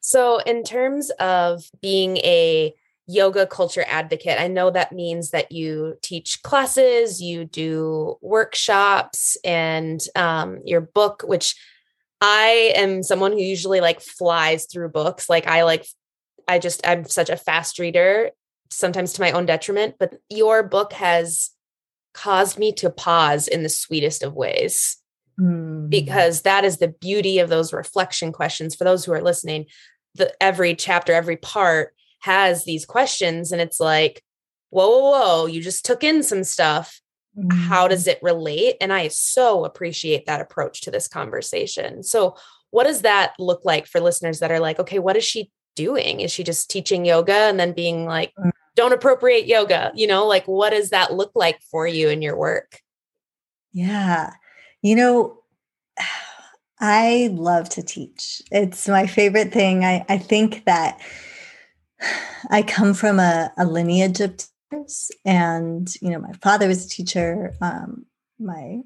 so 0.00 0.38
in 0.38 0.62
terms 0.62 1.10
of 1.18 1.64
being 1.80 2.16
a 2.18 2.74
yoga 3.08 3.46
culture 3.46 3.84
advocate 3.86 4.40
i 4.40 4.48
know 4.48 4.68
that 4.68 4.92
means 4.92 5.30
that 5.30 5.52
you 5.52 5.96
teach 6.02 6.42
classes 6.42 7.22
you 7.22 7.44
do 7.44 8.16
workshops 8.20 9.36
and 9.44 10.06
um, 10.16 10.58
your 10.64 10.80
book 10.80 11.22
which 11.24 11.54
i 12.20 12.72
am 12.74 13.02
someone 13.02 13.32
who 13.32 13.38
usually 13.38 13.80
like 13.80 14.00
flies 14.00 14.66
through 14.66 14.88
books 14.88 15.28
like 15.28 15.46
i 15.46 15.62
like 15.62 15.86
i 16.48 16.58
just 16.58 16.84
i'm 16.86 17.04
such 17.04 17.30
a 17.30 17.36
fast 17.36 17.78
reader 17.78 18.30
sometimes 18.70 19.12
to 19.12 19.20
my 19.20 19.30
own 19.30 19.46
detriment 19.46 19.94
but 19.98 20.14
your 20.28 20.64
book 20.64 20.92
has 20.92 21.50
caused 22.12 22.58
me 22.58 22.72
to 22.72 22.90
pause 22.90 23.46
in 23.46 23.62
the 23.62 23.68
sweetest 23.68 24.24
of 24.24 24.34
ways 24.34 24.96
Mm. 25.38 25.90
because 25.90 26.42
that 26.42 26.64
is 26.64 26.78
the 26.78 26.88
beauty 26.88 27.40
of 27.40 27.50
those 27.50 27.72
reflection 27.72 28.32
questions 28.32 28.74
for 28.74 28.84
those 28.84 29.04
who 29.04 29.12
are 29.12 29.20
listening 29.20 29.66
the 30.14 30.32
every 30.42 30.74
chapter 30.74 31.12
every 31.12 31.36
part 31.36 31.94
has 32.20 32.64
these 32.64 32.86
questions 32.86 33.52
and 33.52 33.60
it's 33.60 33.78
like 33.78 34.22
whoa 34.70 34.88
whoa 34.88 35.10
whoa 35.10 35.46
you 35.46 35.60
just 35.60 35.84
took 35.84 36.02
in 36.02 36.22
some 36.22 36.42
stuff 36.42 37.00
how 37.50 37.86
Mm. 37.86 37.90
does 37.90 38.06
it 38.06 38.18
relate 38.22 38.76
and 38.80 38.94
i 38.94 39.08
so 39.08 39.66
appreciate 39.66 40.24
that 40.24 40.40
approach 40.40 40.80
to 40.82 40.90
this 40.90 41.06
conversation 41.06 42.02
so 42.02 42.34
what 42.70 42.84
does 42.84 43.02
that 43.02 43.34
look 43.38 43.60
like 43.62 43.86
for 43.86 44.00
listeners 44.00 44.38
that 44.38 44.50
are 44.50 44.60
like 44.60 44.78
okay 44.78 44.98
what 44.98 45.16
is 45.18 45.24
she 45.24 45.50
doing 45.74 46.20
is 46.20 46.32
she 46.32 46.44
just 46.44 46.70
teaching 46.70 47.04
yoga 47.04 47.34
and 47.34 47.60
then 47.60 47.72
being 47.74 48.06
like 48.06 48.32
Mm. 48.38 48.52
don't 48.74 48.94
appropriate 48.94 49.46
yoga 49.46 49.92
you 49.94 50.06
know 50.06 50.26
like 50.26 50.46
what 50.46 50.70
does 50.70 50.88
that 50.90 51.12
look 51.12 51.32
like 51.34 51.60
for 51.70 51.86
you 51.86 52.08
in 52.08 52.22
your 52.22 52.38
work 52.38 52.80
Yeah. 53.72 54.30
You 54.86 54.94
know, 54.94 55.42
I 56.80 57.30
love 57.32 57.68
to 57.70 57.82
teach. 57.82 58.40
It's 58.52 58.86
my 58.86 59.08
favorite 59.08 59.52
thing. 59.52 59.84
I, 59.84 60.04
I 60.08 60.18
think 60.18 60.64
that 60.66 61.00
I 62.50 62.62
come 62.62 62.94
from 62.94 63.18
a, 63.18 63.50
a 63.58 63.64
lineage 63.64 64.20
of 64.20 64.36
teachers, 64.36 65.10
and 65.24 65.92
you 66.00 66.10
know, 66.10 66.20
my 66.20 66.32
father 66.34 66.68
was 66.68 66.86
a 66.86 66.88
teacher. 66.88 67.52
Um, 67.60 68.06
my 68.38 68.82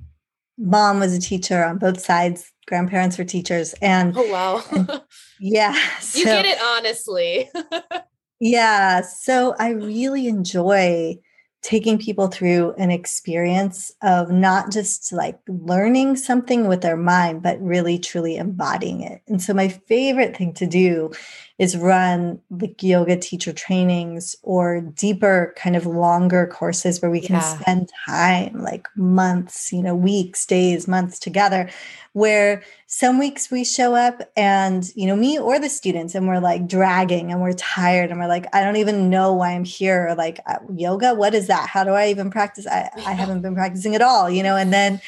mom 0.57 1.01
was 1.01 1.12
a 1.12 1.20
teacher 1.20 1.62
on 1.62 1.76
both 1.76 2.01
sides. 2.01 2.51
Grandparents 2.66 3.18
were 3.18 3.24
teachers, 3.24 3.74
and 3.82 4.14
oh 4.16 4.30
wow 4.30 5.03
yeah, 5.38 5.76
you 6.14 6.24
get 6.24 6.46
it 6.46 6.59
honestly 6.62 7.51
yeah. 8.40 9.03
So 9.03 9.55
I 9.59 9.72
really 9.72 10.28
enjoy 10.28 11.18
taking 11.62 11.98
people 11.98 12.28
through 12.28 12.72
an 12.78 12.90
experience 12.90 13.92
of 14.02 14.30
not 14.30 14.72
just 14.72 15.12
like 15.12 15.38
learning 15.46 16.16
something 16.16 16.68
with 16.68 16.80
their 16.80 16.96
mind, 16.96 17.42
but 17.42 17.61
really 17.61 17.98
truly 17.98 18.36
embodying 18.36 19.02
it. 19.02 19.20
And 19.28 19.42
so 19.42 19.52
my 19.52 19.68
favorite 19.68 20.36
thing 20.36 20.54
to 20.54 20.66
do 20.66 21.12
is 21.61 21.76
run 21.76 22.40
like 22.50 22.82
yoga 22.82 23.14
teacher 23.18 23.52
trainings 23.52 24.34
or 24.42 24.80
deeper, 24.80 25.52
kind 25.58 25.76
of 25.76 25.84
longer 25.84 26.46
courses 26.46 27.02
where 27.02 27.11
we 27.11 27.20
can 27.20 27.36
Yeah. 27.36 27.61
spend 27.61 27.90
time, 28.08 28.62
like 28.62 28.88
months, 28.96 29.70
you 29.70 29.82
know, 29.82 29.94
weeks, 29.94 30.46
days, 30.46 30.88
months 30.88 31.18
together, 31.18 31.68
where 32.14 32.62
some 32.86 33.18
weeks 33.18 33.50
we 33.50 33.62
show 33.62 33.94
up 33.94 34.22
and 34.38 34.88
you 34.96 35.06
know 35.06 35.14
me 35.14 35.38
or 35.38 35.58
the 35.61 35.68
students 35.68 36.14
and 36.14 36.26
we're 36.26 36.40
like 36.40 36.66
dragging 36.66 37.30
and 37.30 37.42
we're 37.42 37.52
tired 37.52 38.11
and 38.11 38.18
we're 38.18 38.26
like 38.26 38.46
i 38.52 38.64
don't 38.64 38.76
even 38.76 39.08
know 39.11 39.32
why 39.32 39.50
i'm 39.52 39.64
here 39.64 40.08
or 40.08 40.14
like 40.14 40.40
uh, 40.46 40.56
yoga? 40.74 41.14
What 41.14 41.34
is 41.34 41.46
that? 41.48 41.68
How 41.68 41.84
do 41.84 41.90
i 41.90 42.08
even 42.08 42.30
practice? 42.30 42.66
I, 42.66 42.88
I 43.06 43.12
haven't 43.12 43.42
been 43.42 43.54
practicing 43.54 43.94
at 43.94 44.02
all 44.02 44.30
you 44.30 44.42
know 44.42 44.56
and 44.56 44.72
then 44.72 45.00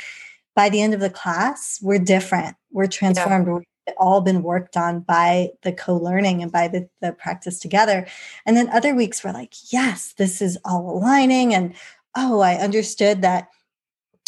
by 0.55 0.69
the 0.69 0.83
end 0.83 0.93
of 0.95 1.01
the 1.01 1.11
class 1.11 1.81
we're 1.83 1.99
different. 1.99 2.57
We're 2.71 2.87
transformed. 2.87 3.49
we've 3.49 3.72
all 3.99 4.21
been 4.21 4.43
worked 4.43 4.77
on 4.77 5.01
by 5.01 5.51
the 5.63 5.73
co-learning 5.73 6.43
and 6.43 6.53
by 6.53 6.69
the, 6.69 6.89
the 7.01 7.13
practice 7.13 7.59
together 7.59 8.07
and 8.47 8.57
then 8.57 8.69
other 8.71 8.95
weeks 8.95 9.25
we're 9.25 9.33
like 9.33 9.55
yes 9.73 10.15
this 10.19 10.41
is 10.41 10.57
all 10.65 10.97
aligning 10.97 11.53
and 11.53 11.75
oh 12.17 12.41
i 12.41 12.55
understood 12.55 13.23
that 13.23 13.49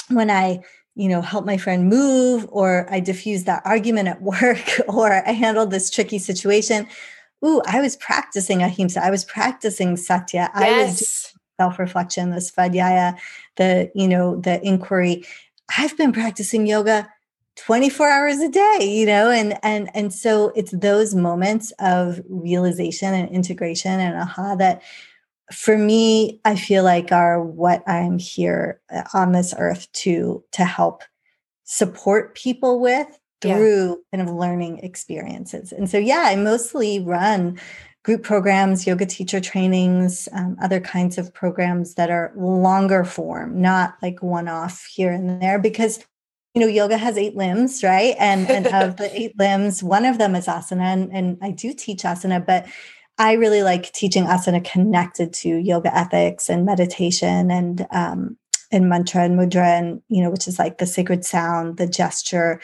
when 0.09 0.30
i 0.30 0.61
you 0.96 1.09
know, 1.09 1.20
help 1.20 1.44
my 1.44 1.57
friend 1.57 1.88
move, 1.88 2.46
or 2.50 2.86
I 2.90 3.00
diffused 3.00 3.46
that 3.46 3.62
argument 3.64 4.09
at 4.09 4.22
work, 4.42 4.80
or 4.88 5.26
I 5.26 5.32
handled 5.32 5.70
this 5.70 5.90
tricky 5.90 6.18
situation. 6.18 6.86
Ooh, 7.44 7.61
I 7.66 7.80
was 7.80 7.96
practicing 7.96 8.62
ahimsa. 8.62 9.05
I 9.05 9.11
was 9.11 9.24
practicing 9.24 9.96
satya. 9.96 10.50
I 10.55 10.84
was 10.84 11.32
self-reflection, 11.61 12.30
the 12.30 12.36
svadhyaya, 12.36 13.18
the, 13.57 13.90
you 13.94 14.09
know, 14.09 14.36
the 14.36 14.64
inquiry. 14.66 15.24
I've 15.76 15.96
been 15.96 16.12
practicing 16.12 16.66
yoga 16.66 17.09
24 17.57 18.09
hours 18.09 18.38
a 18.38 18.48
day, 18.48 18.78
you 18.82 19.07
know, 19.07 19.30
and 19.30 19.59
and 19.62 19.90
and 19.94 20.12
so 20.12 20.52
it's 20.57 20.72
those 20.72 21.14
moments 21.14 21.72
of 21.78 22.20
realization 22.28 23.14
and 23.14 23.28
integration 23.30 24.00
and 24.00 24.16
aha 24.16 24.55
that 24.57 24.82
for 25.52 25.76
me 25.76 26.40
i 26.46 26.57
feel 26.57 26.82
like 26.84 27.12
are 27.12 27.42
what 27.42 27.86
i'm 27.86 28.18
here 28.18 28.80
uh, 28.90 29.02
on 29.12 29.32
this 29.32 29.55
earth 29.59 29.92
to 29.92 30.42
to 30.52 30.64
help 30.64 31.02
support 31.64 32.34
people 32.34 32.80
with 32.80 33.07
Yeah. 33.44 33.57
through 33.57 34.02
kind 34.11 34.26
of 34.26 34.34
learning 34.34 34.78
experiences 34.78 35.70
and 35.70 35.90
so 35.90 35.98
yeah 35.98 36.22
i 36.26 36.34
mostly 36.36 36.98
run 37.00 37.59
group 38.05 38.22
programs, 38.22 38.86
yoga 38.86 39.07
teacher 39.07 39.40
trainings, 39.40 40.28
um, 40.32 40.57
other 40.62 40.78
kinds 40.78 41.16
of 41.16 41.32
programs 41.32 41.94
that 41.94 42.11
are 42.11 42.32
longer 42.36 43.02
form, 43.02 43.61
not 43.61 43.96
like 44.02 44.22
one 44.22 44.46
off 44.46 44.86
here 44.94 45.11
and 45.11 45.40
there, 45.40 45.59
because 45.59 46.05
you 46.55 46.61
know 46.61 46.68
yoga 46.68 46.96
has 46.96 47.18
eight 47.18 47.36
limbs, 47.36 47.82
right? 47.82 48.14
And 48.18 48.48
and 48.48 48.66
of 48.68 48.96
the 48.96 49.11
eight 49.20 49.38
limbs, 49.38 49.82
one 49.82 50.05
of 50.05 50.18
them 50.18 50.34
is 50.34 50.46
asana, 50.46 50.92
and, 50.92 51.12
and 51.12 51.38
I 51.42 51.50
do 51.50 51.74
teach 51.74 52.02
asana, 52.02 52.44
but 52.44 52.66
I 53.18 53.32
really 53.32 53.62
like 53.62 53.92
teaching 53.92 54.24
asana 54.24 54.64
connected 54.64 55.32
to 55.34 55.48
yoga 55.48 55.96
ethics 55.96 56.48
and 56.48 56.64
meditation 56.64 57.50
and 57.50 57.86
um, 57.90 58.36
and 58.70 58.88
mantra 58.88 59.22
and 59.22 59.38
mudra, 59.38 59.78
and 59.78 60.02
you 60.09 60.22
know, 60.22 60.30
which 60.30 60.46
is 60.46 60.59
like 60.59 60.78
the 60.78 60.86
sacred 60.86 61.24
sound, 61.24 61.76
the 61.76 61.88
gesture, 61.88 62.61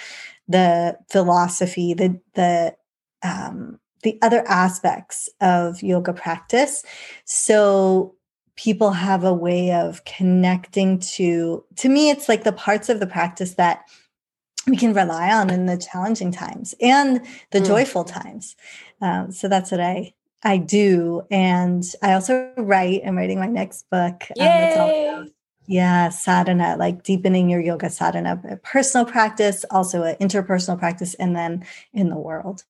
the 0.47 0.97
philosophy, 1.11 1.93
the 1.93 2.21
the 2.35 2.77
um, 3.23 3.81
the 4.03 4.19
other 4.23 4.45
aspects 4.47 5.29
of 5.41 5.83
yoga 5.83 6.13
practice. 6.13 6.85
So 7.25 8.15
people 8.61 8.91
have 8.91 9.25
a 9.25 9.33
way 9.33 9.73
of 9.73 10.05
connecting 10.05 10.99
to 10.99 11.65
to 11.77 11.89
me 11.89 12.11
it's 12.11 12.29
like 12.29 12.45
the 12.45 12.53
parts 12.53 12.91
of 12.91 13.01
the 13.01 13.07
practice 13.07 13.55
that 13.55 13.85
we 14.67 14.77
can 14.77 14.93
rely 14.93 15.33
on 15.33 15.49
in 15.49 15.65
the 15.65 15.79
challenging 15.79 16.31
times 16.31 16.75
and 16.79 17.25
the 17.53 17.59
mm. 17.59 17.67
joyful 17.67 18.05
times 18.05 18.57
um, 19.01 19.33
so 19.33 19.49
that's 19.49 19.71
what 19.71 19.81
i 19.81 20.13
i 20.43 20.59
do 20.59 21.23
and 21.31 21.85
i 22.03 22.13
also 22.13 22.53
write 22.59 23.01
i'm 23.07 23.17
writing 23.17 23.39
my 23.39 23.47
next 23.47 23.89
book 23.91 24.25
Yay! 24.37 25.09
Um, 25.09 25.33
yeah 25.67 26.11
sadhana 26.11 26.77
like 26.79 27.03
deepening 27.03 27.49
your 27.49 27.61
yoga 27.61 27.89
sadhana 27.89 28.59
personal 28.63 29.07
practice 29.07 29.65
also 29.71 30.03
an 30.03 30.17
interpersonal 30.17 30.79
practice 30.79 31.15
and 31.15 31.35
then 31.35 31.65
in 31.95 32.11
the 32.11 32.19
world 32.19 32.65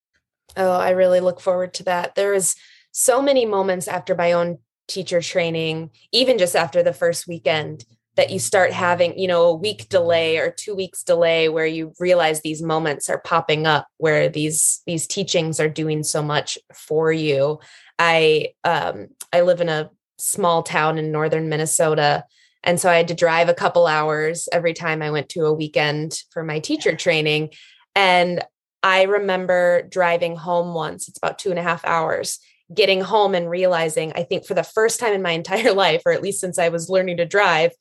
Oh, 0.57 0.72
I 0.72 0.91
really 0.91 1.20
look 1.20 1.38
forward 1.38 1.74
to 1.74 1.84
that. 1.84 2.16
there 2.16 2.34
is 2.34 2.57
so 2.91 3.22
many 3.22 3.47
moments 3.47 3.86
after 3.86 4.16
my 4.16 4.32
own 4.32 4.59
teacher 4.91 5.20
training, 5.22 5.91
even 6.12 6.36
just 6.36 6.55
after 6.55 6.82
the 6.82 6.93
first 6.93 7.26
weekend, 7.26 7.84
that 8.16 8.30
you 8.30 8.38
start 8.38 8.72
having, 8.72 9.18
you 9.18 9.28
know, 9.28 9.45
a 9.45 9.55
week 9.55 9.88
delay 9.88 10.36
or 10.36 10.51
two 10.51 10.74
weeks 10.74 11.03
delay 11.03 11.49
where 11.49 11.66
you 11.66 11.95
realize 11.99 12.43
these 12.43 12.61
moments 12.61 13.09
are 13.09 13.20
popping 13.20 13.66
up 13.66 13.86
where 13.97 14.28
these 14.28 14.82
these 14.86 15.07
teachings 15.07 15.61
are 15.61 15.68
doing 15.68 16.03
so 16.03 16.22
much 16.22 16.59
for 16.74 17.12
you. 17.12 17.61
I 17.99 18.49
um 18.64 19.09
I 19.32 19.41
live 19.43 19.61
in 19.61 19.68
a 19.68 19.91
small 20.18 20.62
town 20.62 20.99
in 20.99 21.12
northern 21.12 21.49
Minnesota. 21.49 22.24
And 22.62 22.78
so 22.78 22.91
I 22.91 22.97
had 22.97 23.09
to 23.09 23.14
drive 23.14 23.49
a 23.49 23.55
couple 23.55 23.86
hours 23.86 24.49
every 24.53 24.74
time 24.74 25.01
I 25.01 25.11
went 25.11 25.30
to 25.30 25.47
a 25.47 25.55
weekend 25.55 26.20
for 26.30 26.43
my 26.43 26.59
teacher 26.59 26.95
training. 26.95 27.51
And 27.95 28.45
I 28.82 29.05
remember 29.05 29.82
driving 29.82 30.36
home 30.36 30.74
once, 30.74 31.09
it's 31.09 31.18
about 31.18 31.38
two 31.38 31.51
and 31.51 31.59
a 31.59 31.62
half 31.62 31.84
hours, 31.84 32.38
getting 32.73 33.01
home 33.01 33.35
and 33.35 33.51
realizing, 33.51 34.12
I 34.14 34.23
think 34.23 34.47
for 34.47 34.55
the 34.55 34.62
first 34.62 35.01
time 35.01 35.12
in 35.12 35.23
my 35.23 35.31
entire 35.33 35.73
life, 35.73 36.03
or 36.07 36.12
at 36.12 36.23
least 36.23 36.41
since 36.41 36.59
I 36.59 36.68
was 36.68 36.91
learning 36.91 37.18
to 37.18 37.27
drive, 37.27 37.73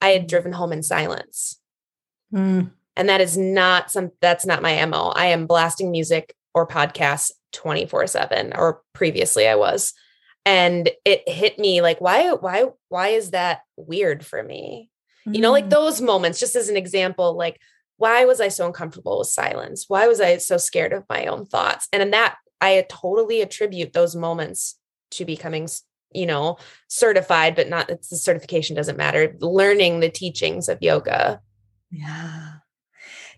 I 0.00 0.10
had 0.10 0.26
driven 0.26 0.52
home 0.52 0.72
in 0.72 0.82
silence. 0.82 1.60
Mm. 2.32 2.70
And 2.96 3.08
that 3.08 3.20
is 3.20 3.36
not 3.36 3.90
some, 3.90 4.10
that's 4.20 4.44
not 4.44 4.62
my 4.62 4.84
MO. 4.84 5.12
I 5.14 5.26
am 5.26 5.46
blasting 5.46 5.90
music 5.90 6.34
or 6.54 6.66
podcasts 6.66 7.30
24 7.52 8.08
7, 8.08 8.52
or 8.56 8.82
previously 8.92 9.48
I 9.48 9.54
was. 9.54 9.94
And 10.44 10.90
it 11.04 11.28
hit 11.28 11.58
me 11.58 11.82
like, 11.82 12.00
why, 12.00 12.30
why, 12.32 12.66
why 12.88 13.08
is 13.08 13.30
that 13.30 13.60
weird 13.76 14.24
for 14.24 14.42
me? 14.42 14.90
Mm. 15.26 15.36
You 15.36 15.40
know, 15.42 15.52
like 15.52 15.66
mm. 15.66 15.70
those 15.70 16.00
moments, 16.00 16.40
just 16.40 16.56
as 16.56 16.68
an 16.68 16.76
example, 16.76 17.36
like, 17.36 17.60
why 17.98 18.24
was 18.24 18.40
I 18.40 18.48
so 18.48 18.66
uncomfortable 18.66 19.18
with 19.18 19.28
silence? 19.28 19.84
Why 19.88 20.06
was 20.06 20.20
I 20.20 20.38
so 20.38 20.56
scared 20.56 20.92
of 20.92 21.04
my 21.08 21.26
own 21.26 21.46
thoughts? 21.46 21.88
And 21.92 22.00
in 22.00 22.12
that, 22.12 22.36
I 22.60 22.84
totally 22.88 23.40
attribute 23.40 23.92
those 23.92 24.16
moments 24.16 24.78
to 25.12 25.24
becoming, 25.24 25.68
you 26.12 26.26
know, 26.26 26.58
certified, 26.88 27.54
but 27.54 27.68
not 27.68 27.88
the 27.88 27.98
certification 28.02 28.76
doesn't 28.76 28.96
matter. 28.96 29.36
Learning 29.40 30.00
the 30.00 30.10
teachings 30.10 30.68
of 30.68 30.78
yoga. 30.82 31.40
Yeah. 31.90 32.54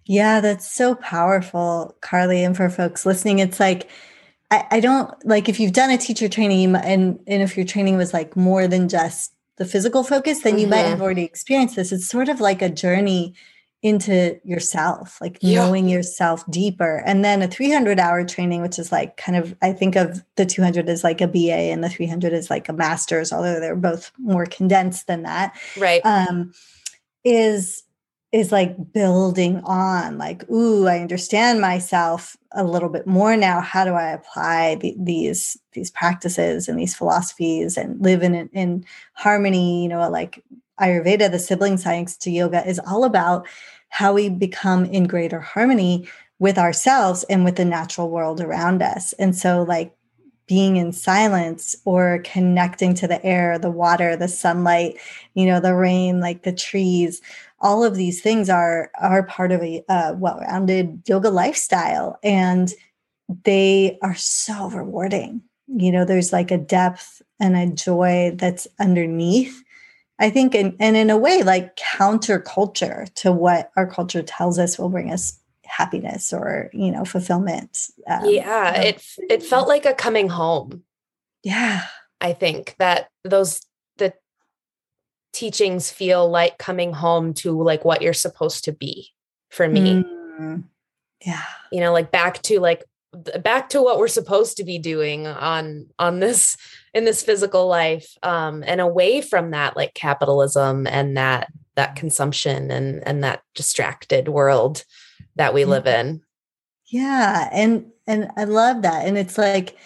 Yeah, 0.06 0.40
that's 0.40 0.70
so 0.70 0.94
powerful, 0.94 1.94
Carly. 2.00 2.42
And 2.42 2.56
for 2.56 2.68
folks 2.68 3.06
listening, 3.06 3.38
it's 3.38 3.60
like, 3.60 3.88
I, 4.50 4.66
I 4.72 4.80
don't 4.80 5.12
like 5.24 5.48
if 5.48 5.60
you've 5.60 5.72
done 5.72 5.90
a 5.90 5.98
teacher 5.98 6.28
training 6.28 6.74
and, 6.74 7.20
and 7.26 7.42
if 7.42 7.56
your 7.56 7.66
training 7.66 7.96
was 7.96 8.12
like 8.12 8.36
more 8.36 8.66
than 8.66 8.88
just 8.88 9.32
the 9.58 9.64
physical 9.64 10.02
focus, 10.02 10.40
then 10.40 10.58
you 10.58 10.62
mm-hmm. 10.62 10.70
might 10.70 10.88
have 10.88 11.02
already 11.02 11.22
experienced 11.22 11.76
this. 11.76 11.92
It's 11.92 12.08
sort 12.08 12.28
of 12.28 12.40
like 12.40 12.62
a 12.62 12.68
journey 12.70 13.34
into 13.82 14.38
yourself, 14.44 15.20
like 15.20 15.38
yeah. 15.40 15.64
knowing 15.64 15.88
yourself 15.88 16.44
deeper. 16.50 17.02
And 17.06 17.24
then 17.24 17.40
a 17.42 17.48
300 17.48 17.98
hour 17.98 18.24
training, 18.24 18.60
which 18.60 18.78
is 18.78 18.92
like 18.92 19.16
kind 19.16 19.36
of, 19.36 19.54
I 19.62 19.72
think 19.72 19.96
of 19.96 20.22
the 20.36 20.44
200 20.44 20.88
as 20.88 21.02
like 21.02 21.20
a 21.20 21.28
BA 21.28 21.70
and 21.72 21.82
the 21.82 21.88
300 21.88 22.32
is 22.32 22.50
like 22.50 22.68
a 22.68 22.74
master's, 22.74 23.32
although 23.32 23.58
they're 23.58 23.76
both 23.76 24.12
more 24.18 24.44
condensed 24.44 25.06
than 25.06 25.22
that. 25.22 25.58
Right. 25.78 26.02
Um, 26.04 26.52
is 27.24 27.84
is 28.32 28.52
like 28.52 28.92
building 28.92 29.60
on 29.64 30.16
like 30.16 30.48
ooh 30.50 30.86
i 30.86 31.00
understand 31.00 31.60
myself 31.60 32.36
a 32.52 32.62
little 32.62 32.88
bit 32.88 33.06
more 33.06 33.36
now 33.36 33.60
how 33.60 33.84
do 33.84 33.94
i 33.94 34.10
apply 34.10 34.76
the, 34.76 34.94
these 34.98 35.58
these 35.72 35.90
practices 35.90 36.68
and 36.68 36.78
these 36.78 36.94
philosophies 36.94 37.76
and 37.76 38.00
live 38.00 38.22
in 38.22 38.48
in 38.52 38.84
harmony 39.14 39.82
you 39.82 39.88
know 39.88 40.08
like 40.08 40.42
Ayurveda, 40.80 41.30
the 41.30 41.38
sibling 41.38 41.76
science 41.76 42.16
to 42.18 42.30
yoga, 42.30 42.66
is 42.66 42.80
all 42.86 43.04
about 43.04 43.46
how 43.90 44.14
we 44.14 44.28
become 44.28 44.84
in 44.86 45.04
greater 45.06 45.40
harmony 45.40 46.08
with 46.38 46.58
ourselves 46.58 47.24
and 47.24 47.44
with 47.44 47.56
the 47.56 47.64
natural 47.64 48.08
world 48.08 48.40
around 48.40 48.82
us. 48.82 49.12
And 49.14 49.36
so, 49.36 49.62
like, 49.62 49.94
being 50.46 50.78
in 50.78 50.92
silence 50.92 51.76
or 51.84 52.22
connecting 52.24 52.92
to 52.92 53.06
the 53.06 53.24
air, 53.24 53.56
the 53.56 53.70
water, 53.70 54.16
the 54.16 54.26
sunlight, 54.26 54.98
you 55.34 55.46
know, 55.46 55.60
the 55.60 55.76
rain, 55.76 56.20
like 56.20 56.42
the 56.42 56.52
trees, 56.52 57.22
all 57.60 57.84
of 57.84 57.94
these 57.94 58.20
things 58.20 58.50
are 58.50 58.90
are 59.00 59.22
part 59.22 59.52
of 59.52 59.62
a 59.62 59.84
uh, 59.88 60.14
well-rounded 60.14 61.02
yoga 61.06 61.30
lifestyle, 61.30 62.18
and 62.24 62.72
they 63.44 63.96
are 64.02 64.16
so 64.16 64.68
rewarding. 64.70 65.40
You 65.68 65.92
know, 65.92 66.04
there's 66.04 66.32
like 66.32 66.50
a 66.50 66.58
depth 66.58 67.22
and 67.38 67.56
a 67.56 67.72
joy 67.72 68.32
that's 68.34 68.66
underneath 68.80 69.62
I 70.20 70.28
think, 70.28 70.54
in, 70.54 70.76
and 70.78 70.96
in 70.96 71.08
a 71.08 71.16
way, 71.16 71.42
like 71.42 71.76
counterculture 71.76 73.12
to 73.14 73.32
what 73.32 73.70
our 73.76 73.86
culture 73.86 74.22
tells 74.22 74.58
us 74.58 74.78
will 74.78 74.90
bring 74.90 75.10
us 75.10 75.38
happiness 75.64 76.32
or 76.32 76.68
you 76.74 76.90
know 76.90 77.04
fulfillment. 77.04 77.88
Um, 78.06 78.26
yeah, 78.26 78.74
so. 78.74 78.80
it 78.82 79.04
it 79.30 79.42
felt 79.42 79.66
like 79.66 79.86
a 79.86 79.94
coming 79.94 80.28
home. 80.28 80.82
Yeah, 81.42 81.84
I 82.20 82.34
think 82.34 82.76
that 82.78 83.08
those 83.24 83.62
the 83.96 84.12
teachings 85.32 85.90
feel 85.90 86.28
like 86.28 86.58
coming 86.58 86.92
home 86.92 87.32
to 87.34 87.60
like 87.62 87.84
what 87.86 88.02
you're 88.02 88.12
supposed 88.12 88.64
to 88.64 88.72
be 88.72 89.08
for 89.48 89.66
me. 89.66 90.04
Mm, 90.38 90.64
yeah, 91.24 91.44
you 91.72 91.80
know, 91.80 91.94
like 91.94 92.10
back 92.10 92.42
to 92.42 92.60
like 92.60 92.84
back 93.42 93.68
to 93.70 93.82
what 93.82 93.98
we're 93.98 94.08
supposed 94.08 94.56
to 94.56 94.64
be 94.64 94.78
doing 94.78 95.26
on 95.26 95.86
on 95.98 96.20
this 96.20 96.56
in 96.94 97.04
this 97.04 97.22
physical 97.22 97.66
life 97.66 98.16
um 98.22 98.62
and 98.66 98.80
away 98.80 99.20
from 99.20 99.50
that 99.50 99.76
like 99.76 99.94
capitalism 99.94 100.86
and 100.86 101.16
that 101.16 101.48
that 101.74 101.96
consumption 101.96 102.70
and 102.70 103.02
and 103.06 103.24
that 103.24 103.42
distracted 103.54 104.28
world 104.28 104.84
that 105.36 105.54
we 105.54 105.64
live 105.64 105.86
in. 105.86 106.20
Yeah 106.86 107.48
and 107.52 107.86
and 108.06 108.30
i 108.36 108.44
love 108.44 108.82
that 108.82 109.06
and 109.06 109.16
it's 109.16 109.38
like 109.38 109.76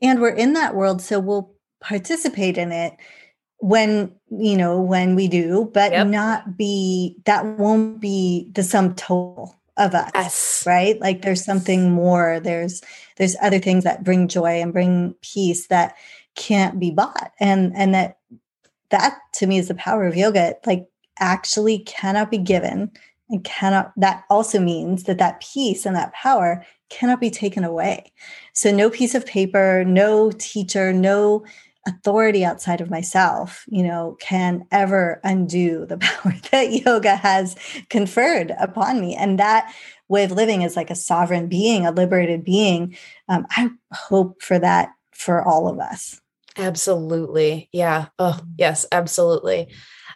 and 0.00 0.20
we're 0.20 0.30
in 0.30 0.52
that 0.54 0.74
world 0.74 1.02
so 1.02 1.18
we'll 1.18 1.52
participate 1.80 2.56
in 2.56 2.72
it 2.72 2.94
when 3.58 4.12
you 4.30 4.56
know 4.56 4.80
when 4.80 5.14
we 5.14 5.28
do 5.28 5.70
but 5.74 5.92
yep. 5.92 6.06
not 6.06 6.56
be 6.56 7.16
that 7.24 7.44
won't 7.44 8.00
be 8.00 8.48
the 8.52 8.62
sum 8.62 8.94
total 8.94 9.60
of 9.76 9.94
us 9.94 10.10
yes. 10.14 10.64
right? 10.66 11.00
Like 11.00 11.22
there's 11.22 11.44
something 11.44 11.90
more. 11.90 12.40
There's 12.40 12.82
there's 13.16 13.36
other 13.40 13.58
things 13.58 13.84
that 13.84 14.04
bring 14.04 14.28
joy 14.28 14.60
and 14.60 14.72
bring 14.72 15.14
peace 15.22 15.68
that 15.68 15.96
can't 16.34 16.78
be 16.78 16.90
bought. 16.90 17.32
And 17.40 17.72
and 17.76 17.94
that 17.94 18.18
that 18.90 19.18
to 19.34 19.46
me 19.46 19.58
is 19.58 19.68
the 19.68 19.74
power 19.74 20.06
of 20.06 20.16
yoga. 20.16 20.54
Like 20.66 20.86
actually 21.18 21.80
cannot 21.80 22.30
be 22.30 22.38
given 22.38 22.90
and 23.30 23.44
cannot 23.44 23.92
that 23.96 24.24
also 24.28 24.60
means 24.60 25.04
that 25.04 25.18
that 25.18 25.40
peace 25.40 25.86
and 25.86 25.96
that 25.96 26.12
power 26.12 26.64
cannot 26.90 27.20
be 27.20 27.30
taken 27.30 27.64
away. 27.64 28.12
So 28.52 28.70
no 28.70 28.90
piece 28.90 29.14
of 29.14 29.24
paper 29.26 29.84
no 29.86 30.30
teacher 30.32 30.92
no 30.92 31.44
authority 31.86 32.44
outside 32.44 32.80
of 32.80 32.90
myself, 32.90 33.64
you 33.68 33.82
know, 33.82 34.16
can 34.20 34.66
ever 34.70 35.20
undo 35.24 35.86
the 35.86 35.98
power 35.98 36.34
that 36.50 36.72
yoga 36.72 37.16
has 37.16 37.56
conferred 37.90 38.52
upon 38.58 39.00
me. 39.00 39.14
And 39.14 39.38
that 39.38 39.74
way 40.08 40.24
of 40.24 40.30
living 40.30 40.62
is 40.62 40.76
like 40.76 40.90
a 40.90 40.94
sovereign 40.94 41.48
being, 41.48 41.86
a 41.86 41.90
liberated 41.90 42.44
being. 42.44 42.96
Um, 43.28 43.46
I 43.50 43.70
hope 43.92 44.42
for 44.42 44.58
that 44.58 44.90
for 45.12 45.42
all 45.42 45.68
of 45.68 45.78
us. 45.78 46.20
Absolutely. 46.56 47.68
Yeah. 47.72 48.06
Oh, 48.18 48.38
yes, 48.58 48.86
absolutely. 48.92 49.68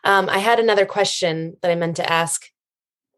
Um, 0.05 0.29
I 0.29 0.39
had 0.39 0.61
another 0.61 0.87
question 0.87 1.57
that 1.63 1.71
I 1.71 1.75
meant 1.75 1.97
to 1.97 2.13
ask 2.13 2.47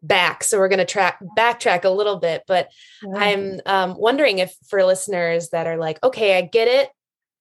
back. 0.01 0.43
So 0.43 0.57
we're 0.57 0.69
going 0.69 0.79
to 0.79 0.85
track 0.85 1.19
backtrack 1.37 1.83
a 1.83 1.89
little 1.89 2.17
bit, 2.17 2.43
but 2.47 2.69
I'm 3.15 3.59
um, 3.65 3.95
wondering 3.97 4.39
if 4.39 4.55
for 4.69 4.83
listeners 4.85 5.49
that 5.49 5.67
are 5.67 5.77
like, 5.77 6.01
okay, 6.03 6.37
I 6.37 6.41
get 6.41 6.69
it 6.69 6.89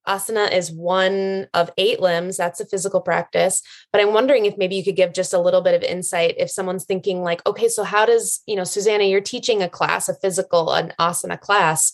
asana 0.09 0.51
is 0.53 0.73
one 0.73 1.47
of 1.55 1.71
eight 1.77 2.01
limbs. 2.01 2.37
That's 2.37 2.61
a 2.61 2.67
physical 2.67 3.01
practice. 3.01 3.63
But 3.93 4.01
I'm 4.01 4.13
wondering 4.13 4.47
if 4.47 4.57
maybe 4.57 4.75
you 4.75 4.83
could 4.83 4.97
give 4.97 5.13
just 5.13 5.33
a 5.33 5.41
little 5.41 5.61
bit 5.61 5.75
of 5.75 5.83
insight 5.83 6.35
if 6.39 6.51
someone's 6.51 6.85
thinking, 6.85 7.23
like, 7.23 7.47
okay, 7.47 7.69
so 7.69 7.85
how 7.85 8.07
does, 8.07 8.41
you 8.47 8.57
know, 8.57 8.65
Susanna, 8.65 9.05
you're 9.05 9.21
teaching 9.21 9.63
a 9.63 9.69
class, 9.69 10.09
a 10.09 10.15
physical, 10.15 10.73
an 10.73 10.93
asana 10.99 11.39
class. 11.39 11.93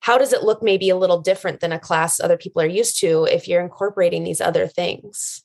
How 0.00 0.18
does 0.18 0.32
it 0.34 0.42
look 0.42 0.62
maybe 0.62 0.90
a 0.90 0.96
little 0.96 1.20
different 1.20 1.60
than 1.60 1.72
a 1.72 1.78
class 1.78 2.20
other 2.20 2.36
people 2.36 2.60
are 2.60 2.66
used 2.66 3.00
to 3.00 3.24
if 3.24 3.48
you're 3.48 3.62
incorporating 3.62 4.24
these 4.24 4.40
other 4.40 4.66
things? 4.66 5.42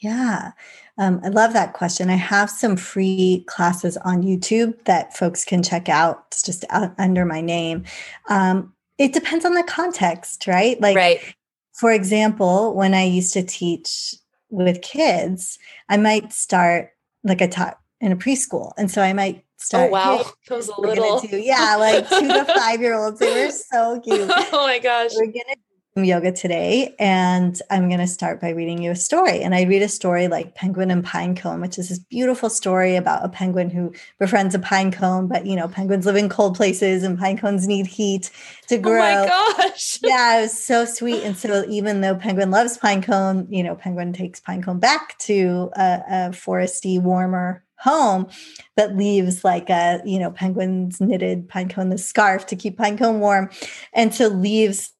Yeah. 0.00 0.50
Um, 0.98 1.20
I 1.24 1.28
love 1.28 1.52
that 1.52 1.72
question. 1.72 2.10
I 2.10 2.16
have 2.16 2.50
some 2.50 2.76
free 2.76 3.44
classes 3.46 3.96
on 3.98 4.22
YouTube 4.22 4.84
that 4.84 5.16
folks 5.16 5.44
can 5.44 5.62
check 5.62 5.88
out. 5.88 6.24
It's 6.32 6.42
just 6.42 6.64
out 6.70 6.92
under 6.98 7.24
my 7.24 7.40
name. 7.40 7.84
Um, 8.28 8.74
it 8.98 9.12
depends 9.12 9.44
on 9.44 9.54
the 9.54 9.62
context, 9.62 10.46
right? 10.46 10.78
Like, 10.80 10.96
right. 10.96 11.34
For 11.72 11.90
example, 11.90 12.74
when 12.74 12.94
I 12.94 13.04
used 13.04 13.32
to 13.34 13.42
teach 13.42 14.14
with 14.50 14.82
kids, 14.82 15.58
I 15.88 15.96
might 15.96 16.32
start 16.32 16.90
like 17.24 17.40
I 17.40 17.46
taught 17.46 17.78
in 18.00 18.12
a 18.12 18.16
preschool, 18.16 18.72
and 18.76 18.90
so 18.90 19.02
I 19.02 19.12
might 19.12 19.38
oh, 19.38 19.44
start. 19.56 19.88
Oh 19.88 19.92
wow, 19.92 20.24
those 20.48 20.68
a 20.68 20.80
little. 20.80 21.20
Do, 21.20 21.36
yeah, 21.38 21.76
like 21.76 22.08
two 22.08 22.28
to 22.28 22.44
five 22.56 22.80
year 22.80 22.94
olds. 22.94 23.20
They 23.20 23.46
were 23.46 23.50
so 23.50 24.00
cute. 24.04 24.30
oh 24.30 24.66
my 24.66 24.78
gosh. 24.78 25.10
We're 25.14 25.26
gonna 25.26 25.56
yoga 25.96 26.32
today 26.32 26.94
and 26.98 27.60
I'm 27.70 27.88
going 27.88 28.00
to 28.00 28.06
start 28.06 28.40
by 28.40 28.50
reading 28.50 28.82
you 28.82 28.92
a 28.92 28.96
story. 28.96 29.42
And 29.42 29.54
I 29.54 29.64
read 29.64 29.82
a 29.82 29.88
story 29.88 30.26
like 30.26 30.54
Penguin 30.54 30.90
and 30.90 31.04
Pinecone, 31.04 31.60
which 31.60 31.78
is 31.78 31.90
this 31.90 31.98
beautiful 31.98 32.48
story 32.48 32.96
about 32.96 33.24
a 33.24 33.28
penguin 33.28 33.68
who 33.68 33.92
befriends 34.18 34.54
a 34.54 34.58
pinecone, 34.58 35.28
but 35.28 35.44
you 35.44 35.54
know, 35.54 35.68
penguins 35.68 36.06
live 36.06 36.16
in 36.16 36.30
cold 36.30 36.56
places 36.56 37.02
and 37.02 37.18
pinecones 37.18 37.66
need 37.66 37.86
heat 37.86 38.30
to 38.68 38.78
grow. 38.78 39.00
Oh 39.00 39.54
my 39.58 39.64
gosh. 39.68 39.98
yeah, 40.02 40.38
it 40.38 40.42
was 40.42 40.64
so 40.64 40.86
sweet. 40.86 41.24
And 41.24 41.36
so 41.36 41.64
even 41.68 42.00
though 42.00 42.14
penguin 42.14 42.50
loves 42.50 42.78
pinecone, 42.78 43.46
you 43.50 43.62
know, 43.62 43.74
penguin 43.74 44.14
takes 44.14 44.40
pinecone 44.40 44.80
back 44.80 45.18
to 45.20 45.70
a, 45.76 46.02
a 46.08 46.14
foresty, 46.30 47.00
warmer 47.00 47.64
home 47.78 48.28
but 48.76 48.94
leaves 48.94 49.42
like 49.42 49.68
a 49.68 50.00
you 50.04 50.16
know 50.16 50.30
penguin's 50.30 51.00
knitted 51.00 51.48
pinecone 51.48 51.90
the 51.90 51.98
scarf 51.98 52.46
to 52.46 52.54
keep 52.54 52.78
pinecone 52.78 53.18
warm 53.18 53.50
and 53.92 54.14
so 54.14 54.28
leaves 54.28 54.92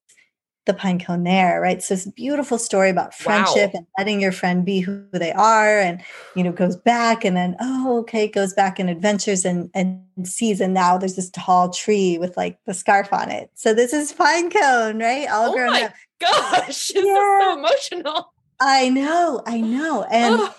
the 0.65 0.73
pine 0.73 0.99
cone 0.99 1.23
there, 1.23 1.59
right? 1.59 1.83
So 1.83 1.93
it's 1.93 2.05
a 2.05 2.11
beautiful 2.11 2.57
story 2.57 2.89
about 2.89 3.13
friendship 3.13 3.73
wow. 3.73 3.79
and 3.79 3.87
letting 3.97 4.21
your 4.21 4.31
friend 4.31 4.65
be 4.65 4.79
who 4.79 5.05
they 5.11 5.33
are 5.33 5.79
and 5.79 6.01
you 6.35 6.43
know 6.43 6.53
goes 6.53 6.77
back 6.77 7.25
and 7.25 7.35
then 7.35 7.55
oh 7.59 7.99
okay 7.99 8.27
goes 8.27 8.53
back 8.53 8.79
and 8.79 8.89
adventures 8.89 9.43
and 9.43 9.69
and 9.73 10.01
sees 10.23 10.61
and 10.61 10.73
now 10.73 10.97
there's 10.97 11.15
this 11.15 11.29
tall 11.31 11.69
tree 11.69 12.17
with 12.17 12.37
like 12.37 12.57
the 12.65 12.73
scarf 12.73 13.11
on 13.11 13.29
it. 13.29 13.49
So 13.55 13.73
this 13.73 13.91
is 13.91 14.13
pine 14.13 14.49
cone, 14.49 14.99
right? 14.99 15.27
All 15.29 15.49
oh 15.49 15.53
grown 15.53 15.71
my 15.71 15.83
up. 15.83 15.93
gosh, 16.19 16.87
this 16.93 17.05
yeah. 17.05 17.39
so 17.41 17.57
emotional. 17.57 18.33
I 18.61 18.89
know, 18.89 19.41
I 19.45 19.59
know. 19.59 20.03
And 20.09 20.35
oh. 20.39 20.55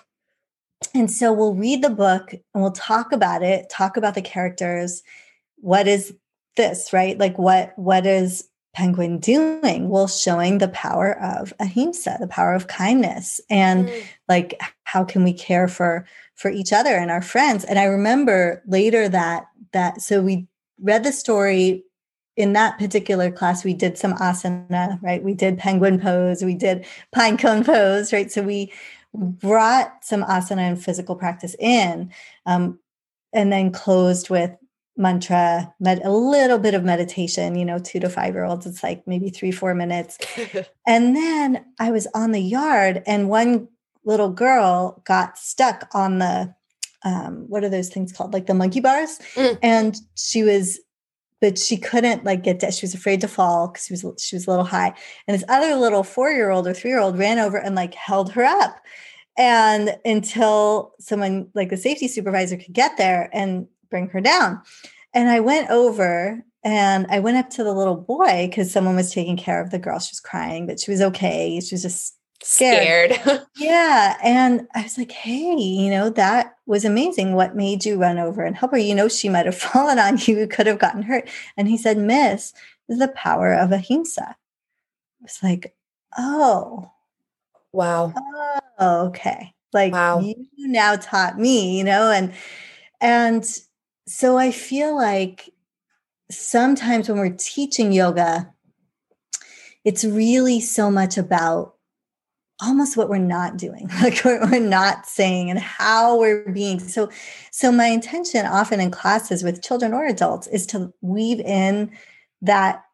and 0.95 1.11
so 1.11 1.33
we'll 1.33 1.55
read 1.55 1.83
the 1.83 1.91
book 1.91 2.33
and 2.33 2.63
we'll 2.63 2.73
talk 2.73 3.13
about 3.13 3.43
it, 3.43 3.71
talk 3.71 3.97
about 3.97 4.15
the 4.15 4.23
characters. 4.23 5.03
What 5.57 5.89
is 5.89 6.15
this, 6.57 6.93
right? 6.93 7.19
Like 7.19 7.39
what 7.39 7.73
what 7.77 8.05
is 8.05 8.49
Penguin 8.75 9.19
doing? 9.19 9.89
Well, 9.89 10.09
showing 10.09 10.59
the 10.59 10.69
power 10.69 11.19
of 11.23 11.55
ahimsa, 11.61 12.19
the 12.21 12.27
power 12.27 12.55
of 12.55 12.67
kindness, 12.67 13.41
and 13.49 13.89
mm. 13.89 14.05
like 14.29 14.61
how 14.83 15.05
can 15.05 15.25
we 15.25 15.33
care 15.33 15.69
for 15.69 16.07
for 16.35 16.51
each 16.51 16.73
other 16.73 16.91
and 16.91 17.11
our 17.11 17.23
friends. 17.23 17.65
And 17.65 17.79
I 17.79 17.85
remember 17.85 18.63
later 18.67 19.09
that 19.09 19.47
that 19.73 20.03
so 20.03 20.21
we 20.21 20.47
read 20.81 21.05
the 21.05 21.13
story 21.13 21.85
in 22.37 22.53
that 22.55 22.79
particular 22.79 23.31
class. 23.31 23.65
We 23.65 23.75
did 23.75 23.97
some 23.97 24.15
asana, 24.15 25.01
right? 25.03 25.23
We 25.23 25.35
did 25.35 25.59
penguin 25.59 26.01
pose, 26.01 26.43
we 26.43 26.55
did 26.55 26.85
pine 27.13 27.37
cone 27.37 27.65
pose, 27.65 28.13
right? 28.13 28.31
So 28.31 28.43
we 28.43 28.73
brought 29.15 30.05
some 30.05 30.25
asana 30.25 30.69
and 30.69 30.83
physical 30.83 31.15
practice 31.15 31.55
in, 31.61 32.13
um, 32.47 32.81
and 33.33 33.53
then 33.53 33.71
closed 33.71 34.31
with 34.31 34.51
mantra, 34.97 35.73
med- 35.81 36.05
a 36.05 36.11
little 36.11 36.59
bit 36.59 36.75
of 36.75 36.85
meditation, 36.85 37.57
you 37.57 37.65
know, 37.65 37.79
two 37.79 38.01
to 38.01 38.09
five 38.09 38.35
year 38.35 38.45
olds, 38.45 38.67
it's 38.67 38.83
like 38.83 39.07
maybe 39.07 39.29
three, 39.29 39.51
four 39.51 39.75
minutes. 39.75 40.19
and 40.87 41.17
then 41.17 41.65
I 41.81 41.91
was 41.91 42.07
on 42.15 42.33
the 42.33 42.41
yard 42.41 43.03
and 43.07 43.29
one 43.29 43.69
little 44.05 44.31
girl 44.31 45.03
got 45.05 45.39
stuck 45.39 45.89
on 45.93 46.19
the, 46.19 46.55
um, 47.05 47.47
what 47.49 47.65
are 47.65 47.69
those 47.69 47.89
things 47.89 48.13
called? 48.13 48.33
Like 48.33 48.47
the 48.47 48.55
monkey 48.55 48.81
bars. 48.81 49.19
Mm. 49.35 49.59
And 49.63 49.97
she 50.17 50.43
was, 50.43 50.79
but 51.41 51.59
she 51.59 51.77
couldn't 51.77 52.25
like 52.25 52.43
get 52.43 52.61
down. 52.61 52.71
She 52.71 52.87
was 52.87 52.95
afraid 52.95 53.21
to 53.23 53.29
fall 53.29 53.69
because 53.69 53.87
she 53.87 53.93
was, 53.93 54.23
she 54.23 54.37
was 54.37 54.47
a 54.47 54.51
little 54.51 54.65
high. 54.65 54.95
And 55.27 55.35
this 55.35 55.45
other 55.49 55.75
little 55.75 56.05
four 56.05 56.31
year 56.31 56.51
old 56.51 56.67
or 56.67 56.73
three 56.73 56.91
year 56.91 57.01
old 57.01 57.19
ran 57.19 57.39
over 57.39 57.59
and 57.59 57.75
like 57.75 57.95
held 57.95 58.33
her 58.33 58.45
up. 58.45 58.77
And 59.37 59.97
until 60.05 60.95
someone 61.01 61.49
like 61.55 61.71
the 61.71 61.77
safety 61.77 62.07
supervisor 62.07 62.57
could 62.57 62.73
get 62.73 62.97
there 62.97 63.29
and 63.33 63.67
bring 63.91 64.09
her 64.09 64.21
down. 64.21 64.63
And 65.13 65.29
I 65.29 65.41
went 65.41 65.71
over 65.71 66.45
and 66.65 67.07
I 67.09 67.21
went 67.21 67.37
up 67.37 67.51
to 67.51 67.65
the 67.65 67.73
little 67.73 67.97
boy 67.97 68.49
because 68.49 68.73
someone 68.73 68.97
was 68.97 69.13
taking 69.13 69.37
care 69.37 69.61
of 69.61 69.71
the 69.71 69.79
girl. 69.79 69.99
She 69.99 70.13
was 70.13 70.21
crying, 70.21 70.67
but 70.67 70.81
she 70.81 70.91
was 70.91 71.01
okay. 71.03 71.61
She 71.61 71.75
was 71.75 71.83
just 71.83 72.17
scared. 72.43 73.13
scared. 73.13 73.43
yeah. 73.57 74.17
And 74.23 74.67
I 74.75 74.83
was 74.83 74.99
like, 74.99 75.13
hey, 75.13 75.55
you 75.57 75.91
know, 75.91 76.11
that 76.11 76.55
was 76.67 76.85
amazing. 76.85 77.35
What 77.35 77.55
made 77.55 77.85
you 77.85 77.97
run 77.97 78.19
over 78.19 78.43
and 78.43 78.57
help 78.57 78.73
her? 78.73 78.79
You 78.79 78.95
know, 78.95 79.09
she 79.09 79.29
might 79.29 79.47
have 79.47 79.59
fallen 79.59 79.99
on 79.99 80.19
you, 80.19 80.47
could 80.47 80.67
have 80.67 80.79
gotten 80.79 81.03
hurt. 81.03 81.29
And 81.57 81.69
he 81.69 81.77
said, 81.77 81.99
Miss, 81.99 82.53
is 82.89 82.99
the 82.99 83.09
power 83.09 83.53
of 83.55 83.73
ahimsa. 83.73 84.37
It's 85.23 85.43
like, 85.43 85.75
oh. 86.17 86.91
Wow. 87.73 88.15
Oh, 88.79 89.07
okay. 89.07 89.53
Like 89.73 89.93
wow. 89.93 90.21
you 90.21 90.47
now 90.57 90.95
taught 90.95 91.39
me, 91.39 91.77
you 91.77 91.83
know, 91.83 92.11
and 92.11 92.33
and 93.01 93.45
so 94.07 94.37
I 94.37 94.51
feel 94.51 94.95
like 94.95 95.51
sometimes 96.31 97.09
when 97.09 97.19
we're 97.19 97.37
teaching 97.39 97.93
yoga, 97.93 98.53
it's 99.85 100.05
really 100.05 100.61
so 100.61 100.91
much 100.91 101.17
about 101.17 101.75
almost 102.63 102.97
what 102.97 103.09
we're 103.09 103.19
not 103.19 103.57
doing 103.57 103.89
like 104.03 104.21
what 104.21 104.41
we're 104.51 104.61
not 104.61 105.07
saying 105.07 105.51
and 105.51 105.59
how 105.59 106.19
we're 106.19 106.51
being. 106.53 106.79
So 106.79 107.11
so 107.51 107.73
my 107.73 107.87
intention 107.87 108.47
often 108.47 108.81
in 108.81 108.91
classes 108.91 109.43
with 109.43 109.63
children 109.63 109.93
or 109.93 110.07
adults 110.07 110.47
is 110.47 110.67
to 110.67 110.93
weave 111.01 111.41
in 111.41 111.91
that 112.43 112.85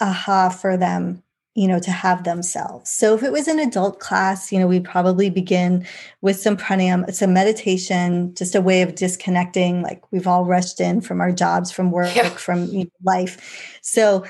aha 0.00 0.48
for 0.48 0.76
them 0.76 1.22
you 1.60 1.68
know, 1.68 1.78
to 1.78 1.90
have 1.90 2.24
themselves. 2.24 2.88
So 2.88 3.14
if 3.14 3.22
it 3.22 3.32
was 3.32 3.46
an 3.46 3.58
adult 3.58 4.00
class, 4.00 4.50
you 4.50 4.58
know, 4.58 4.66
we'd 4.66 4.82
probably 4.82 5.28
begin 5.28 5.86
with 6.22 6.40
some 6.40 6.56
pranayama, 6.56 7.12
some 7.12 7.34
meditation, 7.34 8.34
just 8.34 8.54
a 8.54 8.62
way 8.62 8.80
of 8.80 8.94
disconnecting. 8.94 9.82
Like 9.82 10.10
we've 10.10 10.26
all 10.26 10.46
rushed 10.46 10.80
in 10.80 11.02
from 11.02 11.20
our 11.20 11.30
jobs, 11.30 11.70
from 11.70 11.90
work, 11.90 12.16
yeah. 12.16 12.30
from 12.30 12.64
you 12.68 12.84
know, 12.84 12.90
life. 13.02 13.78
So 13.82 14.24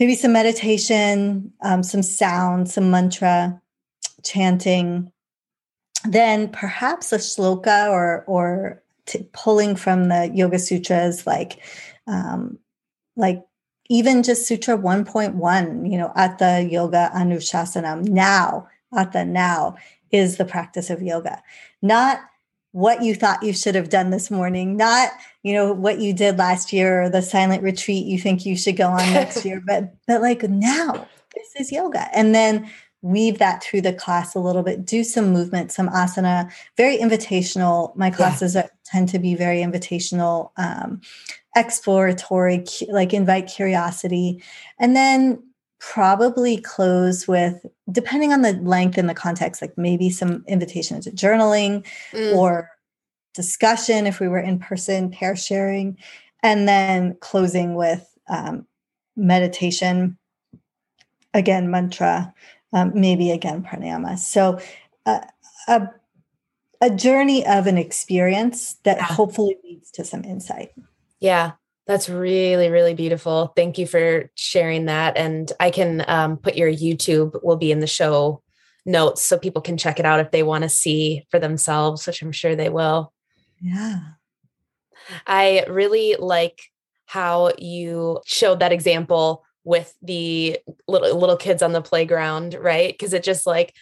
maybe 0.00 0.14
some 0.14 0.32
meditation, 0.32 1.52
um, 1.60 1.82
some 1.82 2.02
sound, 2.02 2.70
some 2.70 2.90
mantra, 2.90 3.60
chanting. 4.24 5.12
Then 6.08 6.48
perhaps 6.48 7.12
a 7.12 7.18
shloka 7.18 7.90
or 7.90 8.24
or 8.26 8.82
t- 9.04 9.28
pulling 9.34 9.76
from 9.76 10.08
the 10.08 10.30
Yoga 10.32 10.58
Sutras, 10.58 11.26
like 11.26 11.62
um, 12.06 12.58
like 13.16 13.44
even 13.88 14.22
just 14.22 14.46
Sutra 14.46 14.76
1.1, 14.76 15.90
you 15.90 15.98
know, 15.98 16.12
atha 16.14 16.68
Yoga 16.70 17.10
Anushasanam, 17.14 18.08
now, 18.08 18.68
at 18.96 19.12
the 19.12 19.24
now 19.24 19.76
is 20.10 20.36
the 20.36 20.44
practice 20.44 20.90
of 20.90 21.02
yoga, 21.02 21.42
not 21.82 22.20
what 22.72 23.02
you 23.02 23.14
thought 23.14 23.42
you 23.42 23.52
should 23.52 23.74
have 23.74 23.88
done 23.88 24.10
this 24.10 24.30
morning, 24.30 24.76
not, 24.76 25.10
you 25.42 25.52
know, 25.52 25.72
what 25.72 26.00
you 26.00 26.12
did 26.12 26.38
last 26.38 26.72
year 26.72 27.02
or 27.02 27.08
the 27.10 27.22
silent 27.22 27.62
retreat 27.62 28.06
you 28.06 28.18
think 28.18 28.44
you 28.44 28.56
should 28.56 28.76
go 28.76 28.88
on 28.88 29.12
next 29.12 29.44
year, 29.44 29.62
but, 29.66 29.94
but 30.06 30.20
like 30.20 30.42
now, 30.42 31.06
this 31.34 31.54
is 31.58 31.72
yoga. 31.72 32.08
And 32.14 32.34
then 32.34 32.70
weave 33.00 33.38
that 33.38 33.62
through 33.62 33.80
the 33.80 33.92
class 33.92 34.34
a 34.34 34.40
little 34.40 34.64
bit 34.64 34.84
do 34.84 35.04
some 35.04 35.32
movement 35.32 35.70
some 35.70 35.88
asana 35.90 36.50
very 36.76 36.98
invitational 36.98 37.94
my 37.94 38.10
classes 38.10 38.56
yeah. 38.56 38.62
are, 38.62 38.70
tend 38.84 39.08
to 39.08 39.20
be 39.20 39.36
very 39.36 39.58
invitational 39.58 40.50
um, 40.56 41.00
exploratory 41.58 42.64
like 42.88 43.12
invite 43.12 43.46
curiosity 43.46 44.42
and 44.78 44.94
then 44.96 45.42
probably 45.80 46.56
close 46.56 47.28
with 47.28 47.64
depending 47.90 48.32
on 48.32 48.42
the 48.42 48.52
length 48.54 48.98
and 48.98 49.08
the 49.08 49.14
context 49.14 49.62
like 49.62 49.76
maybe 49.76 50.10
some 50.10 50.44
invitation 50.48 51.00
to 51.00 51.10
journaling 51.10 51.86
mm. 52.12 52.34
or 52.34 52.70
discussion 53.34 54.06
if 54.06 54.18
we 54.18 54.28
were 54.28 54.40
in 54.40 54.58
person 54.58 55.10
pair 55.10 55.36
sharing 55.36 55.96
and 56.42 56.68
then 56.68 57.16
closing 57.20 57.74
with 57.74 58.08
um, 58.28 58.66
meditation 59.16 60.16
again 61.34 61.70
mantra 61.70 62.32
um, 62.72 62.92
maybe 62.94 63.30
again 63.30 63.62
pranayama. 63.62 64.18
So 64.18 64.60
uh, 65.06 65.20
a, 65.66 65.88
a 66.80 66.90
journey 66.90 67.46
of 67.46 67.66
an 67.66 67.78
experience 67.78 68.74
that 68.84 69.00
hopefully 69.00 69.56
leads 69.64 69.90
to 69.92 70.04
some 70.04 70.24
insight. 70.24 70.72
Yeah. 71.20 71.52
That's 71.86 72.08
really, 72.08 72.68
really 72.68 72.94
beautiful. 72.94 73.52
Thank 73.56 73.78
you 73.78 73.86
for 73.86 74.30
sharing 74.34 74.86
that. 74.86 75.16
And 75.16 75.50
I 75.58 75.70
can 75.70 76.04
um, 76.06 76.36
put 76.36 76.54
your 76.54 76.70
YouTube 76.70 77.42
will 77.42 77.56
be 77.56 77.72
in 77.72 77.80
the 77.80 77.86
show 77.86 78.42
notes 78.84 79.24
so 79.24 79.38
people 79.38 79.62
can 79.62 79.78
check 79.78 79.98
it 79.98 80.04
out 80.04 80.20
if 80.20 80.30
they 80.30 80.42
want 80.42 80.62
to 80.62 80.68
see 80.68 81.26
for 81.30 81.38
themselves, 81.38 82.06
which 82.06 82.20
I'm 82.20 82.32
sure 82.32 82.54
they 82.54 82.68
will. 82.68 83.12
Yeah. 83.60 84.00
I 85.26 85.64
really 85.68 86.16
like 86.18 86.60
how 87.06 87.52
you 87.56 88.20
showed 88.26 88.60
that 88.60 88.72
example 88.72 89.44
with 89.64 89.94
the 90.02 90.58
little 90.86 91.18
little 91.18 91.36
kids 91.36 91.62
on 91.62 91.72
the 91.72 91.82
playground, 91.82 92.54
right? 92.54 92.92
Because 92.92 93.14
it 93.14 93.22
just 93.22 93.46
like 93.46 93.74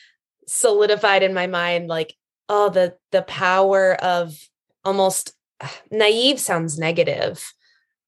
solidified 0.46 1.24
in 1.24 1.34
my 1.34 1.48
mind 1.48 1.88
like 1.88 2.14
oh 2.48 2.68
the 2.68 2.94
the 3.10 3.22
power 3.22 3.94
of 3.94 4.36
almost 4.84 5.32
naive 5.90 6.40
sounds 6.40 6.78
negative 6.78 7.52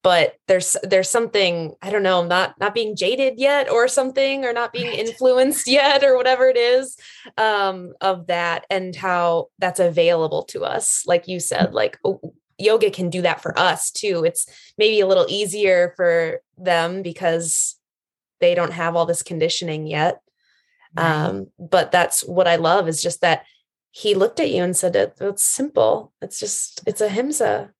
but 0.01 0.35
there's 0.47 0.77
there's 0.83 1.09
something 1.09 1.73
i 1.81 1.89
don't 1.89 2.03
know 2.03 2.25
not 2.25 2.57
not 2.59 2.73
being 2.73 2.95
jaded 2.95 3.37
yet 3.37 3.69
or 3.69 3.87
something 3.87 4.45
or 4.45 4.53
not 4.53 4.71
being 4.71 4.87
right. 4.87 4.99
influenced 4.99 5.67
yet 5.67 6.03
or 6.03 6.15
whatever 6.15 6.47
it 6.47 6.57
is 6.57 6.97
um 7.37 7.93
of 8.01 8.27
that 8.27 8.65
and 8.69 8.95
how 8.95 9.47
that's 9.59 9.79
available 9.79 10.43
to 10.43 10.63
us 10.63 11.03
like 11.05 11.27
you 11.27 11.39
said 11.39 11.73
like 11.73 11.97
oh, 12.05 12.33
yoga 12.57 12.91
can 12.91 13.09
do 13.09 13.21
that 13.21 13.41
for 13.41 13.57
us 13.57 13.91
too 13.91 14.23
it's 14.25 14.45
maybe 14.77 14.99
a 14.99 15.07
little 15.07 15.25
easier 15.29 15.93
for 15.95 16.41
them 16.57 17.01
because 17.01 17.75
they 18.41 18.55
don't 18.55 18.73
have 18.73 18.95
all 18.95 19.05
this 19.05 19.23
conditioning 19.23 19.87
yet 19.87 20.19
right. 20.95 21.25
um 21.25 21.47
but 21.57 21.91
that's 21.91 22.21
what 22.21 22.47
i 22.47 22.55
love 22.55 22.87
is 22.87 23.01
just 23.01 23.21
that 23.21 23.45
he 23.91 24.13
looked 24.13 24.39
at 24.39 24.51
you 24.51 24.63
and 24.63 24.77
said 24.77 24.95
it, 24.95 25.15
it's 25.19 25.43
simple 25.43 26.13
it's 26.21 26.39
just 26.39 26.81
it's 26.85 27.01
ahimsa 27.01 27.71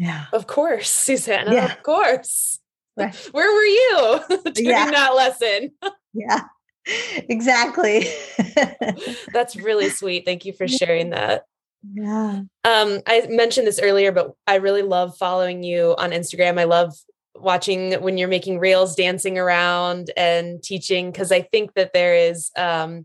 yeah. 0.00 0.24
Of 0.32 0.46
course, 0.46 0.90
Susanna. 0.90 1.52
Yeah. 1.52 1.66
Of 1.66 1.82
course. 1.82 2.58
Right. 2.96 3.14
Where 3.32 3.52
were 3.52 3.64
you 3.64 4.20
during 4.54 4.70
yeah. 4.70 4.90
that 4.90 5.14
lesson? 5.14 5.72
yeah. 6.14 6.44
Exactly. 7.28 8.06
That's 9.34 9.54
really 9.54 9.90
sweet. 9.90 10.24
Thank 10.24 10.46
you 10.46 10.54
for 10.54 10.66
sharing 10.66 11.10
that. 11.10 11.44
Yeah. 11.92 12.40
Um, 12.64 13.00
I 13.06 13.26
mentioned 13.28 13.66
this 13.66 13.78
earlier, 13.80 14.12
but 14.12 14.32
I 14.46 14.56
really 14.56 14.82
love 14.82 15.16
following 15.16 15.62
you 15.62 15.94
on 15.98 16.10
Instagram. 16.10 16.58
I 16.58 16.64
love 16.64 16.94
watching 17.36 17.92
when 18.00 18.16
you're 18.16 18.28
making 18.28 18.58
reels, 18.58 18.96
dancing 18.96 19.38
around 19.38 20.10
and 20.16 20.62
teaching, 20.62 21.12
because 21.12 21.30
I 21.30 21.42
think 21.42 21.74
that 21.74 21.92
there 21.92 22.14
is 22.14 22.50
um, 22.56 23.04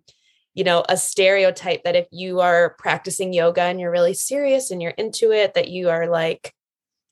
you 0.55 0.63
know, 0.63 0.83
a 0.87 0.97
stereotype 0.97 1.83
that 1.83 1.97
if 1.97 2.07
you 2.11 2.39
are 2.39 2.75
practicing 2.79 3.33
yoga 3.33 3.61
and 3.61 3.79
you're 3.79 3.91
really 3.91 4.13
serious 4.13 4.71
and 4.71 4.81
you're 4.81 4.91
into 4.91 5.31
it, 5.31 5.53
that 5.53 5.67
you 5.67 5.89
are 5.89 6.07
like 6.07 6.53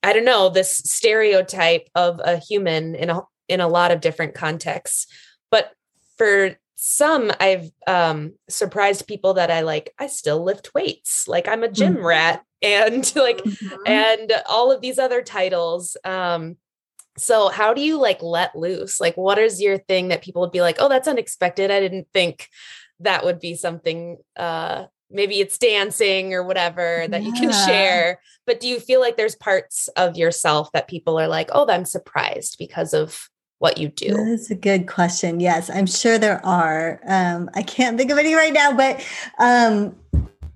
I 0.06 0.12
don't 0.12 0.26
know, 0.26 0.50
this 0.50 0.80
stereotype 0.80 1.88
of 1.96 2.20
a 2.24 2.38
human 2.38 2.96
in 2.96 3.10
a 3.10 3.22
in 3.48 3.62
a 3.62 3.68
lot 3.68 3.92
of 3.92 4.02
different 4.02 4.34
contexts. 4.34 5.08
But 5.52 5.72
for 6.18 6.58
some 6.76 7.32
I've 7.40 7.70
um 7.86 8.34
surprised 8.50 9.08
people 9.08 9.36
that 9.36 9.52
I 9.52 9.62
like 9.62 9.94
I 10.00 10.08
still 10.08 10.44
lift 10.44 10.74
weights. 10.74 11.28
Like 11.28 11.48
I'm 11.48 11.64
a 11.64 11.72
gym 11.72 11.96
mm-hmm. 11.96 12.06
rat 12.06 12.44
and 12.62 13.14
like 13.16 13.40
mm-hmm. 13.40 13.76
and 13.86 14.32
all 14.50 14.72
of 14.72 14.82
these 14.82 15.00
other 15.00 15.22
titles. 15.22 15.98
Um 16.06 16.56
so 17.18 17.50
how 17.50 17.74
do 17.74 17.82
you 17.82 18.00
like 18.00 18.24
let 18.24 18.56
loose? 18.56 19.00
Like 19.00 19.16
what 19.16 19.38
is 19.38 19.62
your 19.62 19.78
thing 19.78 20.08
that 20.08 20.24
people 20.24 20.42
would 20.42 20.52
be 20.52 20.62
like, 20.62 20.78
"Oh, 20.80 20.90
that's 20.90 21.08
unexpected. 21.08 21.70
I 21.72 21.80
didn't 21.80 22.08
think 22.14 22.50
that 23.00 23.24
would 23.24 23.40
be 23.40 23.56
something 23.56 24.18
uh 24.38 24.86
maybe 25.10 25.40
it's 25.40 25.58
dancing 25.58 26.34
or 26.34 26.44
whatever 26.44 27.06
that 27.10 27.22
yeah. 27.22 27.28
you 27.28 27.34
can 27.34 27.52
share 27.52 28.20
but 28.46 28.60
do 28.60 28.68
you 28.68 28.80
feel 28.80 29.00
like 29.00 29.16
there's 29.18 29.36
parts 29.36 29.88
of 29.90 30.18
yourself 30.18 30.72
that 30.72 30.88
people 30.88 31.20
are 31.20 31.28
like 31.28 31.50
oh 31.54 31.68
i'm 31.70 31.86
surprised 31.86 32.58
because 32.58 32.94
of 32.94 33.30
what 33.60 33.78
you 33.78 33.88
do 33.88 34.14
that's 34.14 34.52
a 34.52 34.56
good 34.56 34.88
question 34.88 35.40
yes 35.40 35.70
i'm 35.70 35.86
sure 35.86 36.18
there 36.18 36.46
are 36.46 37.00
um, 37.08 37.50
i 37.56 37.62
can't 37.62 37.98
think 37.98 38.12
of 38.12 38.18
any 38.18 38.34
right 38.34 38.54
now 38.54 38.76
but 38.76 39.06
um, 39.40 39.96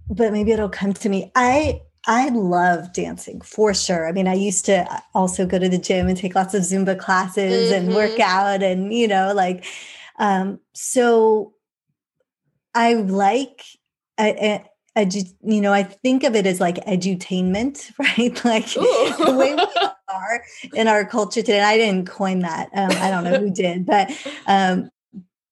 but 0.10 0.34
maybe 0.34 0.52
it'll 0.52 0.68
come 0.70 0.94
to 0.94 1.08
me 1.08 1.32
i 1.36 1.80
I 2.08 2.30
love 2.30 2.94
dancing 2.94 3.42
for 3.42 3.74
sure. 3.74 4.08
I 4.08 4.14
mean, 4.14 4.30
I 4.30 4.34
used 4.34 4.66
to 4.66 4.88
also 5.14 5.46
go 5.46 5.60
to 5.60 5.68
the 5.68 5.78
gym 5.78 6.08
and 6.08 6.18
take 6.18 6.36
lots 6.36 6.54
of 6.54 6.62
Zumba 6.64 6.98
classes 6.98 7.70
mm-hmm. 7.70 7.88
and 7.88 7.94
work 7.96 8.12
mm-hmm. 8.12 8.22
out 8.22 8.64
and, 8.64 8.94
you 8.94 9.10
know, 9.10 9.34
like, 9.34 9.66
um, 10.18 10.62
so 10.74 11.54
I 12.78 12.93
like 12.93 13.63
I, 14.19 14.63
I, 14.95 15.05
edu, 15.05 15.34
you 15.43 15.61
know, 15.61 15.73
I 15.73 15.82
think 15.82 16.23
of 16.23 16.36
it 16.36 16.45
as 16.45 16.59
like 16.59 16.75
edutainment, 16.86 17.91
right? 17.99 18.45
Like 18.45 18.67
the 18.67 19.36
way 19.38 19.55
we 19.55 19.88
are 20.13 20.43
in 20.73 20.88
our 20.88 21.03
culture 21.05 21.41
today. 21.41 21.61
I 21.61 21.78
didn't 21.78 22.07
coin 22.07 22.39
that. 22.39 22.69
Um, 22.73 22.91
I 22.91 23.09
don't 23.09 23.23
know 23.23 23.39
who 23.39 23.49
did, 23.53 23.86
but 23.86 24.11
um, 24.45 24.91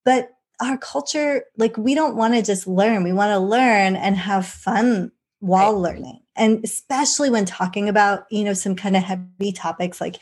but 0.03 0.29
our 0.61 0.77
culture, 0.77 1.43
like 1.57 1.77
we 1.77 1.95
don't 1.95 2.15
want 2.15 2.35
to 2.35 2.43
just 2.43 2.67
learn. 2.67 3.03
We 3.03 3.13
want 3.13 3.31
to 3.31 3.39
learn 3.39 3.95
and 3.95 4.15
have 4.15 4.45
fun 4.45 5.11
while 5.39 5.73
right. 5.73 5.93
learning, 5.93 6.21
and 6.35 6.63
especially 6.63 7.31
when 7.31 7.45
talking 7.45 7.89
about 7.89 8.25
you 8.29 8.43
know 8.43 8.53
some 8.53 8.75
kind 8.75 8.95
of 8.95 9.03
heavy 9.03 9.51
topics 9.51 9.99
like 9.99 10.21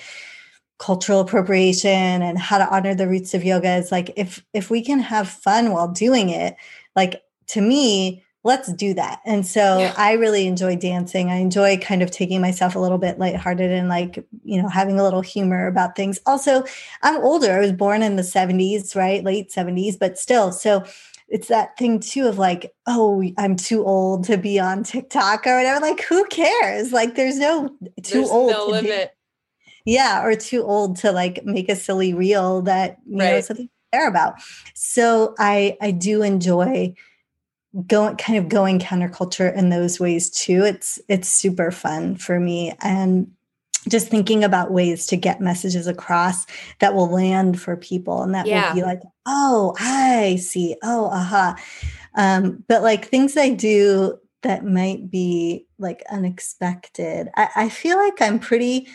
cultural 0.80 1.22
appropriation 1.22 2.22
and 2.22 2.38
how 2.38 2.58
to 2.58 2.68
honor 2.70 2.96
the 2.96 3.08
roots 3.08 3.34
of 3.34 3.44
yoga. 3.44 3.76
Is 3.76 3.92
like 3.92 4.12
if 4.16 4.44
if 4.54 4.70
we 4.70 4.84
can 4.84 5.00
have 5.00 5.30
fun 5.30 5.72
while 5.72 5.88
doing 5.88 6.30
it, 6.30 6.56
like 6.96 7.22
to 7.48 7.62
me 7.62 8.24
let's 8.44 8.72
do 8.74 8.94
that. 8.94 9.22
And 9.26 9.46
so 9.46 9.80
yeah. 9.80 9.94
I 9.98 10.14
really 10.14 10.48
enjoy 10.48 10.76
dancing. 10.76 11.30
I 11.30 11.36
enjoy 11.36 11.78
kind 11.78 12.02
of 12.02 12.12
taking 12.12 12.42
myself 12.42 12.76
a 12.76 12.80
little 12.80 12.98
bit 12.98 13.18
lighthearted 13.18 13.72
and 13.72 13.88
like, 13.88 14.26
you 14.44 14.62
know, 14.62 14.68
having 14.68 15.00
a 15.00 15.04
little 15.04 15.22
humor 15.22 15.66
about 15.68 15.96
things. 15.96 16.20
Also, 16.26 16.64
I'm 17.02 17.18
older. 17.24 17.54
I 17.54 17.60
was 17.60 17.72
born 17.72 18.04
in 18.04 18.18
the 18.18 18.22
70s, 18.22 18.96
right? 18.96 19.24
Late 19.24 19.50
70s, 19.50 19.98
but 19.98 20.20
still. 20.20 20.52
So 20.52 20.84
it's 21.30 21.48
that 21.48 21.78
thing 21.78 22.02
too 22.02 22.28
of 22.28 22.38
like, 22.38 22.74
oh, 22.86 23.24
I'm 23.38 23.56
too 23.56 23.86
old 23.86 24.26
to 24.26 24.38
be 24.38 24.60
on 24.60 24.84
TikTok 24.84 25.48
or 25.48 25.56
whatever. 25.56 25.80
Like, 25.80 26.02
who 26.02 26.26
cares? 26.26 26.92
Like, 26.92 27.16
there's 27.16 27.38
no 27.38 27.70
too 28.04 28.20
there's 28.20 28.30
old. 28.30 28.52
No 28.52 28.68
limit. 28.68 29.16
yeah, 29.86 30.22
or 30.22 30.36
too 30.36 30.64
old 30.64 30.98
to 30.98 31.14
like 31.14 31.46
make 31.46 31.70
a 31.70 31.78
silly 31.78 32.14
reel 32.14 32.62
that 32.64 32.98
you 33.08 33.20
right. 33.20 33.32
know 33.32 33.42
something 33.42 33.70
care 33.94 34.08
about. 34.08 34.36
So 34.74 35.36
I 35.40 35.78
I 35.82 35.92
do 35.92 36.24
enjoy 36.24 36.96
going 37.88 38.16
kind 38.18 38.38
of 38.38 38.50
going 38.50 38.80
counterculture 38.80 39.56
in 39.56 39.70
those 39.70 40.00
ways 40.00 40.30
too 40.30 40.64
it's 40.64 41.02
it's 41.08 41.28
super 41.28 41.72
fun 41.72 42.16
for 42.16 42.40
me 42.40 42.72
and 42.84 43.32
just 43.90 44.10
thinking 44.10 44.44
about 44.44 44.72
ways 44.72 45.08
to 45.08 45.18
get 45.18 45.42
messages 45.42 45.88
across 45.88 46.46
that 46.80 46.94
will 46.94 47.10
land 47.10 47.60
for 47.60 47.76
people 47.76 48.22
and 48.22 48.36
that 48.36 48.46
yeah. 48.46 48.68
will 48.68 48.76
be 48.76 48.84
like 48.84 49.02
oh 49.26 49.74
i 49.80 50.36
see 50.36 50.76
oh 50.84 51.06
aha 51.06 51.56
um, 52.16 52.64
but 52.68 52.84
like 52.84 53.08
things 53.08 53.36
i 53.38 53.50
do 53.50 54.20
that 54.44 54.64
might 54.64 55.10
be 55.10 55.66
like 55.80 56.04
unexpected 56.12 57.30
I, 57.36 57.50
I 57.56 57.70
feel 57.70 57.98
like 57.98 58.22
i'm 58.22 58.38
pretty 58.38 58.88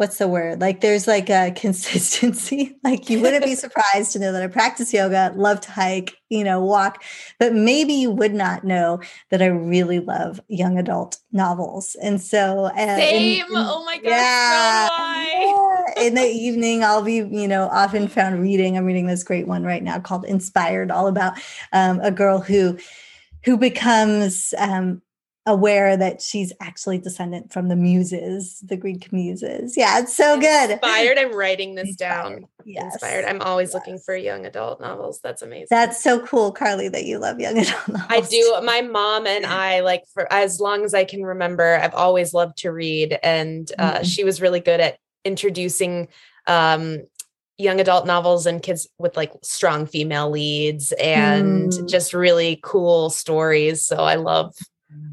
what's 0.00 0.16
the 0.16 0.26
word? 0.26 0.62
Like 0.62 0.80
there's 0.80 1.06
like 1.06 1.28
a 1.28 1.52
consistency. 1.56 2.74
like 2.82 3.10
you 3.10 3.20
wouldn't 3.20 3.44
be 3.44 3.54
surprised 3.66 4.12
to 4.12 4.18
know 4.18 4.32
that 4.32 4.42
I 4.42 4.46
practice 4.46 4.94
yoga, 4.94 5.30
love 5.36 5.60
to 5.60 5.70
hike, 5.70 6.16
you 6.30 6.42
know, 6.42 6.64
walk, 6.64 7.04
but 7.38 7.52
maybe 7.52 7.92
you 7.92 8.10
would 8.10 8.32
not 8.32 8.64
know 8.64 9.00
that 9.28 9.42
I 9.42 9.46
really 9.48 10.00
love 10.00 10.40
young 10.48 10.78
adult 10.78 11.18
novels. 11.32 11.98
And 12.02 12.18
so, 12.18 12.64
uh, 12.64 12.96
same. 12.96 13.44
In, 13.44 13.46
in, 13.46 13.52
oh 13.52 13.84
my 13.84 13.98
gosh. 13.98 14.04
Yeah, 14.06 14.88
yeah. 15.98 16.06
In 16.06 16.14
the 16.14 16.24
evening, 16.24 16.82
I'll 16.82 17.02
be, 17.02 17.16
you 17.16 17.46
know, 17.46 17.68
often 17.70 18.08
found 18.08 18.40
reading. 18.40 18.78
I'm 18.78 18.86
reading 18.86 19.06
this 19.06 19.22
great 19.22 19.46
one 19.46 19.64
right 19.64 19.82
now 19.82 20.00
called 20.00 20.24
"Inspired," 20.24 20.90
all 20.90 21.08
about 21.08 21.34
um, 21.74 22.00
a 22.00 22.10
girl 22.10 22.40
who 22.40 22.78
who 23.44 23.58
becomes 23.58 24.54
um, 24.56 25.02
aware 25.46 25.96
that 25.96 26.20
she's 26.20 26.52
actually 26.60 26.98
descendant 26.98 27.52
from 27.52 27.68
the 27.68 27.76
muses, 27.76 28.60
the 28.60 28.76
Greek 28.76 29.10
muses. 29.12 29.76
Yeah, 29.76 30.00
it's 30.00 30.14
so 30.14 30.38
good. 30.38 30.70
Inspired. 30.70 31.18
I'm 31.18 31.34
writing 31.34 31.74
this 31.74 31.96
down. 31.96 32.46
Yes. 32.64 32.94
Inspired. 32.94 33.24
I'm 33.24 33.40
always 33.40 33.68
yes. 33.68 33.74
looking 33.74 33.98
for 33.98 34.14
young 34.14 34.44
adult 34.44 34.80
novels. 34.80 35.20
That's 35.22 35.42
amazing. 35.42 35.68
That's 35.70 36.02
so 36.02 36.24
cool, 36.26 36.52
Carly, 36.52 36.88
that 36.88 37.04
you 37.04 37.18
love 37.18 37.40
young 37.40 37.58
adult 37.58 37.88
novels. 37.88 38.06
I 38.10 38.20
do. 38.20 38.60
My 38.64 38.82
mom 38.82 39.26
and 39.26 39.46
I, 39.46 39.80
like 39.80 40.04
for 40.12 40.30
as 40.32 40.60
long 40.60 40.84
as 40.84 40.92
I 40.92 41.04
can 41.04 41.22
remember, 41.22 41.78
I've 41.82 41.94
always 41.94 42.34
loved 42.34 42.58
to 42.58 42.70
read. 42.70 43.18
And 43.22 43.70
uh, 43.78 43.94
mm-hmm. 43.94 44.04
she 44.04 44.24
was 44.24 44.42
really 44.42 44.60
good 44.60 44.80
at 44.80 44.98
introducing 45.24 46.08
um, 46.46 46.98
young 47.56 47.80
adult 47.80 48.06
novels 48.06 48.46
and 48.46 48.62
kids 48.62 48.88
with 48.98 49.16
like 49.16 49.32
strong 49.42 49.86
female 49.86 50.30
leads 50.30 50.92
and 50.92 51.70
mm. 51.70 51.88
just 51.88 52.14
really 52.14 52.58
cool 52.62 53.10
stories. 53.10 53.84
So 53.84 53.96
I 53.96 54.16
love 54.16 54.54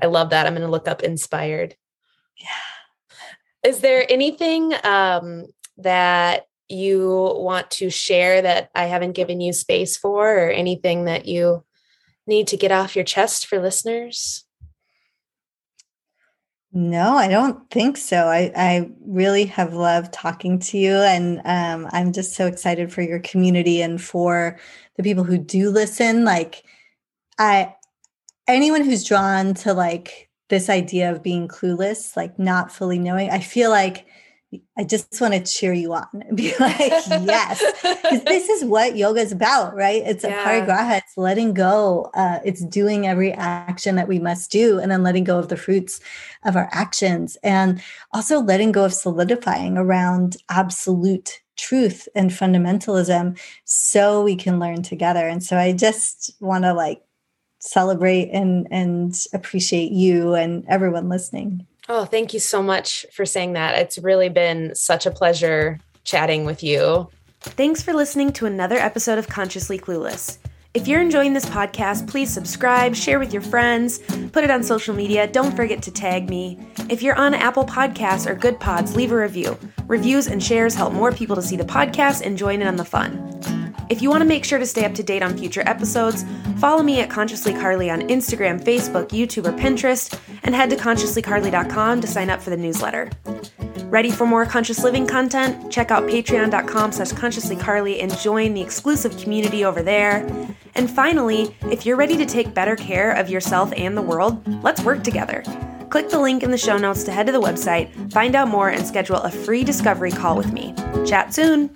I 0.01 0.07
love 0.07 0.29
that. 0.31 0.45
I'm 0.45 0.53
going 0.53 0.65
to 0.65 0.71
look 0.71 0.87
up 0.87 1.03
inspired. 1.03 1.75
Yeah. 2.37 3.69
Is 3.69 3.79
there 3.79 4.05
anything 4.09 4.73
um, 4.83 5.45
that 5.77 6.47
you 6.69 7.33
want 7.35 7.71
to 7.71 7.89
share 7.89 8.41
that 8.41 8.69
I 8.75 8.85
haven't 8.85 9.13
given 9.13 9.41
you 9.41 9.53
space 9.53 9.97
for, 9.97 10.37
or 10.37 10.49
anything 10.49 11.05
that 11.05 11.25
you 11.25 11.63
need 12.25 12.47
to 12.47 12.57
get 12.57 12.71
off 12.71 12.95
your 12.95 13.05
chest 13.05 13.47
for 13.47 13.59
listeners? 13.59 14.43
No, 16.73 17.15
I 17.15 17.29
don't 17.29 17.69
think 17.71 17.97
so. 17.97 18.27
I, 18.27 18.51
I 18.55 18.91
really 19.05 19.45
have 19.45 19.73
loved 19.73 20.13
talking 20.13 20.59
to 20.59 20.77
you. 20.77 20.93
And 20.93 21.41
um, 21.45 21.89
I'm 21.91 22.11
just 22.11 22.33
so 22.35 22.45
excited 22.45 22.91
for 22.91 23.01
your 23.01 23.19
community 23.19 23.81
and 23.81 23.99
for 23.99 24.59
the 24.97 25.03
people 25.03 25.23
who 25.23 25.37
do 25.37 25.69
listen. 25.69 26.25
Like, 26.25 26.63
I, 27.39 27.73
anyone 28.47 28.83
who's 28.83 29.03
drawn 29.03 29.53
to 29.55 29.73
like 29.73 30.29
this 30.49 30.69
idea 30.69 31.11
of 31.11 31.23
being 31.23 31.47
clueless, 31.47 32.15
like 32.15 32.39
not 32.39 32.71
fully 32.71 32.99
knowing, 32.99 33.29
I 33.29 33.39
feel 33.39 33.69
like 33.69 34.05
I 34.77 34.85
just 34.85 35.19
want 35.19 35.33
to 35.33 35.43
cheer 35.43 35.73
you 35.73 35.93
on 35.93 36.07
and 36.13 36.37
be 36.37 36.53
like, 36.59 36.79
yes, 36.79 37.61
because 37.81 38.23
this 38.23 38.47
is 38.47 38.63
what 38.63 38.95
yoga 38.95 39.19
is 39.19 39.33
about, 39.33 39.75
right? 39.75 40.01
It's 40.05 40.23
aparigraha, 40.23 40.99
it's 40.99 41.17
letting 41.17 41.53
go, 41.53 42.09
uh, 42.13 42.39
it's 42.45 42.63
doing 42.63 43.07
every 43.07 43.33
action 43.33 43.95
that 43.97 44.07
we 44.07 44.19
must 44.19 44.49
do, 44.49 44.79
and 44.79 44.89
then 44.89 45.03
letting 45.03 45.25
go 45.25 45.37
of 45.37 45.49
the 45.49 45.57
fruits 45.57 45.99
of 46.45 46.55
our 46.55 46.69
actions, 46.71 47.37
and 47.43 47.81
also 48.13 48.39
letting 48.39 48.71
go 48.71 48.85
of 48.85 48.93
solidifying 48.93 49.77
around 49.77 50.37
absolute 50.47 51.41
truth 51.57 52.07
and 52.15 52.29
fundamentalism 52.29 53.37
so 53.65 54.23
we 54.23 54.35
can 54.35 54.59
learn 54.59 54.81
together. 54.81 55.27
And 55.27 55.43
so 55.43 55.57
I 55.57 55.73
just 55.73 56.31
want 56.39 56.63
to 56.63 56.73
like 56.73 57.01
celebrate 57.59 58.29
and 58.29 58.67
and 58.71 59.25
appreciate 59.33 59.91
you 59.91 60.35
and 60.35 60.65
everyone 60.67 61.09
listening. 61.09 61.65
Oh, 61.89 62.05
thank 62.05 62.33
you 62.33 62.39
so 62.39 62.61
much 62.61 63.05
for 63.13 63.25
saying 63.25 63.53
that. 63.53 63.77
It's 63.77 63.97
really 63.97 64.29
been 64.29 64.75
such 64.75 65.05
a 65.05 65.11
pleasure 65.11 65.79
chatting 66.03 66.45
with 66.45 66.63
you. 66.63 67.09
Thanks 67.39 67.81
for 67.81 67.93
listening 67.93 68.33
to 68.33 68.45
another 68.45 68.77
episode 68.77 69.17
of 69.17 69.27
Consciously 69.27 69.79
Clueless. 69.79 70.37
If 70.73 70.87
you're 70.87 71.01
enjoying 71.01 71.33
this 71.33 71.45
podcast, 71.45 72.07
please 72.07 72.31
subscribe, 72.31 72.93
share 72.93 73.19
with 73.19 73.33
your 73.33 73.41
friends, 73.41 73.99
put 74.31 74.43
it 74.43 74.51
on 74.51 74.61
social 74.63 74.93
media. 74.93 75.25
Don't 75.25 75.55
forget 75.55 75.81
to 75.83 75.91
tag 75.91 76.29
me. 76.29 76.59
If 76.89 77.01
you're 77.01 77.15
on 77.15 77.33
Apple 77.33 77.65
Podcasts 77.65 78.27
or 78.27 78.35
Goodpods, 78.35 78.95
leave 78.95 79.11
a 79.11 79.17
review. 79.17 79.57
Reviews 79.87 80.27
and 80.27 80.43
shares 80.43 80.75
help 80.75 80.93
more 80.93 81.11
people 81.11 81.35
to 81.35 81.41
see 81.41 81.55
the 81.55 81.63
podcast 81.63 82.23
and 82.23 82.37
join 82.37 82.61
in 82.61 82.67
on 82.67 82.75
the 82.75 82.85
fun. 82.85 83.66
If 83.89 84.01
you 84.01 84.09
want 84.09 84.21
to 84.21 84.27
make 84.27 84.43
sure 84.43 84.59
to 84.59 84.65
stay 84.65 84.85
up 84.85 84.93
to 84.95 85.03
date 85.03 85.23
on 85.23 85.37
future 85.37 85.63
episodes, 85.65 86.25
follow 86.57 86.83
me 86.83 86.99
at 86.99 87.09
Consciously 87.09 87.53
Carly 87.53 87.89
on 87.89 88.01
Instagram, 88.01 88.61
Facebook, 88.61 89.09
YouTube, 89.09 89.47
or 89.47 89.53
Pinterest, 89.53 90.19
and 90.43 90.53
head 90.53 90.69
to 90.71 90.75
consciouslycarly.com 90.75 92.01
to 92.01 92.07
sign 92.07 92.29
up 92.29 92.41
for 92.41 92.49
the 92.49 92.57
newsletter. 92.57 93.09
Ready 93.85 94.11
for 94.11 94.27
more 94.27 94.45
conscious 94.45 94.83
living 94.83 95.07
content? 95.07 95.71
Check 95.71 95.91
out 95.91 96.03
patreon.com 96.03 96.91
slash 96.91 97.11
consciouslycarly 97.13 98.03
and 98.03 98.15
join 98.19 98.53
the 98.53 98.61
exclusive 98.61 99.17
community 99.17 99.63
over 99.63 99.81
there. 99.81 100.27
And 100.75 100.91
finally, 100.91 101.55
if 101.71 101.85
you're 101.85 101.95
ready 101.95 102.17
to 102.17 102.25
take 102.25 102.53
better 102.53 102.75
care 102.75 103.13
of 103.13 103.29
yourself 103.29 103.71
and 103.77 103.95
the 103.95 104.01
world, 104.01 104.45
let's 104.61 104.83
work 104.83 105.03
together. 105.05 105.41
Click 105.89 106.09
the 106.09 106.19
link 106.19 106.43
in 106.43 106.51
the 106.51 106.57
show 106.57 106.77
notes 106.77 107.05
to 107.05 107.13
head 107.13 107.27
to 107.27 107.31
the 107.31 107.41
website, 107.41 108.11
find 108.11 108.35
out 108.35 108.49
more, 108.49 108.67
and 108.67 108.85
schedule 108.85 109.17
a 109.17 109.31
free 109.31 109.63
discovery 109.63 110.11
call 110.11 110.35
with 110.35 110.51
me. 110.51 110.73
Chat 111.05 111.33
soon! 111.33 111.69